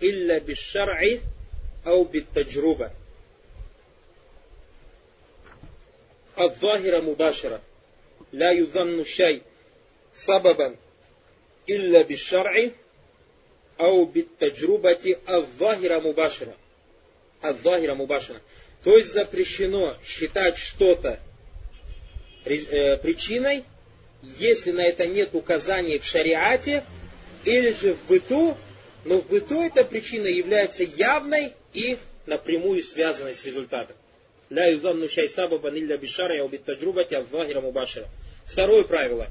илля 0.00 0.40
бишар'и 0.40 1.20
ау 1.84 2.04
биттаджруба. 2.04 2.92
الظاهرة 6.38 7.00
مباشرة 7.00 7.60
لا 8.32 8.52
يظن 8.52 9.04
شيء 9.04 9.42
سببا 10.14 10.76
إلا 11.70 12.02
بالشرع 12.02 12.70
أو 13.80 14.04
بالتجربة 14.04 15.16
الظاهرة 15.28 15.98
مباشرة 15.98 16.54
الظاهرة 17.44 17.94
مباشرة 17.94 18.40
То 18.83 18.97
есть 18.97 19.13
запрещено 19.13 19.97
считать 20.03 20.57
что-то 20.57 21.19
э, 22.45 22.97
причиной, 22.97 23.65
если 24.21 24.71
на 24.71 24.85
это 24.85 25.05
нет 25.05 25.29
указаний 25.33 25.99
в 25.99 26.05
шариате, 26.05 26.83
или 27.45 27.73
же 27.73 27.95
в 27.95 28.07
быту, 28.07 28.57
но 29.05 29.19
в 29.19 29.27
быту 29.27 29.61
эта 29.61 29.83
причина 29.83 30.27
является 30.27 30.83
явной 30.83 31.53
и 31.73 31.97
напрямую 32.25 32.81
связанной 32.83 33.33
с 33.33 33.45
результатом. 33.45 33.95
Ля 34.49 34.65
юзанну 34.67 35.07
шай 35.09 35.29
сабабан 35.29 35.75
илля 35.75 35.97
бишара 35.97 36.35
я 36.35 36.43
убит 36.43 36.65
таджрубати 36.65 37.15
алзахира 37.15 37.61
мубашира. 37.61 38.07
Второе 38.45 38.83
правило. 38.83 39.27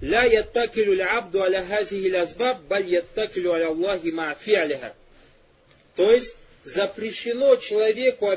Ля 0.00 0.24
яттакилю 0.24 1.04
абду 1.04 1.42
аля 1.42 1.66
хазихи 1.66 2.08
лязбаб, 2.08 2.62
баль 2.62 2.88
яттакилю 2.88 3.52
аля 3.52 3.68
Аллахи. 3.68 4.12
То 5.96 6.10
есть, 6.10 6.34
запрещено 6.64 7.56
человеку 7.56 8.30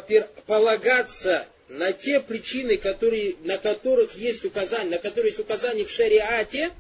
полагаться 0.46 1.48
на 1.70 1.92
те 1.92 2.20
причины, 2.20 2.78
которые, 2.78 3.36
на 3.44 3.58
которых 3.58 4.16
есть 4.16 4.46
указания, 4.46 4.92
на 4.92 4.98
которые 4.98 5.30
есть 5.30 5.40
указания 5.40 5.86
в 5.86 5.90
шариате, 5.90 6.72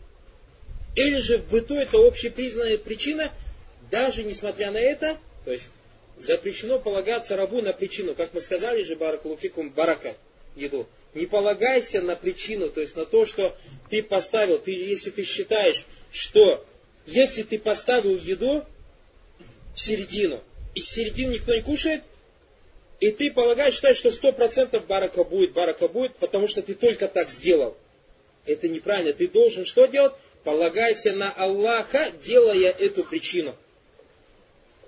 или 0.95 1.17
же 1.17 1.39
в 1.39 1.49
быту 1.49 1.75
это 1.75 1.97
общепризнанная 1.97 2.77
причина, 2.77 3.31
даже 3.89 4.23
несмотря 4.23 4.71
на 4.71 4.77
это, 4.77 5.17
то 5.45 5.51
есть 5.51 5.69
запрещено 6.19 6.79
полагаться 6.79 7.35
рабу 7.35 7.61
на 7.61 7.73
причину, 7.73 8.13
как 8.13 8.33
мы 8.33 8.41
сказали 8.41 8.83
же, 8.83 8.95
баракулуфикум 8.95 9.71
барака, 9.71 10.15
еду. 10.55 10.87
Не 11.13 11.25
полагайся 11.25 12.01
на 12.01 12.15
причину, 12.15 12.69
то 12.69 12.81
есть 12.81 12.95
на 12.95 13.05
то, 13.05 13.25
что 13.25 13.55
ты 13.89 14.01
поставил, 14.03 14.59
ты, 14.59 14.71
если 14.71 15.09
ты 15.09 15.23
считаешь, 15.23 15.85
что 16.11 16.65
если 17.05 17.43
ты 17.43 17.59
поставил 17.59 18.17
еду 18.17 18.63
в 19.75 19.79
середину, 19.79 20.43
из 20.75 20.89
середины 20.89 21.33
никто 21.35 21.53
не 21.53 21.61
кушает, 21.61 22.03
и 22.99 23.11
ты 23.11 23.31
полагаешь, 23.31 23.75
считаешь, 23.75 23.97
что 23.97 24.11
сто 24.11 24.31
процентов 24.31 24.87
барака 24.87 25.23
будет, 25.23 25.53
барака 25.53 25.87
будет, 25.87 26.15
потому 26.15 26.47
что 26.47 26.61
ты 26.61 26.73
только 26.73 27.07
так 27.07 27.29
сделал. 27.29 27.75
Это 28.45 28.67
неправильно. 28.67 29.13
Ты 29.13 29.27
должен 29.27 29.65
что 29.65 29.87
делать? 29.87 30.13
Полагайся 30.43 31.11
на 31.13 31.31
Аллаха, 31.31 32.11
делая 32.25 32.71
эту 32.71 33.03
причину. 33.03 33.55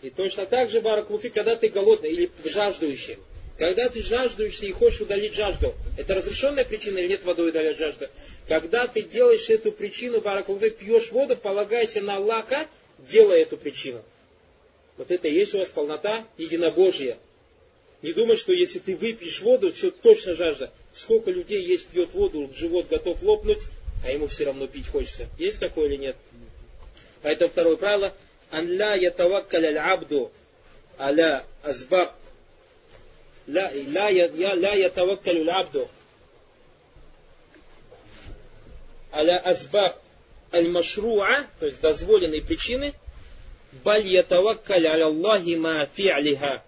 И 0.02 0.10
точно 0.10 0.46
так 0.46 0.70
же, 0.70 0.82
Баракулуфи, 0.82 1.30
когда 1.30 1.56
ты 1.56 1.70
голодный 1.70 2.12
или 2.12 2.30
жаждущий. 2.44 3.18
Когда 3.58 3.90
ты 3.90 4.04
жаждущий 4.04 4.68
и 4.68 4.72
хочешь 4.74 5.02
удалить 5.02 5.34
жажду, 5.34 5.74
это 5.98 6.14
разрешенная 6.16 6.66
причина 6.66 6.98
или 6.98 7.08
нет 7.08 7.24
водой 7.24 7.50
удалять 7.50 7.78
жажду? 7.78 8.08
Когда 8.50 8.88
ты 8.88 9.02
делаешь 9.02 9.50
эту 9.50 9.72
причину, 9.72 10.20
Баракулуфи, 10.20 10.70
пьешь 10.70 11.12
воду, 11.12 11.38
полагайся 11.38 12.02
на 12.02 12.18
Аллаха, 12.18 12.68
делая 13.10 13.42
эту 13.42 13.58
причину. 13.58 14.04
Вот 14.98 15.12
это 15.12 15.28
и 15.28 15.34
есть 15.34 15.54
у 15.54 15.60
вас 15.60 15.70
полнота 15.70 16.26
единобожия. 16.38 17.18
Не 18.02 18.14
думай, 18.14 18.38
что 18.38 18.54
если 18.54 18.80
ты 18.80 18.96
выпьешь 18.96 19.42
воду, 19.42 19.74
все 19.74 19.92
точно 19.92 20.36
жажда. 20.36 20.72
Сколько 20.94 21.32
людей 21.32 21.66
есть, 21.66 21.88
пьет 21.88 22.14
воду, 22.14 22.50
живот 22.56 22.88
готов 22.88 23.22
лопнуть, 23.22 23.62
а 24.04 24.12
ему 24.12 24.28
все 24.28 24.46
равно 24.46 24.68
пить 24.68 24.88
хочется. 24.88 25.28
Есть 25.38 25.60
такое 25.60 25.88
или 25.88 25.98
нет? 25.98 26.16
Поэтому 27.24 27.50
второе 27.50 27.76
правило. 27.76 28.14
Ан 28.52 28.78
ла 28.78 28.96
ятаваккаля 28.96 29.70
аль-абду 29.70 30.32
аля 31.00 31.46
азбаб. 31.64 32.14
Ла 33.48 33.70
ятаваккалю 33.70 35.42
аль-абду 35.42 35.90
аля 39.12 39.42
азбаб 39.44 40.00
аль-машруа, 40.54 41.48
то 41.60 41.66
есть 41.66 41.82
дозволенные 41.82 42.42
причины– 42.42 42.94
Баль 43.84 44.08
ятаваккаль 44.08 44.88
Аллахи 44.88 45.56
ма 45.56 45.86
фи'лиха. 45.86 46.64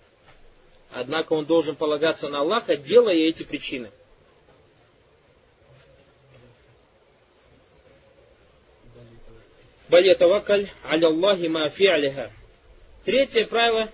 Однако 0.91 1.34
он 1.34 1.45
должен 1.45 1.76
полагаться 1.76 2.30
на 2.30 2.41
Аллаха, 2.41 2.76
делая 2.76 3.16
эти 3.16 3.43
причины. 3.43 3.91
Баль 9.89 10.08
ятаваккаль 10.08 10.70
Аллахи 10.84 11.47
ма 11.47 11.70
фи'лиха. 11.70 12.32
Третье 13.05 13.45
правило. 13.45 13.91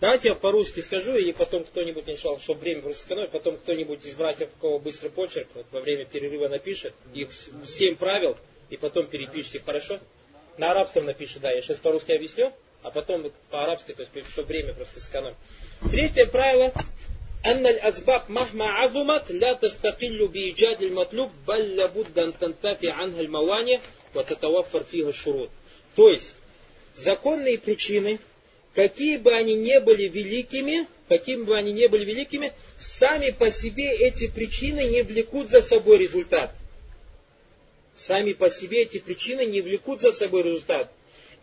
Давайте 0.00 0.30
я 0.30 0.34
по-русски 0.34 0.80
скажу, 0.80 1.16
и 1.16 1.32
потом 1.32 1.62
кто-нибудь, 1.62 2.08
иншалл, 2.08 2.40
чтобы 2.40 2.62
время 2.62 2.82
просто 2.82 3.02
сэкономить, 3.02 3.30
потом 3.30 3.56
кто-нибудь 3.56 4.04
из 4.04 4.16
братьев, 4.16 4.48
у 4.56 4.60
кого 4.60 4.78
быстрый 4.80 5.10
почерк, 5.10 5.46
вот 5.54 5.66
во 5.70 5.80
время 5.80 6.06
перерыва 6.06 6.48
напишет, 6.48 6.92
их 7.14 7.28
семь 7.32 7.94
правил, 7.94 8.36
и 8.68 8.76
потом 8.76 9.06
перепишите, 9.06 9.60
хорошо? 9.60 10.00
На 10.57 10.71
арабском 10.71 11.05
напишет, 11.05 11.41
да, 11.41 11.51
я 11.51 11.61
сейчас 11.61 11.77
по-русски 11.77 12.11
объясню. 12.11 12.53
а 12.87 12.91
потом 12.91 13.29
по-арабски, 13.49 13.93
то 13.93 14.01
есть 14.01 14.29
чтобы 14.31 14.47
время 14.47 14.73
просто 14.73 14.99
сэкономить. 14.99 15.35
Третье 15.91 16.25
правило. 16.25 16.73
أن 17.45 17.65
الأسباب 17.67 18.23
مهما 18.29 18.65
عظمت 18.65 19.31
لا 19.31 19.53
تستقل 19.53 20.27
بإيجاد 20.27 20.81
المطلوب 20.81 21.31
بل 21.47 21.75
لابد 21.75 22.19
أن 22.19 22.37
تنتفي 22.39 22.89
عنها 22.89 23.21
الموانع 23.21 23.79
وتتوفر 24.15 24.83
فيها 24.83 25.09
الشروط. 25.09 25.49
То 25.95 26.09
есть, 26.09 26.33
законные 26.95 27.57
причины, 27.57 28.19
какие 28.73 29.17
бы 29.17 29.33
они 29.33 29.53
ни 29.55 29.77
были 29.79 30.07
великими, 30.07 30.87
какими 31.07 31.43
бы 31.43 31.55
они 31.55 31.73
ни 31.73 31.87
были 31.87 32.05
великими, 32.05 32.53
сами 32.79 33.29
по 33.29 33.51
себе 33.51 33.95
эти 33.95 34.27
причины 34.27 34.85
не 34.85 35.03
влекут 35.03 35.49
за 35.49 35.61
собой 35.61 35.99
результат. 35.99 36.51
Сами 38.02 38.32
по 38.32 38.50
себе 38.50 38.82
эти 38.82 38.98
причины 38.98 39.44
не 39.46 39.60
влекут 39.60 40.00
за 40.00 40.10
собой 40.10 40.42
результат. 40.42 40.90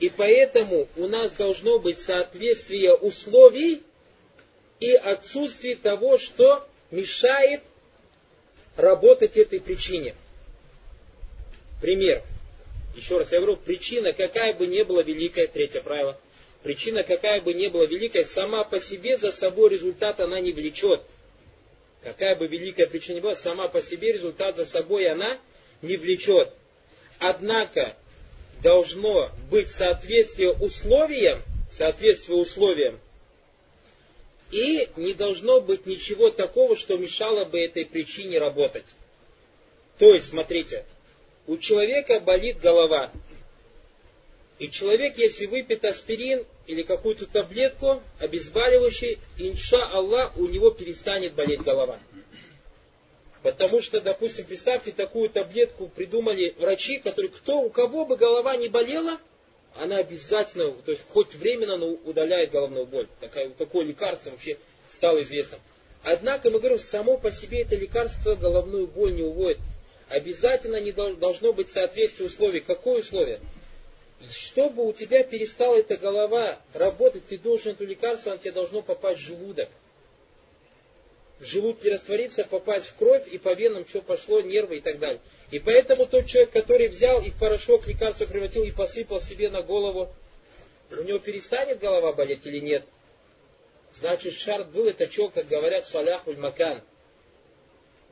И 0.01 0.09
поэтому 0.09 0.89
у 0.97 1.07
нас 1.07 1.31
должно 1.31 1.79
быть 1.79 1.99
соответствие 1.99 2.95
условий 2.95 3.81
и 4.81 4.91
отсутствие 4.91 5.77
того, 5.77 6.17
что 6.17 6.67
мешает 6.91 7.61
работать 8.75 9.37
этой 9.37 9.61
причине. 9.61 10.15
Пример. 11.81 12.23
Еще 12.93 13.19
раз 13.19 13.31
я 13.31 13.39
говорю, 13.39 13.55
причина, 13.55 14.11
какая 14.11 14.53
бы 14.53 14.67
ни 14.67 14.81
была 14.83 15.01
великая, 15.01 15.47
третье 15.47 15.79
правило, 15.79 16.19
причина, 16.61 17.03
какая 17.03 17.39
бы 17.39 17.53
ни 17.53 17.67
была 17.67 17.85
великая, 17.85 18.25
сама 18.25 18.65
по 18.65 18.81
себе 18.81 19.15
за 19.15 19.31
собой 19.31 19.69
результат 19.69 20.19
она 20.19 20.41
не 20.41 20.51
влечет. 20.51 21.03
Какая 22.03 22.35
бы 22.35 22.47
великая 22.47 22.87
причина 22.87 23.15
ни 23.15 23.19
была, 23.21 23.37
сама 23.37 23.69
по 23.69 23.81
себе 23.81 24.11
результат 24.11 24.57
за 24.57 24.65
собой 24.65 25.09
она 25.09 25.39
не 25.81 25.97
влечет. 25.97 26.51
Однако 27.19 27.95
должно 28.61 29.31
быть 29.49 29.69
соответствие 29.69 30.51
условиям, 30.51 31.41
соответствие 31.71 32.37
условиям, 32.37 32.99
и 34.51 34.89
не 34.95 35.13
должно 35.13 35.61
быть 35.61 35.85
ничего 35.85 36.31
такого, 36.31 36.75
что 36.75 36.97
мешало 36.97 37.45
бы 37.45 37.59
этой 37.59 37.85
причине 37.85 38.39
работать. 38.39 38.85
То 39.97 40.13
есть, 40.13 40.29
смотрите, 40.29 40.85
у 41.45 41.57
человека 41.57 42.19
болит 42.19 42.59
голова. 42.59 43.11
И 44.57 44.69
человек, 44.69 45.17
если 45.17 45.45
выпьет 45.45 45.85
аспирин 45.85 46.45
или 46.67 46.83
какую-то 46.83 47.25
таблетку, 47.27 48.01
обезболивающий, 48.19 49.19
инша 49.37 49.85
Аллах, 49.85 50.37
у 50.37 50.47
него 50.47 50.71
перестанет 50.71 51.33
болеть 51.33 51.61
голова. 51.61 51.99
Потому 53.41 53.81
что, 53.81 54.01
допустим, 54.01 54.45
представьте, 54.45 54.91
такую 54.91 55.29
таблетку 55.29 55.87
придумали 55.87 56.53
врачи, 56.57 56.97
которые, 56.97 57.31
кто, 57.31 57.61
у 57.61 57.69
кого 57.69 58.05
бы 58.05 58.17
голова 58.17 58.57
не 58.57 58.67
болела, 58.67 59.17
она 59.75 59.97
обязательно, 59.97 60.71
то 60.71 60.91
есть 60.91 61.05
хоть 61.09 61.35
временно, 61.35 61.77
но 61.77 61.87
удаляет 61.87 62.51
головную 62.51 62.85
боль. 62.85 63.07
Такое, 63.21 63.49
такое 63.51 63.85
лекарство 63.85 64.31
вообще 64.31 64.57
стало 64.91 65.21
известным. 65.21 65.61
Однако, 66.03 66.49
мы 66.49 66.59
говорим, 66.59 66.79
само 66.79 67.17
по 67.17 67.31
себе 67.31 67.61
это 67.61 67.75
лекарство 67.75 68.35
головную 68.35 68.87
боль 68.87 69.15
не 69.15 69.23
уводит. 69.23 69.59
Обязательно 70.09 70.81
не 70.81 70.91
должно 70.91 71.53
быть 71.53 71.69
соответствие 71.69 72.27
условий. 72.27 72.59
Какое 72.59 72.99
условие? 73.01 73.39
Чтобы 74.31 74.85
у 74.85 74.91
тебя 74.91 75.23
перестала 75.23 75.75
эта 75.77 75.95
голова 75.95 76.59
работать, 76.73 77.25
ты 77.27 77.37
должен 77.37 77.71
это 77.71 77.85
лекарство, 77.85 78.33
оно 78.33 78.41
тебе 78.41 78.51
должно 78.51 78.81
попасть 78.81 79.19
в 79.19 79.23
желудок 79.23 79.69
в 81.39 81.45
желудке 81.45 81.93
раствориться, 81.93 82.43
попасть 82.43 82.87
в 82.87 82.95
кровь 82.95 83.27
и 83.27 83.37
по 83.37 83.53
венам 83.53 83.87
что 83.87 84.01
пошло, 84.01 84.41
нервы 84.41 84.77
и 84.77 84.81
так 84.81 84.99
далее. 84.99 85.21
И 85.51 85.59
поэтому 85.59 86.05
тот 86.05 86.25
человек, 86.25 86.51
который 86.51 86.89
взял 86.89 87.21
и 87.21 87.29
в 87.29 87.39
порошок 87.39 87.87
лекарство 87.87 88.25
превратил 88.25 88.63
и 88.63 88.71
посыпал 88.71 89.21
себе 89.21 89.49
на 89.49 89.61
голову, 89.61 90.13
у 90.91 91.03
него 91.03 91.19
перестанет 91.19 91.79
голова 91.79 92.13
болеть 92.13 92.45
или 92.45 92.59
нет? 92.59 92.83
Значит, 93.93 94.33
шарт 94.33 94.69
был 94.71 94.87
это 94.87 95.09
что, 95.09 95.29
как 95.29 95.47
говорят, 95.47 95.87
саляхуль 95.87 96.37
макан. 96.37 96.81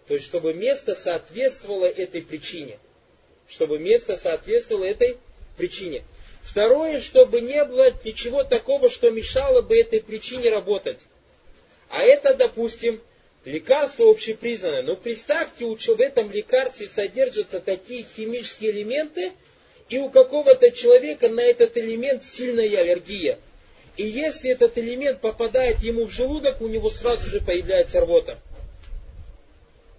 То 0.07 0.13
есть, 0.13 0.25
чтобы 0.25 0.53
место 0.53 0.95
соответствовало 0.95 1.85
этой 1.85 2.21
причине. 2.21 2.79
Чтобы 3.47 3.77
место 3.77 4.15
соответствовало 4.15 4.85
этой 4.85 5.17
причине. 5.57 6.05
Второе, 6.43 7.01
чтобы 7.01 7.41
не 7.41 7.63
было 7.65 7.91
ничего 8.03 8.43
такого, 8.43 8.89
что 8.89 9.11
мешало 9.11 9.61
бы 9.61 9.77
этой 9.77 10.01
причине 10.01 10.49
работать. 10.49 10.99
А 11.89 12.01
это, 12.01 12.35
допустим, 12.35 13.01
лекарство 13.47 14.09
общепризнанное. 14.09 14.83
Но 14.83 14.95
представьте, 14.95 15.65
в 15.65 16.01
этом 16.01 16.29
лекарстве 16.31 16.89
содержатся 16.89 17.61
такие 17.61 18.05
химические 18.15 18.71
элементы, 18.71 19.31
и 19.89 19.99
у 19.99 20.09
какого-то 20.09 20.69
человека 20.71 21.29
на 21.29 21.39
этот 21.39 21.77
элемент 21.77 22.25
сильная 22.25 22.65
аллергия. 22.65 23.39
И 23.95 24.03
если 24.03 24.51
этот 24.51 24.77
элемент 24.77 25.21
попадает 25.21 25.79
ему 25.79 26.05
в 26.05 26.11
желудок, 26.11 26.61
у 26.61 26.67
него 26.67 26.89
сразу 26.89 27.25
же 27.27 27.39
появляется 27.39 28.01
рвота. 28.01 28.37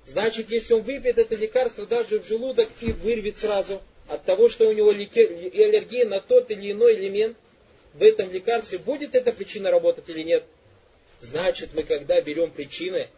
Значит, 0.06 0.50
если 0.50 0.74
он 0.74 0.82
выпьет 0.82 1.16
это 1.16 1.34
лекарство 1.34 1.86
даже 1.86 2.20
в 2.20 2.28
желудок 2.28 2.68
и 2.82 2.92
вырвет 2.92 3.38
сразу 3.38 3.80
от 4.08 4.24
того, 4.24 4.50
что 4.50 4.68
у 4.68 4.72
него 4.72 4.90
аллергия 4.90 6.06
на 6.06 6.20
тот 6.20 6.50
или 6.50 6.72
иной 6.72 6.96
элемент 6.96 7.36
в 7.94 8.02
этом 8.02 8.30
лекарстве, 8.30 8.78
будет 8.78 9.14
эта 9.14 9.32
причина 9.32 9.70
работать 9.70 10.08
или 10.08 10.22
нет? 10.22 10.44
Значит, 11.20 11.70
мы 11.74 11.82
когда 11.82 12.20
берем 12.20 12.50
причины, 12.50 13.08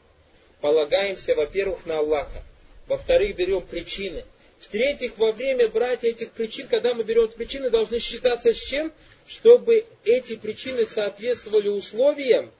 полагаемся, 0.60 1.34
во-первых, 1.34 1.86
на 1.86 1.98
Аллаха. 1.98 2.42
Во-вторых, 2.86 3.36
берем 3.36 3.62
причины. 3.62 4.24
В-третьих, 4.60 5.16
во 5.16 5.32
время 5.32 5.68
брать 5.68 6.04
этих 6.04 6.32
причин, 6.32 6.68
когда 6.68 6.92
мы 6.94 7.02
берем 7.02 7.28
причины, 7.28 7.70
должны 7.70 7.98
считаться 7.98 8.52
с 8.52 8.58
чем? 8.58 8.92
Чтобы 9.26 9.86
эти 10.04 10.36
причины 10.36 10.86
соответствовали 10.86 11.68
условиям 11.68 12.50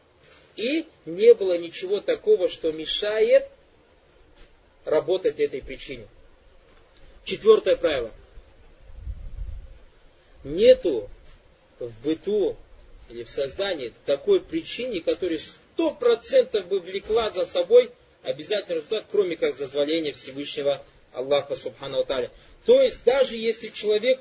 и 0.57 0.86
не 1.05 1.34
было 1.34 1.59
ничего 1.59 2.01
такого, 2.01 2.48
что 2.48 2.72
мешает 2.72 3.48
работать 4.84 5.40
этой 5.40 5.62
причине. 5.62 6.07
Четвертое 7.24 7.76
правило. 7.76 8.11
Нету 10.42 11.11
в 11.78 11.92
быту 12.03 12.57
или 13.09 13.24
в 13.24 13.30
создании 13.30 13.92
такой 14.07 14.40
причине, 14.40 15.01
которая 15.01 15.40
сто 15.72 15.92
процентов 15.92 16.66
бы 16.68 16.80
влекла 16.80 17.30
за 17.30 17.46
собой 17.46 17.90
обязательный 18.22 18.76
результат, 18.76 19.06
кроме 19.10 19.36
как 19.36 19.56
дозволения 19.56 20.12
Всевышнего 20.12 20.82
Аллаха 21.12 21.56
Субхану 21.56 22.04
Таля. 22.04 22.30
То 22.66 22.80
есть 22.82 23.02
даже 23.04 23.36
если 23.36 23.68
человек 23.68 24.20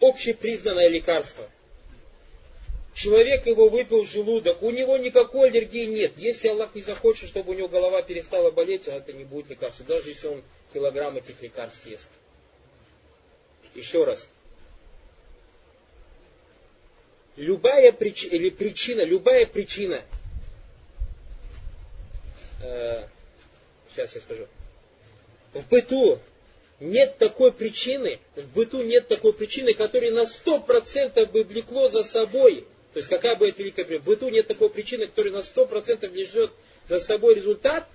общепризнанное 0.00 0.88
лекарство, 0.88 1.48
человек 2.94 3.46
его 3.46 3.68
выпил 3.68 4.02
в 4.04 4.08
желудок, 4.08 4.62
у 4.62 4.70
него 4.70 4.98
никакой 4.98 5.48
аллергии 5.48 5.86
нет. 5.86 6.12
Если 6.16 6.48
Аллах 6.48 6.74
не 6.74 6.82
захочет, 6.82 7.28
чтобы 7.28 7.52
у 7.52 7.54
него 7.54 7.68
голова 7.68 8.02
перестала 8.02 8.50
болеть, 8.50 8.86
это 8.86 9.12
не 9.12 9.24
будет 9.24 9.48
лекарство, 9.48 9.84
даже 9.86 10.10
если 10.10 10.26
он 10.26 10.42
килограмм 10.74 11.16
этих 11.16 11.40
лекарств 11.40 11.82
съест. 11.82 12.08
Еще 13.74 14.04
раз, 14.04 14.28
любая 17.36 17.92
причина, 17.92 18.34
или 18.34 18.50
причина, 18.50 19.02
любая 19.02 19.46
причина, 19.46 20.04
э, 22.62 23.06
сейчас 23.90 24.14
я 24.14 24.20
скажу, 24.20 24.46
в 25.54 25.68
быту 25.68 26.18
нет 26.80 27.18
такой 27.18 27.52
причины, 27.52 28.20
в 28.34 28.46
быту 28.54 28.82
нет 28.82 29.08
такой 29.08 29.32
причины, 29.32 29.74
которая 29.74 30.10
на 30.10 30.26
сто 30.26 30.60
процентов 30.60 31.30
бы 31.30 31.44
влекло 31.44 31.88
за 31.88 32.02
собой, 32.02 32.66
то 32.92 32.98
есть 32.98 33.08
какая 33.08 33.36
бы 33.36 33.48
это 33.48 33.62
великая 33.62 33.84
причина, 33.84 34.02
в 34.02 34.06
быту 34.06 34.28
нет 34.28 34.48
такой 34.48 34.70
причины, 34.70 35.06
которая 35.06 35.32
на 35.32 35.42
сто 35.42 35.66
процентов 35.66 36.10
влечет 36.10 36.50
за 36.88 37.00
собой 37.00 37.34
результат, 37.34 37.86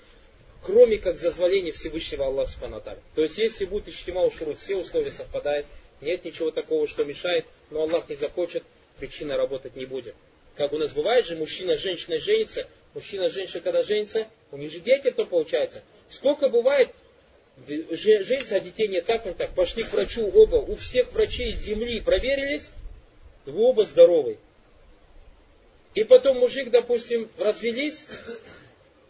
кроме 0.64 0.98
как 0.98 1.18
зазволения 1.18 1.72
Всевышнего 1.72 2.26
Аллаха 2.26 2.52
Субхану 2.52 2.82
То 2.82 3.22
есть 3.22 3.38
если 3.38 3.66
будет 3.66 3.88
ищтима 3.90 4.30
шурут, 4.32 4.60
все 4.60 4.76
условия 4.76 5.12
совпадают, 5.12 5.68
нет 6.02 6.26
ничего 6.26 6.52
такого, 6.52 6.88
что 6.88 7.04
мешает, 7.04 7.46
но 7.70 7.82
Аллах 7.82 8.10
не 8.10 8.16
захочет, 8.16 8.64
причина 9.00 9.38
работать 9.38 9.76
не 9.76 9.86
будет. 9.86 10.16
Как 10.56 10.74
у 10.74 10.78
нас 10.78 10.92
бывает 10.92 11.26
же, 11.26 11.36
мужчина 11.36 11.78
с 11.78 11.82
женщиной 11.82 12.20
женится, 12.20 12.68
мужчина 12.94 13.30
с 13.30 13.34
женщиной 13.34 13.62
когда 13.62 13.84
женится, 13.84 14.28
у 14.52 14.58
них 14.58 14.72
же 14.72 14.80
дети 14.80 15.12
то 15.12 15.26
получается. 15.26 15.84
Сколько 16.10 16.50
бывает, 16.50 16.90
женится, 17.68 18.56
а 18.56 18.60
детей 18.60 18.88
нет, 18.88 19.06
как 19.06 19.26
он 19.26 19.34
так, 19.34 19.52
пошли 19.52 19.84
к 19.84 19.92
врачу 19.92 20.30
оба, 20.34 20.58
у 20.58 20.76
всех 20.76 21.12
врачей 21.14 21.54
с 21.54 21.60
земли 21.60 22.00
проверились, 22.02 22.70
вы 23.46 23.62
оба 23.62 23.86
здоровы. 23.86 24.38
И 25.96 26.04
потом 26.04 26.38
мужик, 26.38 26.70
допустим, 26.70 27.30
развелись, 27.38 28.06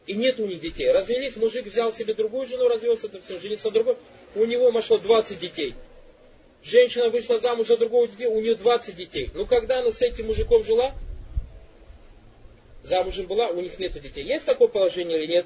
и 0.06 0.14
нет 0.14 0.40
у 0.40 0.46
них 0.46 0.62
детей. 0.62 0.90
Развелись, 0.90 1.36
мужик 1.36 1.66
взял 1.66 1.92
себе 1.92 2.14
другую 2.14 2.48
жену, 2.48 2.68
развелся, 2.70 3.10
допустим, 3.10 3.40
женился 3.42 3.66
на 3.66 3.72
другой, 3.72 3.98
у 4.36 4.46
него 4.46 4.72
машло 4.72 4.98
20 4.98 5.40
детей. 5.40 5.76
Женщина 6.64 7.10
вышла 7.10 7.40
замуж 7.40 7.68
за 7.68 7.78
другого 7.78 8.08
детей, 8.08 8.28
у 8.28 8.40
нее 8.40 8.56
20 8.56 8.96
детей. 8.96 9.30
Но 9.34 9.46
когда 9.46 9.80
она 9.80 9.92
с 9.92 10.02
этим 10.02 10.28
мужиком 10.28 10.64
жила, 10.64 10.94
замужем 12.88 13.28
была, 13.28 13.48
у 13.48 13.62
них 13.62 13.78
нет 13.80 13.94
детей. 13.94 14.24
Есть 14.24 14.46
такое 14.46 14.68
положение 14.68 15.20
или 15.20 15.28
нет? 15.28 15.46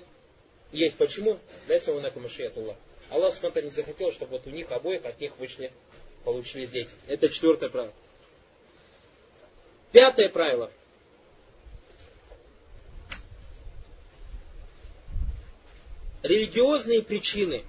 Есть. 0.71 0.95
Почему? 0.97 1.39
Дайся 1.67 1.93
на 1.93 2.07
Аллах. 2.07 2.77
Аллах 3.09 3.35
смотря 3.35 3.63
не 3.63 3.69
захотел, 3.69 4.11
чтобы 4.11 4.31
вот 4.37 4.47
у 4.47 4.51
них 4.51 4.71
обоих 4.71 5.03
от 5.05 5.19
них 5.19 5.37
вышли, 5.37 5.71
получились 6.23 6.69
дети. 6.69 6.91
Это 7.07 7.27
четвертое 7.29 7.69
правило. 7.69 7.93
Пятое 9.91 10.29
правило. 10.29 10.71
Религиозные 16.23 17.01
причины, 17.01 17.65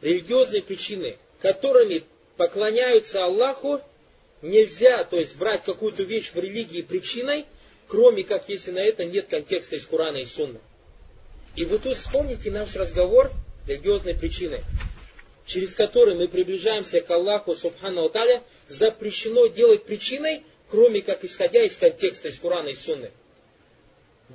религиозные 0.00 0.60
причины, 0.60 1.16
которыми 1.40 2.02
поклоняются 2.36 3.24
Аллаху, 3.24 3.80
нельзя, 4.42 5.04
то 5.04 5.18
есть 5.18 5.36
брать 5.36 5.64
какую-то 5.64 6.02
вещь 6.02 6.32
в 6.32 6.38
религии 6.38 6.82
причиной, 6.82 7.46
кроме 7.86 8.24
как 8.24 8.48
если 8.48 8.72
на 8.72 8.80
это 8.80 9.04
нет 9.04 9.28
контекста 9.28 9.76
из 9.76 9.86
Корана 9.86 10.18
и 10.18 10.26
Сунны. 10.26 10.60
И 11.56 11.64
вот 11.64 11.82
тут 11.82 11.96
вспомните 11.96 12.50
наш 12.50 12.74
разговор 12.76 13.30
религиозной 13.66 14.14
причины, 14.14 14.62
через 15.46 15.74
который 15.74 16.14
мы 16.14 16.28
приближаемся 16.28 17.00
к 17.00 17.10
Аллаху 17.10 17.54
Субхану 17.54 18.08
Таля, 18.08 18.42
запрещено 18.68 19.46
делать 19.46 19.84
причиной, 19.84 20.42
кроме 20.68 21.02
как 21.02 21.24
исходя 21.24 21.62
из 21.62 21.76
контекста 21.76 22.28
из 22.28 22.38
Корана 22.38 22.68
и 22.68 22.74
Сунны. 22.74 23.10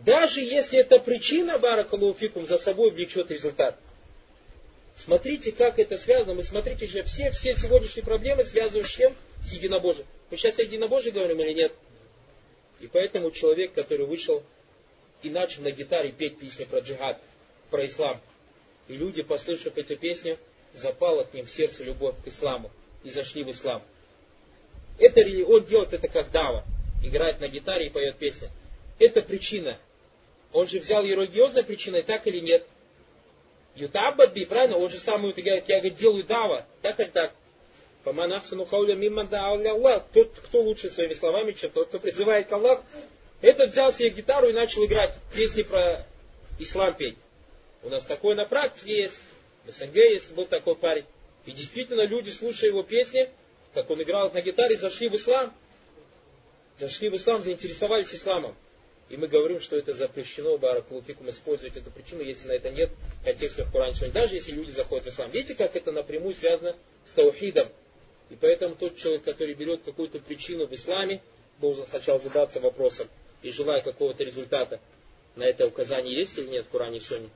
Даже 0.06 0.42
если 0.42 0.80
эта 0.80 1.00
причина, 1.00 1.58
баракалуфикум, 1.58 2.46
за 2.46 2.58
собой 2.58 2.92
влечет 2.92 3.32
результат. 3.32 3.80
Смотрите, 4.98 5.52
как 5.52 5.78
это 5.80 5.98
связано. 5.98 6.34
Мы 6.34 6.44
смотрите 6.44 6.88
же, 6.88 7.04
все, 7.04 7.30
все 7.32 7.56
сегодняшние 7.56 8.04
проблемы 8.04 8.44
связаны 8.44 8.84
с 8.84 8.90
чем? 8.90 9.16
С 9.44 9.54
единобожием. 9.54 10.08
Мы 10.32 10.38
сейчас 10.38 10.58
о 10.60 10.64
единобожии 10.64 11.12
говорим 11.12 11.40
или 11.42 11.54
нет? 11.54 11.74
И 12.80 12.88
поэтому 12.88 13.32
человек, 13.32 13.74
который 13.74 14.06
вышел 14.06 14.44
и 15.22 15.30
начал 15.30 15.64
на 15.64 15.72
гитаре 15.72 16.12
петь 16.12 16.40
песни 16.40 16.66
про 16.66 16.80
джихад, 16.80 17.22
про 17.70 17.86
ислам, 17.86 18.20
и 18.88 18.96
люди, 18.96 19.22
послышав 19.22 19.78
эту 19.78 19.96
песню, 19.96 20.38
запала 20.74 21.24
к 21.24 21.34
ним 21.34 21.46
в 21.46 21.52
сердце 21.52 21.84
любовь 21.84 22.16
к 22.24 22.28
исламу 22.28 22.72
и 23.04 23.10
зашли 23.10 23.44
в 23.44 23.52
ислам. 23.52 23.84
Это, 25.00 25.22
он 25.48 25.66
делает 25.66 25.94
это 25.94 26.08
как 26.08 26.32
дава, 26.32 26.66
играет 27.04 27.40
на 27.40 27.48
гитаре 27.48 27.88
и 27.88 27.90
поет 27.90 28.18
песни. 28.18 28.50
Это 29.00 29.22
причина. 29.22 29.80
Он 30.54 30.68
же 30.68 30.80
взял 30.80 31.04
религиозной 31.04 31.64
причиной, 31.64 32.02
так 32.02 32.26
или 32.26 32.40
нет? 32.40 32.66
Ютаббаби, 33.78 34.46
правильно? 34.46 34.78
Он 34.78 34.90
же 34.90 34.98
сам 34.98 35.22
говорит, 35.22 35.46
я 35.46 35.62
говорит, 35.62 35.96
делаю 35.96 36.24
дава. 36.24 36.66
Так 36.82 37.00
или 37.00 37.10
так? 37.10 37.34
Фаманахсану 38.04 38.66
хауля 38.66 38.96
мимман 38.96 39.34
Аллах. 39.34 40.06
Тот, 40.14 40.34
кто 40.36 40.62
лучше 40.62 40.90
своими 40.90 41.14
словами, 41.14 41.52
чем 41.52 41.72
тот, 41.72 41.90
кто 41.90 42.00
призывает 42.00 42.48
к. 42.48 42.84
Этот 43.42 43.72
взял 43.72 43.94
себе 43.94 44.10
гитару 44.10 44.50
и 44.50 44.54
начал 44.54 44.86
играть 44.86 45.14
песни 45.34 45.62
про 45.62 46.06
ислам 46.60 46.94
петь. 46.96 47.18
У 47.84 47.90
нас 47.90 48.06
такое 48.06 48.36
на 48.36 48.46
практике 48.46 49.02
есть. 49.04 49.20
В 49.66 49.72
СНГ 49.72 49.96
есть, 49.96 50.32
был 50.34 50.46
такой 50.46 50.76
парень. 50.76 51.06
И 51.46 51.52
действительно 51.52 52.06
люди, 52.06 52.30
слушая 52.30 52.72
его 52.72 52.84
песни, 52.84 53.30
как 53.74 53.90
он 53.90 54.02
играл 54.02 54.32
на 54.32 54.42
гитаре, 54.42 54.76
зашли 54.78 55.10
в 55.10 55.16
ислам. 55.16 55.54
Зашли 56.80 57.10
в 57.10 57.16
ислам, 57.16 57.44
заинтересовались 57.44 58.14
исламом. 58.14 58.56
И 59.10 59.16
мы 59.16 59.28
говорим, 59.28 59.62
что 59.62 59.78
это 59.78 59.94
запрещено 59.94 60.58
Баракулуфикум 60.58 61.30
использовать 61.30 61.78
эту 61.78 61.92
причину, 61.92 62.24
если 62.24 62.50
на 62.50 62.54
это 62.54 62.72
нет 62.72 62.92
контекста 63.24 63.64
в 63.64 63.72
Коране. 63.72 63.96
Даже 64.12 64.36
если 64.36 64.52
люди 64.52 64.72
заходят 64.72 65.06
в 65.06 65.10
ислам. 65.10 65.32
Видите, 65.32 65.56
как 65.56 65.76
это 65.76 65.92
напрямую 65.92 66.34
связано 66.34 66.76
с 67.06 67.12
таухидом. 67.12 67.70
И 68.30 68.36
поэтому 68.36 68.76
тот 68.76 68.98
человек, 68.98 69.24
который 69.24 69.54
берет 69.54 69.84
какую-то 69.84 70.20
причину 70.20 70.68
в 70.68 70.74
исламе, 70.74 71.22
должен 71.60 71.86
сначала 71.86 72.20
задаться 72.20 72.60
вопросом 72.60 73.08
и 73.42 73.52
желая 73.52 73.82
какого-то 73.82 74.26
результата. 74.26 74.82
На 75.38 75.44
это 75.44 75.66
указание 75.66 76.14
есть 76.14 76.38
или 76.38 76.48
нет 76.48 76.66
в 76.66 76.70
Коране 76.70 76.98
и 76.98 77.00
Сунне? 77.00 77.30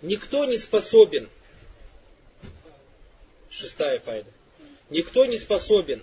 Никто 0.00 0.46
не 0.46 0.56
способен 0.56 1.28
Шестая 3.52 4.00
файда. 4.00 4.30
Никто 4.88 5.26
не 5.26 5.36
способен 5.38 6.02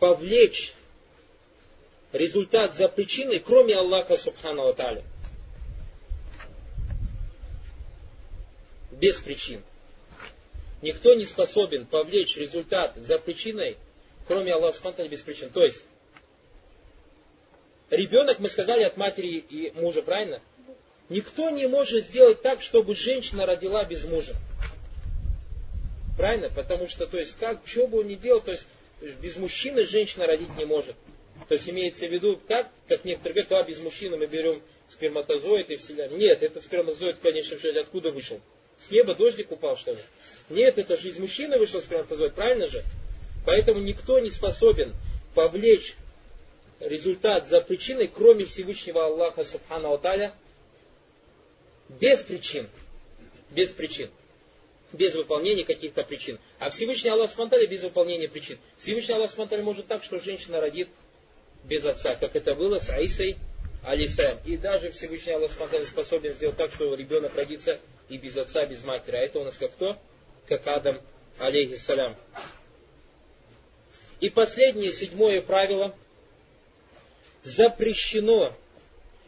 повлечь 0.00 0.74
результат 2.12 2.74
за 2.74 2.88
причиной, 2.88 3.38
кроме 3.38 3.76
Аллаха 3.76 4.16
Субхану 4.16 4.66
Аталя. 4.66 5.04
Без 8.90 9.18
причин. 9.20 9.62
Никто 10.82 11.14
не 11.14 11.24
способен 11.24 11.86
повлечь 11.86 12.36
результат 12.36 12.96
за 12.96 13.18
причиной, 13.18 13.76
кроме 14.26 14.52
Аллаха 14.52 14.76
Субхану 14.76 15.08
без 15.08 15.20
причин. 15.20 15.50
То 15.50 15.62
есть, 15.64 15.84
ребенок, 17.90 18.40
мы 18.40 18.48
сказали, 18.48 18.82
от 18.82 18.96
матери 18.96 19.36
и 19.38 19.70
мужа, 19.72 20.02
правильно? 20.02 20.42
Никто 21.08 21.50
не 21.50 21.66
может 21.66 22.04
сделать 22.04 22.42
так, 22.42 22.62
чтобы 22.62 22.94
женщина 22.94 23.46
родила 23.46 23.84
без 23.84 24.04
мужа. 24.04 24.34
Правильно? 26.16 26.50
Потому 26.50 26.88
что, 26.88 27.06
то 27.06 27.18
есть, 27.18 27.36
как, 27.38 27.60
что 27.64 27.86
бы 27.86 28.00
он 28.00 28.08
ни 28.08 28.14
делал, 28.14 28.40
то 28.40 28.52
есть, 28.52 28.64
без 29.20 29.36
мужчины 29.36 29.86
женщина 29.86 30.26
родить 30.26 30.56
не 30.56 30.64
может. 30.64 30.96
То 31.48 31.54
есть, 31.54 31.68
имеется 31.68 32.06
в 32.06 32.10
виду, 32.10 32.40
как, 32.48 32.70
как 32.88 33.04
некоторые 33.04 33.44
говорят, 33.44 33.66
а 33.66 33.68
без 33.68 33.78
мужчины 33.78 34.16
мы 34.16 34.26
берем 34.26 34.62
сперматозоид 34.90 35.70
и 35.70 35.76
вселяем. 35.76 36.16
Нет, 36.16 36.42
этот 36.42 36.64
сперматозоид, 36.64 37.18
конечно 37.22 37.58
же, 37.58 37.78
откуда 37.78 38.10
вышел? 38.10 38.40
С 38.80 38.90
неба 38.90 39.14
дождик 39.14 39.52
упал, 39.52 39.76
что 39.76 39.92
ли? 39.92 39.98
Нет, 40.50 40.78
это 40.78 40.96
же 40.96 41.08
из 41.08 41.18
мужчины 41.18 41.58
вышел 41.58 41.80
сперматозоид, 41.80 42.34
правильно 42.34 42.66
же? 42.66 42.82
Поэтому 43.44 43.80
никто 43.80 44.18
не 44.18 44.30
способен 44.30 44.94
повлечь 45.34 45.94
результат 46.80 47.48
за 47.48 47.60
причиной, 47.60 48.08
кроме 48.08 48.44
Всевышнего 48.44 49.06
Аллаха 49.06 49.44
Субхану 49.44 49.92
Аталя, 49.92 50.34
без 51.88 52.20
причин. 52.22 52.68
Без 53.50 53.70
причин. 53.70 54.10
Без 54.92 55.14
выполнения 55.14 55.64
каких-то 55.64 56.02
причин. 56.04 56.38
А 56.58 56.70
Всевышний 56.70 57.10
Аллах 57.10 57.30
Субтитры 57.30 57.66
без 57.66 57.82
выполнения 57.82 58.28
причин. 58.28 58.58
Всевышний 58.78 59.14
Аллах 59.14 59.30
Субтитры 59.30 59.62
может 59.62 59.86
так, 59.86 60.02
что 60.02 60.20
женщина 60.20 60.60
родит 60.60 60.88
без 61.64 61.84
отца, 61.84 62.14
как 62.16 62.36
это 62.36 62.54
было 62.54 62.78
с 62.78 62.90
Аисой 62.90 63.36
Алисаем. 63.82 64.38
И 64.44 64.56
даже 64.56 64.90
Всевышний 64.90 65.32
Аллах 65.32 65.50
Субтитры 65.52 65.84
способен 65.84 66.32
сделать 66.34 66.56
так, 66.56 66.72
что 66.72 66.94
ребенок 66.94 67.34
родится 67.36 67.80
и 68.08 68.16
без 68.16 68.36
отца, 68.36 68.64
без 68.66 68.84
матери. 68.84 69.16
А 69.16 69.20
это 69.20 69.40
у 69.40 69.44
нас 69.44 69.56
как 69.56 69.72
кто? 69.74 69.96
Как 70.46 70.66
Адам, 70.66 71.00
алейхиссалям. 71.38 72.16
И 74.20 74.30
последнее, 74.30 74.92
седьмое 74.92 75.42
правило. 75.42 75.94
Запрещено 77.42 78.54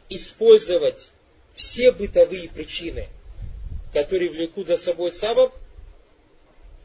использовать 0.09 1.11
все 1.59 1.91
бытовые 1.91 2.49
причины, 2.49 3.09
которые 3.93 4.31
влекут 4.31 4.69
за 4.69 4.77
собой 4.77 5.11
сабаб, 5.11 5.53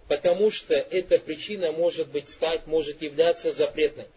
потому 0.07 0.49
что 0.49 0.73
эта 0.73 1.19
причина 1.19 1.71
может 1.71 2.09
быть 2.09 2.27
стать, 2.27 2.65
может 2.65 3.01
являться 3.01 3.53
запретной. 3.53 4.07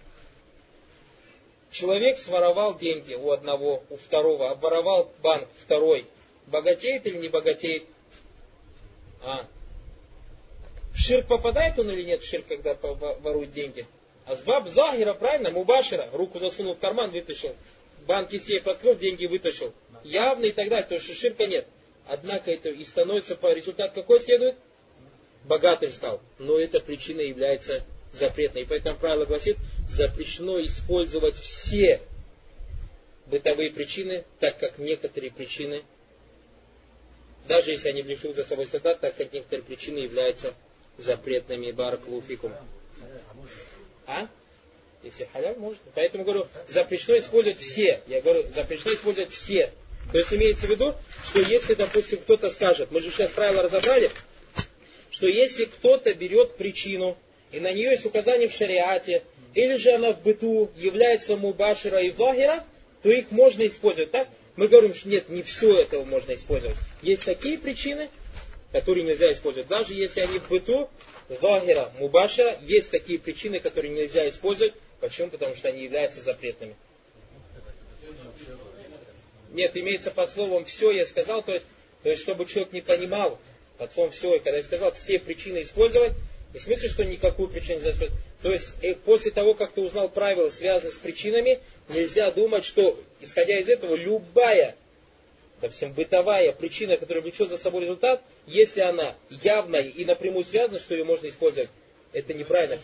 Человек 1.70 2.16
своровал 2.16 2.78
деньги 2.78 3.12
у 3.12 3.32
одного, 3.32 3.84
у 3.90 3.96
второго, 3.98 4.50
обворовал 4.50 5.12
банк 5.22 5.46
второй. 5.62 6.06
Богатеет 6.46 7.06
или 7.06 7.18
не 7.18 7.28
богатеет? 7.28 7.84
А. 9.20 9.46
В 10.94 10.98
ширк 10.98 11.26
попадает 11.26 11.78
он 11.78 11.90
или 11.90 12.02
нет 12.02 12.22
в 12.22 12.24
ширк, 12.24 12.46
когда 12.46 12.74
ворует 12.74 13.52
деньги? 13.52 13.86
Азбаб 14.24 14.68
Захира, 14.68 15.12
правильно? 15.12 15.50
Мубашира. 15.50 16.08
Руку 16.12 16.38
засунул 16.38 16.76
в 16.76 16.78
карман, 16.78 17.10
вытащил. 17.10 17.54
Банки 18.06 18.38
сейф 18.38 18.66
открыл, 18.66 18.94
деньги 18.94 19.26
вытащил 19.26 19.74
явно 20.06 20.46
и 20.46 20.52
так 20.52 20.68
далее, 20.68 20.86
то 20.88 20.98
что 21.00 21.14
ширка 21.14 21.46
нет. 21.46 21.66
Однако 22.06 22.50
это 22.50 22.68
и 22.68 22.84
становится 22.84 23.36
по 23.36 23.52
результату 23.52 23.94
какой 23.94 24.20
следует? 24.20 24.56
Богатым 25.44 25.90
стал. 25.90 26.22
Но 26.38 26.58
эта 26.58 26.80
причина 26.80 27.20
является 27.20 27.84
запретной. 28.12 28.62
И 28.62 28.64
поэтому 28.64 28.98
правило 28.98 29.24
гласит, 29.24 29.56
запрещено 29.88 30.60
использовать 30.62 31.36
все 31.36 32.00
бытовые 33.26 33.70
причины, 33.70 34.24
так 34.38 34.58
как 34.58 34.78
некоторые 34.78 35.32
причины, 35.32 35.82
даже 37.48 37.72
если 37.72 37.90
они 37.90 38.02
влечут 38.02 38.36
за 38.36 38.44
собой 38.44 38.66
сатат, 38.66 39.00
так 39.00 39.16
как 39.16 39.32
некоторые 39.32 39.64
причины 39.64 39.98
являются 39.98 40.54
запретными 40.96 41.72
баракулуфикум. 41.72 42.52
А? 44.06 44.28
Если 45.02 45.24
халяль, 45.24 45.56
может. 45.56 45.80
Поэтому 45.94 46.24
говорю, 46.24 46.46
запрещено 46.68 47.18
использовать 47.18 47.58
все. 47.58 48.02
Я 48.06 48.20
говорю, 48.20 48.48
запрещено 48.48 48.94
использовать 48.94 49.30
все 49.30 49.72
то 50.12 50.18
есть 50.18 50.32
имеется 50.32 50.66
в 50.66 50.70
виду, 50.70 50.94
что 51.24 51.40
если, 51.40 51.74
допустим, 51.74 52.18
кто-то 52.18 52.50
скажет, 52.50 52.90
мы 52.90 53.00
же 53.00 53.10
сейчас 53.10 53.30
правила 53.30 53.62
разобрали, 53.62 54.10
что 55.10 55.26
если 55.26 55.64
кто-то 55.64 56.14
берет 56.14 56.56
причину, 56.56 57.16
и 57.50 57.60
на 57.60 57.72
нее 57.72 57.90
есть 57.92 58.06
указание 58.06 58.48
в 58.48 58.52
шариате, 58.52 59.22
или 59.54 59.76
же 59.76 59.92
она 59.92 60.12
в 60.12 60.22
быту 60.22 60.70
является 60.76 61.36
мубашира 61.36 62.02
и 62.02 62.10
вагира, 62.10 62.64
то 63.02 63.10
их 63.10 63.30
можно 63.30 63.66
использовать, 63.66 64.10
так? 64.10 64.28
Мы 64.56 64.68
говорим, 64.68 64.94
что 64.94 65.08
нет, 65.08 65.28
не 65.28 65.42
все 65.42 65.80
этого 65.80 66.04
можно 66.04 66.34
использовать. 66.34 66.76
Есть 67.02 67.24
такие 67.24 67.58
причины, 67.58 68.10
которые 68.72 69.04
нельзя 69.04 69.32
использовать. 69.32 69.68
Даже 69.68 69.94
если 69.94 70.20
они 70.20 70.38
в 70.38 70.48
быту, 70.48 70.90
вагира, 71.40 71.92
мубашира, 71.98 72.58
есть 72.62 72.90
такие 72.90 73.18
причины, 73.18 73.60
которые 73.60 73.94
нельзя 73.94 74.28
использовать. 74.28 74.74
Почему? 75.00 75.28
Потому 75.28 75.54
что 75.54 75.68
они 75.68 75.84
являются 75.84 76.20
запретными. 76.20 76.76
Нет, 79.52 79.76
имеется 79.76 80.10
по 80.10 80.26
словам 80.26 80.64
все, 80.64 80.90
я 80.92 81.04
сказал, 81.04 81.42
то 81.42 81.54
есть, 81.54 81.66
то 82.02 82.10
есть 82.10 82.22
чтобы 82.22 82.46
человек 82.46 82.72
не 82.72 82.80
понимал, 82.80 83.38
под 83.78 83.92
словом 83.92 84.12
все, 84.12 84.36
и 84.36 84.38
когда 84.38 84.56
я 84.56 84.62
сказал 84.62 84.92
все 84.92 85.18
причины 85.18 85.62
использовать, 85.62 86.12
не 86.52 86.60
в 86.60 86.62
смысле, 86.62 86.88
что 86.88 87.04
никакую 87.04 87.48
причину 87.48 87.76
нельзя 87.76 87.90
использовать. 87.90 88.22
То 88.42 88.52
есть 88.52 88.74
э, 88.82 88.94
после 88.94 89.30
того, 89.30 89.54
как 89.54 89.72
ты 89.72 89.80
узнал 89.80 90.08
правила, 90.08 90.48
связанные 90.50 90.92
с 90.92 90.96
причинами, 90.96 91.60
нельзя 91.88 92.30
думать, 92.30 92.64
что, 92.64 92.98
исходя 93.20 93.58
из 93.58 93.68
этого, 93.68 93.94
любая, 93.94 94.76
допустим, 95.60 95.92
бытовая 95.92 96.52
причина, 96.52 96.96
которая 96.96 97.22
влечет 97.22 97.50
за 97.50 97.58
собой 97.58 97.82
результат, 97.82 98.22
если 98.46 98.80
она 98.80 99.16
явная 99.30 99.82
и 99.82 100.04
напрямую 100.04 100.44
связана, 100.44 100.78
что 100.78 100.94
ее 100.94 101.04
можно 101.04 101.26
использовать, 101.26 101.70
это 102.12 102.32
неправильно. 102.34 102.78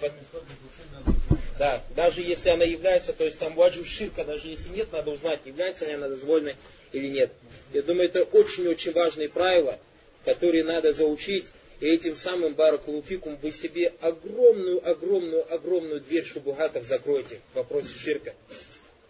Да, 1.59 1.83
даже 1.95 2.23
если 2.23 2.49
она 2.49 2.65
является, 2.65 3.13
то 3.13 3.25
есть 3.25 3.39
там 3.39 3.55
ваджу 3.55 3.85
ширка, 3.85 4.25
даже 4.25 4.49
если 4.49 4.71
нет, 4.71 4.91
надо 4.93 5.11
узнать, 5.11 5.41
является 5.45 5.87
ли 5.87 5.93
она 5.93 6.09
дозволенной 6.09 6.57
или 6.93 7.09
нет. 7.09 7.31
Я 7.73 7.83
думаю, 7.83 8.07
это 8.09 8.23
очень-очень 8.23 8.93
важные 8.93 9.29
правила, 9.29 9.79
которые 10.25 10.65
надо 10.65 10.93
заучить, 10.93 11.47
и 11.81 11.87
этим 11.87 12.17
самым 12.17 12.55
баракулуфикум 12.55 13.37
вы 13.43 13.51
себе 13.51 13.93
огромную, 14.01 14.89
огромную, 14.89 15.53
огромную 15.53 16.01
дверь 16.01 16.25
шубугатов 16.25 16.85
закроете 16.85 17.41
в 17.53 17.57
вопросе 17.57 17.99
ширка. 17.99 18.35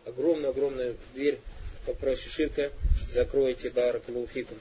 Огромную, 0.05 0.51
огромную 0.51 0.97
дверь 1.15 1.39
в 1.85 1.89
вопросе 1.89 2.29
ширка 2.29 2.73
закроете 3.13 3.71
баракулуфикум. 3.71 4.59